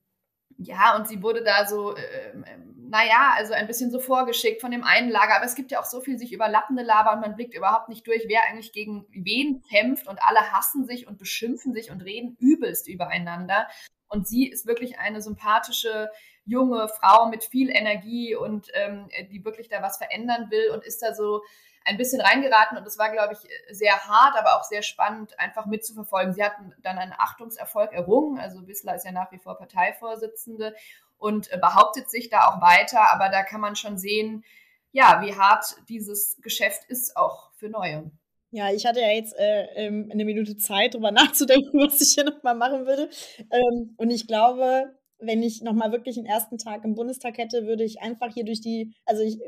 ja, 0.58 0.95
und 0.95 1.08
sie 1.08 1.22
wurde 1.22 1.43
da 1.43 1.68
so, 1.68 1.95
äh, 1.95 2.34
naja, 2.78 3.34
also 3.36 3.53
ein 3.53 3.68
bisschen 3.68 3.91
so 3.91 3.99
vorgeschickt 3.99 4.62
von 4.62 4.72
dem 4.72 4.84
einen 4.84 5.10
Lager. 5.10 5.36
Aber 5.36 5.45
es 5.45 5.56
gibt 5.56 5.72
ja 5.72 5.80
auch 5.80 5.86
so 5.86 6.01
viel 6.01 6.18
sich 6.18 6.32
überlappende 6.32 6.84
Laber 6.84 7.14
und 7.14 7.22
man 7.22 7.36
blickt 7.36 7.56
überhaupt 7.56 7.89
nicht 7.89 8.08
durch, 8.08 8.26
wer 8.28 8.43
eigentlich 8.47 8.72
gegen 8.72 9.06
wen 9.12 9.64
kämpft 9.70 10.08
und 10.08 10.22
alle 10.24 10.51
hassen 10.51 10.86
sich 10.86 11.08
und 11.08 11.18
beschimpfen 11.18 11.74
sich 11.74 11.91
und 11.91 12.01
reden 12.01 12.38
übelst 12.39 12.88
übereinander. 12.88 13.68
Und 14.08 14.28
sie 14.28 14.47
ist 14.47 14.66
wirklich 14.66 14.99
eine 14.99 15.22
sympathische 15.22 16.10
junge 16.45 16.88
Frau 16.88 17.28
mit 17.28 17.43
viel 17.43 17.70
Energie 17.70 18.36
und 18.36 18.68
ähm, 18.74 19.10
die 19.32 19.43
wirklich 19.43 19.68
da 19.68 19.82
was 19.82 19.97
verändern 19.97 20.51
will 20.51 20.70
und 20.72 20.86
ist 20.86 21.01
da 21.01 21.14
so 21.14 21.41
ein 21.86 21.98
bisschen 21.98 22.20
reingeraten 22.20 22.78
und 22.78 22.86
es 22.86 22.98
war, 22.98 23.12
glaube 23.12 23.34
ich, 23.34 23.76
sehr 23.76 23.96
hart, 24.08 24.36
aber 24.38 24.58
auch 24.58 24.64
sehr 24.64 24.82
spannend, 24.82 25.40
einfach 25.40 25.66
mitzuverfolgen. 25.66 26.34
Sie 26.34 26.44
hatten 26.44 26.74
dann 26.82 26.98
einen 26.98 27.14
Achtungserfolg 27.14 27.94
errungen, 27.94 28.40
also 28.40 28.68
Wissler 28.68 28.96
ist 28.96 29.06
ja 29.06 29.12
nach 29.12 29.32
wie 29.32 29.38
vor 29.38 29.58
Parteivorsitzende 29.58 30.76
und 31.18 31.52
äh, 31.52 31.58
behauptet 31.58 32.10
sich 32.10 32.30
da 32.30 32.48
auch 32.48 32.62
weiter, 32.62 33.12
aber 33.14 33.30
da 33.30 33.44
kann 33.44 33.62
man 33.62 33.76
schon 33.76 33.98
sehen, 33.98 34.44
ja, 34.92 35.22
wie 35.22 35.36
hart 35.36 35.76
dieses 35.90 36.42
Geschäft 36.42 36.86
ist 36.88 37.16
auch 37.16 37.52
für 37.54 37.70
Neue. 37.70 38.12
Ja, 38.52 38.72
ich 38.72 38.86
hatte 38.86 39.02
ja 39.02 39.10
jetzt 39.10 39.38
äh, 39.38 39.66
ähm, 39.76 40.10
eine 40.12 40.24
Minute 40.24 40.56
Zeit, 40.56 40.94
darüber 40.94 41.12
nachzudenken, 41.12 41.78
was 41.86 42.00
ich 42.00 42.14
hier 42.14 42.24
nochmal 42.24 42.56
machen 42.56 42.86
würde. 42.86 43.10
Ähm, 43.52 43.94
und 43.98 44.10
ich 44.10 44.28
glaube, 44.28 44.96
wenn 45.20 45.43
ich 45.43 45.61
nochmal 45.61 45.91
wirklich 45.91 46.18
einen 46.18 46.26
ersten 46.26 46.57
Tag 46.57 46.84
im 46.84 46.95
Bundestag 46.95 47.38
hätte, 47.38 47.66
würde 47.66 47.84
ich 47.84 48.01
einfach 48.01 48.34
hier 48.34 48.43
durch 48.43 48.61
die, 48.61 48.93
also 49.05 49.22
ich, 49.24 49.39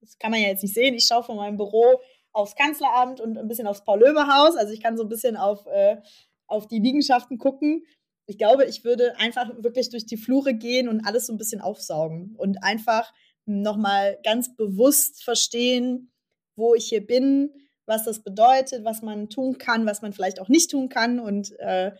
das 0.00 0.18
kann 0.18 0.30
man 0.30 0.40
ja 0.40 0.48
jetzt 0.48 0.62
nicht 0.62 0.74
sehen, 0.74 0.94
ich 0.94 1.06
schaue 1.06 1.22
von 1.22 1.36
meinem 1.36 1.56
Büro 1.56 2.00
aufs 2.32 2.56
Kanzleramt 2.56 3.20
und 3.20 3.38
ein 3.38 3.48
bisschen 3.48 3.66
aufs 3.66 3.84
Paul-Löbe-Haus. 3.84 4.56
Also 4.56 4.72
ich 4.72 4.82
kann 4.82 4.96
so 4.96 5.04
ein 5.04 5.08
bisschen 5.08 5.36
auf, 5.36 5.66
äh, 5.66 5.98
auf 6.46 6.66
die 6.66 6.78
Liegenschaften 6.78 7.38
gucken. 7.38 7.84
Ich 8.26 8.38
glaube, 8.38 8.64
ich 8.64 8.84
würde 8.84 9.18
einfach 9.18 9.50
wirklich 9.62 9.90
durch 9.90 10.06
die 10.06 10.16
Flure 10.16 10.54
gehen 10.54 10.88
und 10.88 11.04
alles 11.04 11.26
so 11.26 11.32
ein 11.32 11.38
bisschen 11.38 11.60
aufsaugen 11.60 12.34
und 12.36 12.62
einfach 12.62 13.12
nochmal 13.44 14.18
ganz 14.24 14.54
bewusst 14.56 15.24
verstehen, 15.24 16.12
wo 16.56 16.74
ich 16.74 16.86
hier 16.86 17.04
bin, 17.04 17.50
was 17.86 18.04
das 18.04 18.22
bedeutet, 18.22 18.84
was 18.84 19.02
man 19.02 19.28
tun 19.28 19.58
kann, 19.58 19.86
was 19.86 20.02
man 20.02 20.12
vielleicht 20.12 20.40
auch 20.40 20.48
nicht 20.48 20.70
tun 20.70 20.88
kann 20.88 21.18
und 21.18 21.58
äh, 21.58 21.92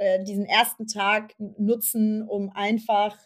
äh, 0.00 0.24
diesen 0.24 0.46
ersten 0.46 0.86
Tag 0.86 1.34
nutzen, 1.38 2.26
um 2.26 2.50
einfach 2.54 3.18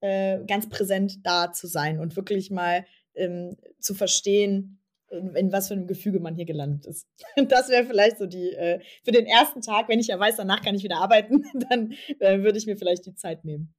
äh, 0.00 0.42
ganz 0.46 0.70
präsent 0.70 1.18
da 1.22 1.52
zu 1.52 1.66
sein 1.66 2.00
und 2.00 2.16
wirklich 2.16 2.50
mal 2.50 2.86
ähm, 3.14 3.58
zu 3.78 3.94
verstehen, 3.94 4.80
in, 5.10 5.34
in, 5.34 5.52
was 5.52 5.68
für 5.68 5.74
einem 5.74 5.86
Gefüge 5.86 6.20
man 6.20 6.34
hier 6.34 6.46
gelandet 6.46 6.86
ist. 6.86 7.06
Das 7.48 7.68
wäre 7.68 7.84
vielleicht 7.84 8.16
so 8.16 8.24
die, 8.24 8.52
äh, 8.52 8.80
für 9.04 9.12
den 9.12 9.26
ersten 9.26 9.60
Tag, 9.60 9.90
wenn 9.90 10.00
ich 10.00 10.06
ja 10.06 10.18
weiß, 10.18 10.36
danach 10.36 10.62
kann 10.62 10.74
ich 10.74 10.82
wieder 10.82 10.96
arbeiten, 10.96 11.44
dann 11.68 11.92
äh, 12.20 12.40
würde 12.40 12.56
ich 12.56 12.64
mir 12.64 12.78
vielleicht 12.78 13.04
die 13.04 13.14
Zeit 13.14 13.44
nehmen. 13.44 13.74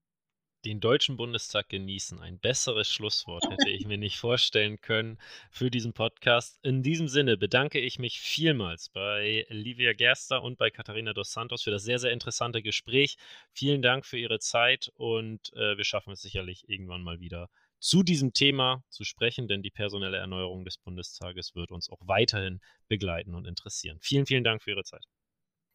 Den 0.65 0.79
Deutschen 0.79 1.15
Bundestag 1.15 1.69
genießen. 1.69 2.19
Ein 2.19 2.39
besseres 2.39 2.91
Schlusswort 2.91 3.43
hätte 3.49 3.69
ich 3.69 3.85
mir 3.85 3.99
nicht 3.99 4.17
vorstellen 4.17 4.81
können 4.81 5.19
für 5.51 5.69
diesen 5.69 5.93
Podcast. 5.93 6.59
In 6.63 6.81
diesem 6.81 7.07
Sinne 7.07 7.37
bedanke 7.37 7.79
ich 7.79 7.99
mich 7.99 8.19
vielmals 8.19 8.89
bei 8.89 9.45
Livia 9.49 9.93
Gerster 9.93 10.41
und 10.41 10.57
bei 10.57 10.71
Katharina 10.71 11.13
dos 11.13 11.31
Santos 11.31 11.61
für 11.61 11.71
das 11.71 11.83
sehr, 11.83 11.99
sehr 11.99 12.11
interessante 12.11 12.63
Gespräch. 12.63 13.17
Vielen 13.51 13.83
Dank 13.83 14.05
für 14.05 14.17
Ihre 14.17 14.39
Zeit 14.39 14.91
und 14.95 15.53
äh, 15.53 15.77
wir 15.77 15.83
schaffen 15.83 16.13
es 16.13 16.21
sicherlich 16.21 16.67
irgendwann 16.67 17.03
mal 17.03 17.19
wieder 17.19 17.49
zu 17.77 18.01
diesem 18.01 18.33
Thema 18.33 18.83
zu 18.89 19.03
sprechen, 19.03 19.47
denn 19.47 19.61
die 19.61 19.69
personelle 19.69 20.17
Erneuerung 20.17 20.65
des 20.65 20.79
Bundestages 20.79 21.53
wird 21.53 21.71
uns 21.71 21.89
auch 21.89 22.01
weiterhin 22.01 22.59
begleiten 22.87 23.35
und 23.35 23.45
interessieren. 23.45 23.99
Vielen, 24.01 24.25
vielen 24.25 24.43
Dank 24.43 24.63
für 24.63 24.71
Ihre 24.71 24.83
Zeit. 24.83 25.05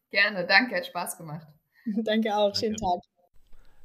Gerne, 0.09 0.45
danke, 0.45 0.75
hat 0.75 0.85
Spaß 0.85 1.17
gemacht. 1.17 1.47
danke 2.03 2.35
auch, 2.35 2.51
danke. 2.51 2.59
schönen 2.59 2.75
Tag. 2.75 3.10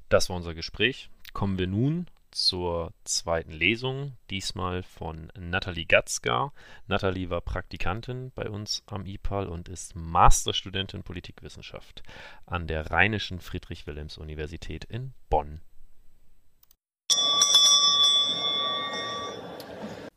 Das 0.08 0.28
war 0.28 0.36
unser 0.36 0.54
Gespräch. 0.54 1.10
Kommen 1.32 1.58
wir 1.58 1.66
nun 1.66 2.06
zur 2.30 2.92
zweiten 3.04 3.50
Lesung, 3.50 4.12
diesmal 4.30 4.82
von 4.82 5.32
Nathalie 5.38 5.86
Gatzgar. 5.86 6.52
Nathalie 6.86 7.30
war 7.30 7.40
Praktikantin 7.40 8.30
bei 8.34 8.48
uns 8.48 8.84
am 8.86 9.06
IPAL 9.06 9.48
und 9.48 9.68
ist 9.68 9.96
Masterstudentin 9.96 11.02
Politikwissenschaft 11.02 12.02
an 12.44 12.66
der 12.66 12.90
Rheinischen 12.90 13.40
Friedrich-Wilhelms-Universität 13.40 14.84
in 14.84 15.12
Bonn. 15.28 15.60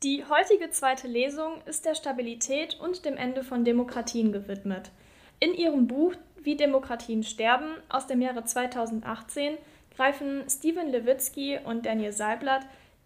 Die 0.03 0.23
heutige 0.29 0.69
zweite 0.69 1.07
Lesung 1.07 1.61
ist 1.65 1.85
der 1.85 1.95
Stabilität 1.95 2.79
und 2.79 3.05
dem 3.05 3.17
Ende 3.17 3.43
von 3.43 3.65
Demokratien 3.65 4.31
gewidmet. 4.31 4.91
In 5.39 5.53
ihrem 5.53 5.87
Buch 5.87 6.13
Wie 6.41 6.55
Demokratien 6.55 7.23
sterben 7.23 7.75
aus 7.89 8.07
dem 8.07 8.21
Jahre 8.21 8.45
2018 8.45 9.57
greifen 9.99 10.49
Steven 10.49 10.87
Levitsky 10.87 11.59
und 11.61 11.85
Daniel 11.85 12.13
Seiblatt 12.13 12.61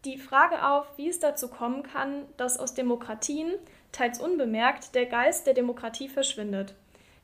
die 0.05 0.19
Frage 0.19 0.63
auf, 0.63 0.85
wie 0.95 1.09
es 1.09 1.19
dazu 1.19 1.47
kommen 1.47 1.81
kann, 1.81 2.25
dass 2.37 2.59
aus 2.59 2.75
Demokratien, 2.75 3.51
teils 3.91 4.19
unbemerkt, 4.19 4.93
der 4.93 5.07
Geist 5.07 5.47
der 5.47 5.55
Demokratie 5.55 6.07
verschwindet. 6.07 6.75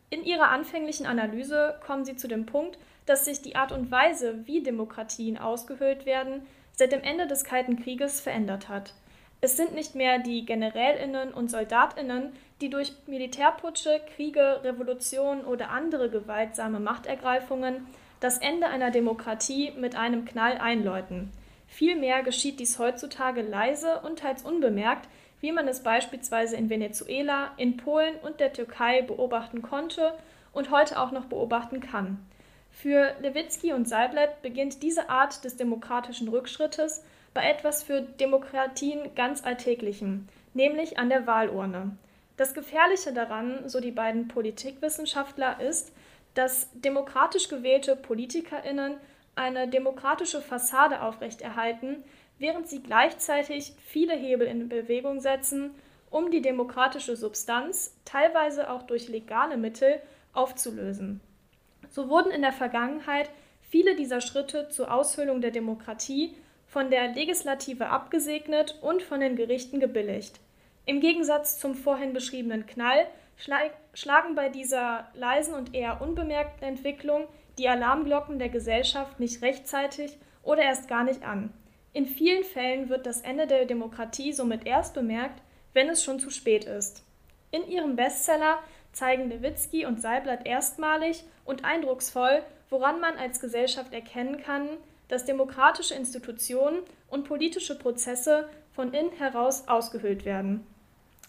In 0.10 0.24
ihrer 0.24 0.50
anfänglichen 0.50 1.06
Analyse 1.06 1.80
kommen 1.86 2.04
sie 2.04 2.16
zu 2.16 2.28
dem 2.28 2.48
Punkt, 2.48 2.80
dass 3.06 3.26
sich 3.26 3.44
die 3.44 3.56
Art 3.56 3.72
und 3.72 3.92
Weise, 3.92 4.48
wie 4.48 4.64
Demokratien 4.64 5.38
ausgehöhlt 5.38 6.08
werden, 6.08 6.48
seit 6.74 6.92
dem 6.92 7.04
Ende 7.04 7.28
des 7.28 7.44
Kalten 7.44 7.80
Krieges 7.80 8.22
verändert 8.22 8.70
hat. 8.70 8.96
Es 9.40 9.56
sind 9.56 9.76
nicht 9.76 9.94
mehr 9.94 10.18
die 10.18 10.46
Generälinnen 10.46 11.32
und 11.32 11.52
Soldatinnen, 11.52 12.34
die 12.60 12.72
durch 12.72 12.94
Militärputsche, 13.06 14.02
Kriege, 14.16 14.62
Revolutionen 14.64 15.46
oder 15.46 15.70
andere 15.70 16.10
gewaltsame 16.10 16.80
Machtergreifungen 16.80 17.86
das 18.20 18.38
Ende 18.38 18.68
einer 18.68 18.92
Demokratie 18.92 19.72
mit 19.72 19.96
einem 19.96 20.26
Knall 20.26 20.58
einläuten. 20.58 21.32
Vielmehr 21.68 22.24
geschieht 22.24 22.60
dies 22.60 22.80
heutzutage 22.80 23.42
leise 23.42 24.00
und 24.02 24.20
teils 24.20 24.44
unbemerkt, 24.44 25.08
wie 25.42 25.52
man 25.52 25.68
es 25.68 25.84
beispielsweise 25.84 26.56
in 26.56 26.70
Venezuela, 26.70 27.52
in 27.58 27.78
Polen 27.78 28.16
und 28.24 28.40
der 28.40 28.52
Türkei 28.52 29.02
beobachten 29.02 29.62
konnte 29.62 30.14
und 30.52 30.72
heute 30.72 31.00
auch 31.00 31.12
noch 31.12 31.26
beobachten 31.26 31.80
kann. 31.80 32.20
Für 32.72 33.14
Lewitsky 33.22 33.74
und 33.74 33.88
Seiblet 33.88 34.42
beginnt 34.42 34.84
diese 34.84 35.10
Art 35.10 35.44
des 35.44 35.58
demokratischen 35.58 36.28
Rückschrittes 36.28 37.04
bei 37.34 37.50
etwas 37.50 37.84
für 37.84 38.02
Demokratien 38.02 39.16
ganz 39.16 39.44
Alltäglichem, 39.44 40.28
nämlich 40.54 40.98
an 40.98 41.10
der 41.10 41.28
Wahlurne. 41.28 41.92
Das 42.38 42.54
Gefährliche 42.54 43.14
daran, 43.14 43.68
so 43.68 43.80
die 43.80 43.92
beiden 43.92 44.28
Politikwissenschaftler, 44.28 45.60
ist, 45.60 45.92
dass 46.40 46.70
demokratisch 46.72 47.50
gewählte 47.50 47.98
PolitikerInnen 47.98 48.96
eine 49.36 49.68
demokratische 49.68 50.42
Fassade 50.42 51.02
aufrechterhalten, 51.02 52.02
während 52.38 52.70
sie 52.70 52.82
gleichzeitig 52.82 53.74
viele 53.86 54.14
Hebel 54.14 54.48
in 54.48 54.70
Bewegung 54.70 55.20
setzen, 55.20 55.72
um 56.10 56.32
die 56.32 56.42
demokratische 56.42 57.18
Substanz, 57.18 57.94
teilweise 58.06 58.70
auch 58.70 58.84
durch 58.84 59.10
legale 59.10 59.58
Mittel, 59.58 60.02
aufzulösen. 60.32 61.20
So 61.90 62.08
wurden 62.08 62.32
in 62.32 62.42
der 62.42 62.54
Vergangenheit 62.54 63.30
viele 63.70 63.98
dieser 63.98 64.22
Schritte 64.22 64.70
zur 64.70 64.94
Aushöhlung 64.94 65.42
der 65.42 65.52
Demokratie 65.52 66.34
von 66.68 66.90
der 66.90 67.10
Legislative 67.10 67.90
abgesegnet 67.90 68.80
und 68.82 69.04
von 69.04 69.20
den 69.20 69.36
Gerichten 69.36 69.82
gebilligt. 69.82 70.40
Im 70.86 71.02
Gegensatz 71.02 71.60
zum 71.60 71.76
vorhin 71.76 72.14
beschriebenen 72.14 72.66
Knall 72.66 73.08
schlagen 73.40 74.36
bei 74.36 74.50
dieser 74.50 75.08
leisen 75.14 75.54
und 75.54 75.74
eher 75.74 76.02
unbemerkten 76.02 76.68
Entwicklung 76.68 77.28
die 77.58 77.70
Alarmglocken 77.70 78.40
der 78.40 78.50
Gesellschaft 78.50 79.20
nicht 79.20 79.42
rechtzeitig 79.42 80.18
oder 80.44 80.62
erst 80.62 80.88
gar 80.88 81.04
nicht 81.04 81.24
an. 81.24 81.54
In 81.94 82.06
vielen 82.06 82.44
Fällen 82.44 82.90
wird 82.90 83.06
das 83.06 83.22
Ende 83.22 83.48
der 83.48 83.66
Demokratie 83.66 84.34
somit 84.34 84.66
erst 84.66 84.94
bemerkt, 84.94 85.42
wenn 85.74 85.90
es 85.90 86.04
schon 86.04 86.20
zu 86.20 86.30
spät 86.30 86.66
ist. 86.66 87.04
In 87.52 87.68
ihrem 87.68 87.96
Bestseller 87.96 88.60
zeigen 88.92 89.30
Lewitsky 89.30 89.86
und 89.86 90.02
Seiblatt 90.02 90.46
erstmalig 90.46 91.24
und 91.46 91.66
eindrucksvoll, 91.66 92.44
woran 92.70 93.00
man 93.00 93.18
als 93.18 93.40
Gesellschaft 93.40 93.94
erkennen 93.94 94.42
kann, 94.44 94.68
dass 95.08 95.26
demokratische 95.26 95.96
Institutionen 95.96 96.80
und 97.10 97.28
politische 97.28 97.78
Prozesse 97.78 98.48
von 98.72 98.94
innen 98.94 99.12
heraus 99.12 99.68
ausgehöhlt 99.68 100.26
werden. 100.26 100.66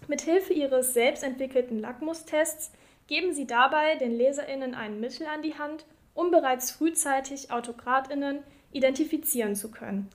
Mithilfe 0.08 0.52
ihres 0.52 0.94
selbstentwickelten 0.94 1.80
Lackmustests 1.80 2.72
geben 3.06 3.32
sie 3.32 3.46
dabei 3.46 3.96
den 3.96 4.16
Leserinnen 4.16 4.74
ein 4.74 5.00
Mittel 5.00 5.26
an 5.26 5.42
die 5.42 5.58
Hand, 5.58 5.84
um 6.14 6.30
bereits 6.30 6.70
frühzeitig 6.70 7.50
Autokratinnen 7.50 8.40
identifizieren 8.72 9.56
zu 9.56 9.70
können. 9.70 10.08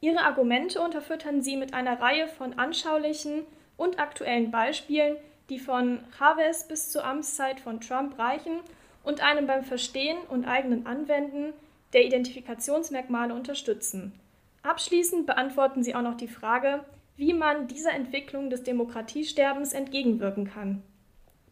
Ihre 0.00 0.20
Argumente 0.20 0.80
unterfüttern 0.80 1.42
sie 1.42 1.56
mit 1.56 1.74
einer 1.74 2.00
Reihe 2.00 2.28
von 2.28 2.58
anschaulichen 2.58 3.44
und 3.76 3.98
aktuellen 3.98 4.50
Beispielen, 4.50 5.16
die 5.48 5.58
von 5.58 6.00
Chavez 6.18 6.68
bis 6.68 6.90
zur 6.90 7.04
Amtszeit 7.04 7.60
von 7.60 7.80
Trump 7.80 8.18
reichen 8.18 8.60
und 9.04 9.22
einem 9.22 9.46
beim 9.46 9.64
Verstehen 9.64 10.18
und 10.28 10.46
eigenen 10.46 10.86
Anwenden 10.86 11.52
der 11.92 12.04
Identifikationsmerkmale 12.04 13.32
unterstützen. 13.34 14.12
Abschließend 14.62 15.26
beantworten 15.26 15.84
sie 15.84 15.94
auch 15.94 16.02
noch 16.02 16.16
die 16.16 16.28
Frage, 16.28 16.84
wie 17.16 17.32
man 17.32 17.66
dieser 17.66 17.92
Entwicklung 17.92 18.50
des 18.50 18.62
Demokratiesterbens 18.62 19.72
entgegenwirken 19.72 20.48
kann. 20.48 20.82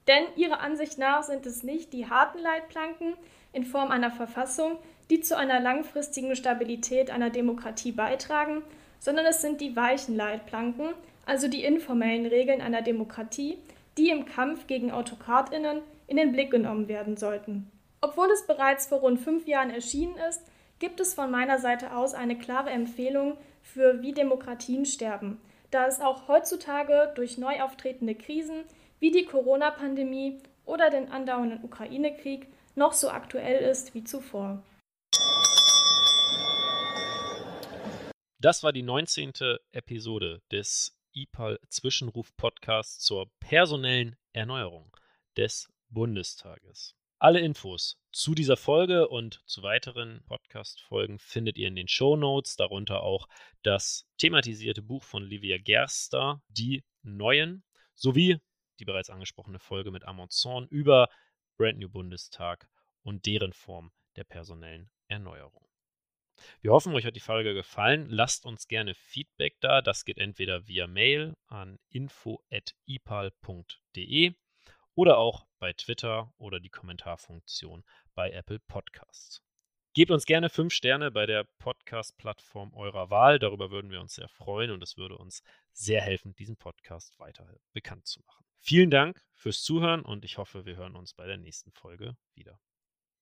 Denn 0.07 0.25
ihrer 0.37 0.61
Ansicht 0.61 0.99
nach 0.99 1.23
sind 1.23 1.47
es 1.47 1.63
nicht 1.63 1.93
die 1.93 2.09
harten 2.09 2.39
Leitplanken 2.39 3.15
in 3.53 3.65
Form 3.65 3.91
einer 3.91 4.11
Verfassung, 4.11 4.79
die 5.11 5.21
zu 5.21 5.37
einer 5.37 5.61
langfristigen 5.61 6.37
Stabilität 6.37 7.11
einer 7.11 7.31
Demokratie 7.31 7.93
beitragen, 7.93 8.63
sondern 8.99 9.27
es 9.27 9.41
sind 9.41 9.61
die 9.61 9.77
weichen 9.77 10.17
Leitplanken, 10.17 10.91
also 11.27 11.49
die 11.49 11.65
informellen 11.65 12.27
Regeln 12.27 12.61
einer 12.61 12.83
Demokratie, 12.83 13.59
die 13.97 14.11
im 14.11 14.27
Kampf 14.27 14.67
gegen 14.67 14.91
Autokratinnen 14.91 15.81
in 16.07 16.17
den 16.17 16.33
Blick 16.33 16.51
genommen 16.51 16.89
werden 16.89 17.17
sollten. 17.17 17.71
Obwohl 18.01 18.31
es 18.31 18.47
bereits 18.47 18.87
vor 18.87 18.99
rund 18.99 19.21
fünf 19.21 19.47
Jahren 19.47 19.71
erschienen 19.71 20.17
ist, 20.29 20.43
gibt 20.79 21.01
es 21.01 21.15
von 21.15 21.31
meiner 21.31 21.59
Seite 21.59 21.97
aus 21.97 22.13
eine 22.13 22.37
klare 22.37 22.71
Empfehlung 22.71 23.39
für 23.63 24.03
Wie 24.03 24.13
Demokratien 24.13 24.85
sterben, 24.85 25.41
da 25.75 25.89
es 25.89 26.01
auch 26.01 26.29
heutzutage 26.29 27.13
durch 27.17 27.37
neu 27.37 27.61
auftretende 27.61 28.15
Krisen 28.15 28.65
wie 29.01 29.11
die 29.11 29.25
Corona-Pandemie 29.25 30.41
oder 30.65 30.89
den 30.89 31.11
andauernden 31.11 31.65
Ukraine-Krieg 31.65 32.47
noch 32.77 32.93
so 32.93 33.11
aktuell 33.11 33.61
ist 33.69 33.93
wie 33.93 34.05
zuvor. 34.05 34.63
Das 38.39 38.63
war 38.63 38.73
die 38.73 38.83
19. 38.83 39.33
Episode 39.73 40.43
des 40.53 40.97
IPAL 41.13 41.59
Zwischenruf 41.69 42.37
Podcasts 42.37 43.05
zur 43.05 43.31
personellen 43.41 44.17
Erneuerung 44.33 44.97
des 45.37 45.73
Bundestages. 45.89 46.95
Alle 47.25 47.41
Infos 47.41 47.99
zu 48.13 48.35
dieser 48.35 48.59
Folge 48.59 49.09
und 49.09 49.43
zu 49.47 49.63
weiteren 49.63 50.23
Podcast-Folgen 50.27 51.19
findet 51.19 51.57
ihr 51.57 51.69
in 51.69 51.75
den 51.75 51.89
Show 51.89 52.17
Notes, 52.17 52.57
darunter 52.57 53.03
auch 53.03 53.31
das 53.63 54.07
thematisierte 54.19 54.83
Buch 54.83 55.03
von 55.03 55.23
Livia 55.23 55.57
Gerster, 55.57 56.43
Die 56.49 56.85
Neuen, 57.03 57.65
sowie 57.95 58.43
die 58.79 58.85
bereits 58.85 59.09
angesprochene 59.09 59.59
Folge 59.59 59.91
mit 59.91 60.05
Amazon 60.05 60.69
über 60.69 61.09
Brand 61.57 61.79
New 61.79 61.89
Bundestag 61.89 62.69
und 63.03 63.25
deren 63.25 63.55
Form 63.55 63.91
der 64.17 64.25
personellen 64.25 64.91
Erneuerung. 65.09 65.67
Wir 66.61 66.73
hoffen, 66.73 66.93
euch 66.93 67.07
hat 67.07 67.17
die 67.17 67.21
Folge 67.21 67.55
gefallen. 67.55 68.05
Lasst 68.11 68.45
uns 68.45 68.69
gerne 68.69 68.93
Feedback 68.95 69.57
da. 69.63 69.81
Das 69.81 70.05
geht 70.05 70.19
entweder 70.19 70.69
via 70.69 70.87
Mail 70.87 71.33
an 71.47 71.79
info.ipal.de 71.89 72.45
oder 74.95 75.19
auch 75.19 75.47
bei 75.59 75.73
Twitter 75.73 76.33
oder 76.37 76.61
die 76.61 76.71
Kommentarfunktion 76.71 77.85
bei 78.15 78.31
Apple 78.31 78.61
Podcasts. 78.61 79.43
Gebt 79.95 80.11
uns 80.11 80.27
gerne 80.27 80.51
fünf 80.51 80.73
Sterne 80.73 81.13
bei 81.13 81.25
der 81.25 81.45
Podcast-Plattform 81.59 82.75
eurer 82.75 83.11
Wahl. 83.11 83.39
Darüber 83.39 83.71
würden 83.71 83.93
wir 83.93 84.01
uns 84.01 84.17
sehr 84.17 84.29
freuen 84.29 84.73
und 84.73 84.83
es 84.83 84.97
würde 84.97 85.17
uns 85.17 85.43
sehr 85.73 86.01
helfen, 86.01 86.35
diesen 86.35 86.57
Podcast 86.57 87.17
weiter 87.21 87.47
bekannt 87.73 88.07
zu 88.07 88.21
machen. 88.27 88.45
Vielen 88.59 88.91
Dank 88.91 89.25
fürs 89.35 89.63
Zuhören 89.63 90.03
und 90.03 90.25
ich 90.25 90.39
hoffe, 90.39 90.65
wir 90.65 90.77
hören 90.77 90.97
uns 90.97 91.15
bei 91.15 91.27
der 91.27 91.37
nächsten 91.37 91.71
Folge 91.71 92.17
wieder. 92.35 92.59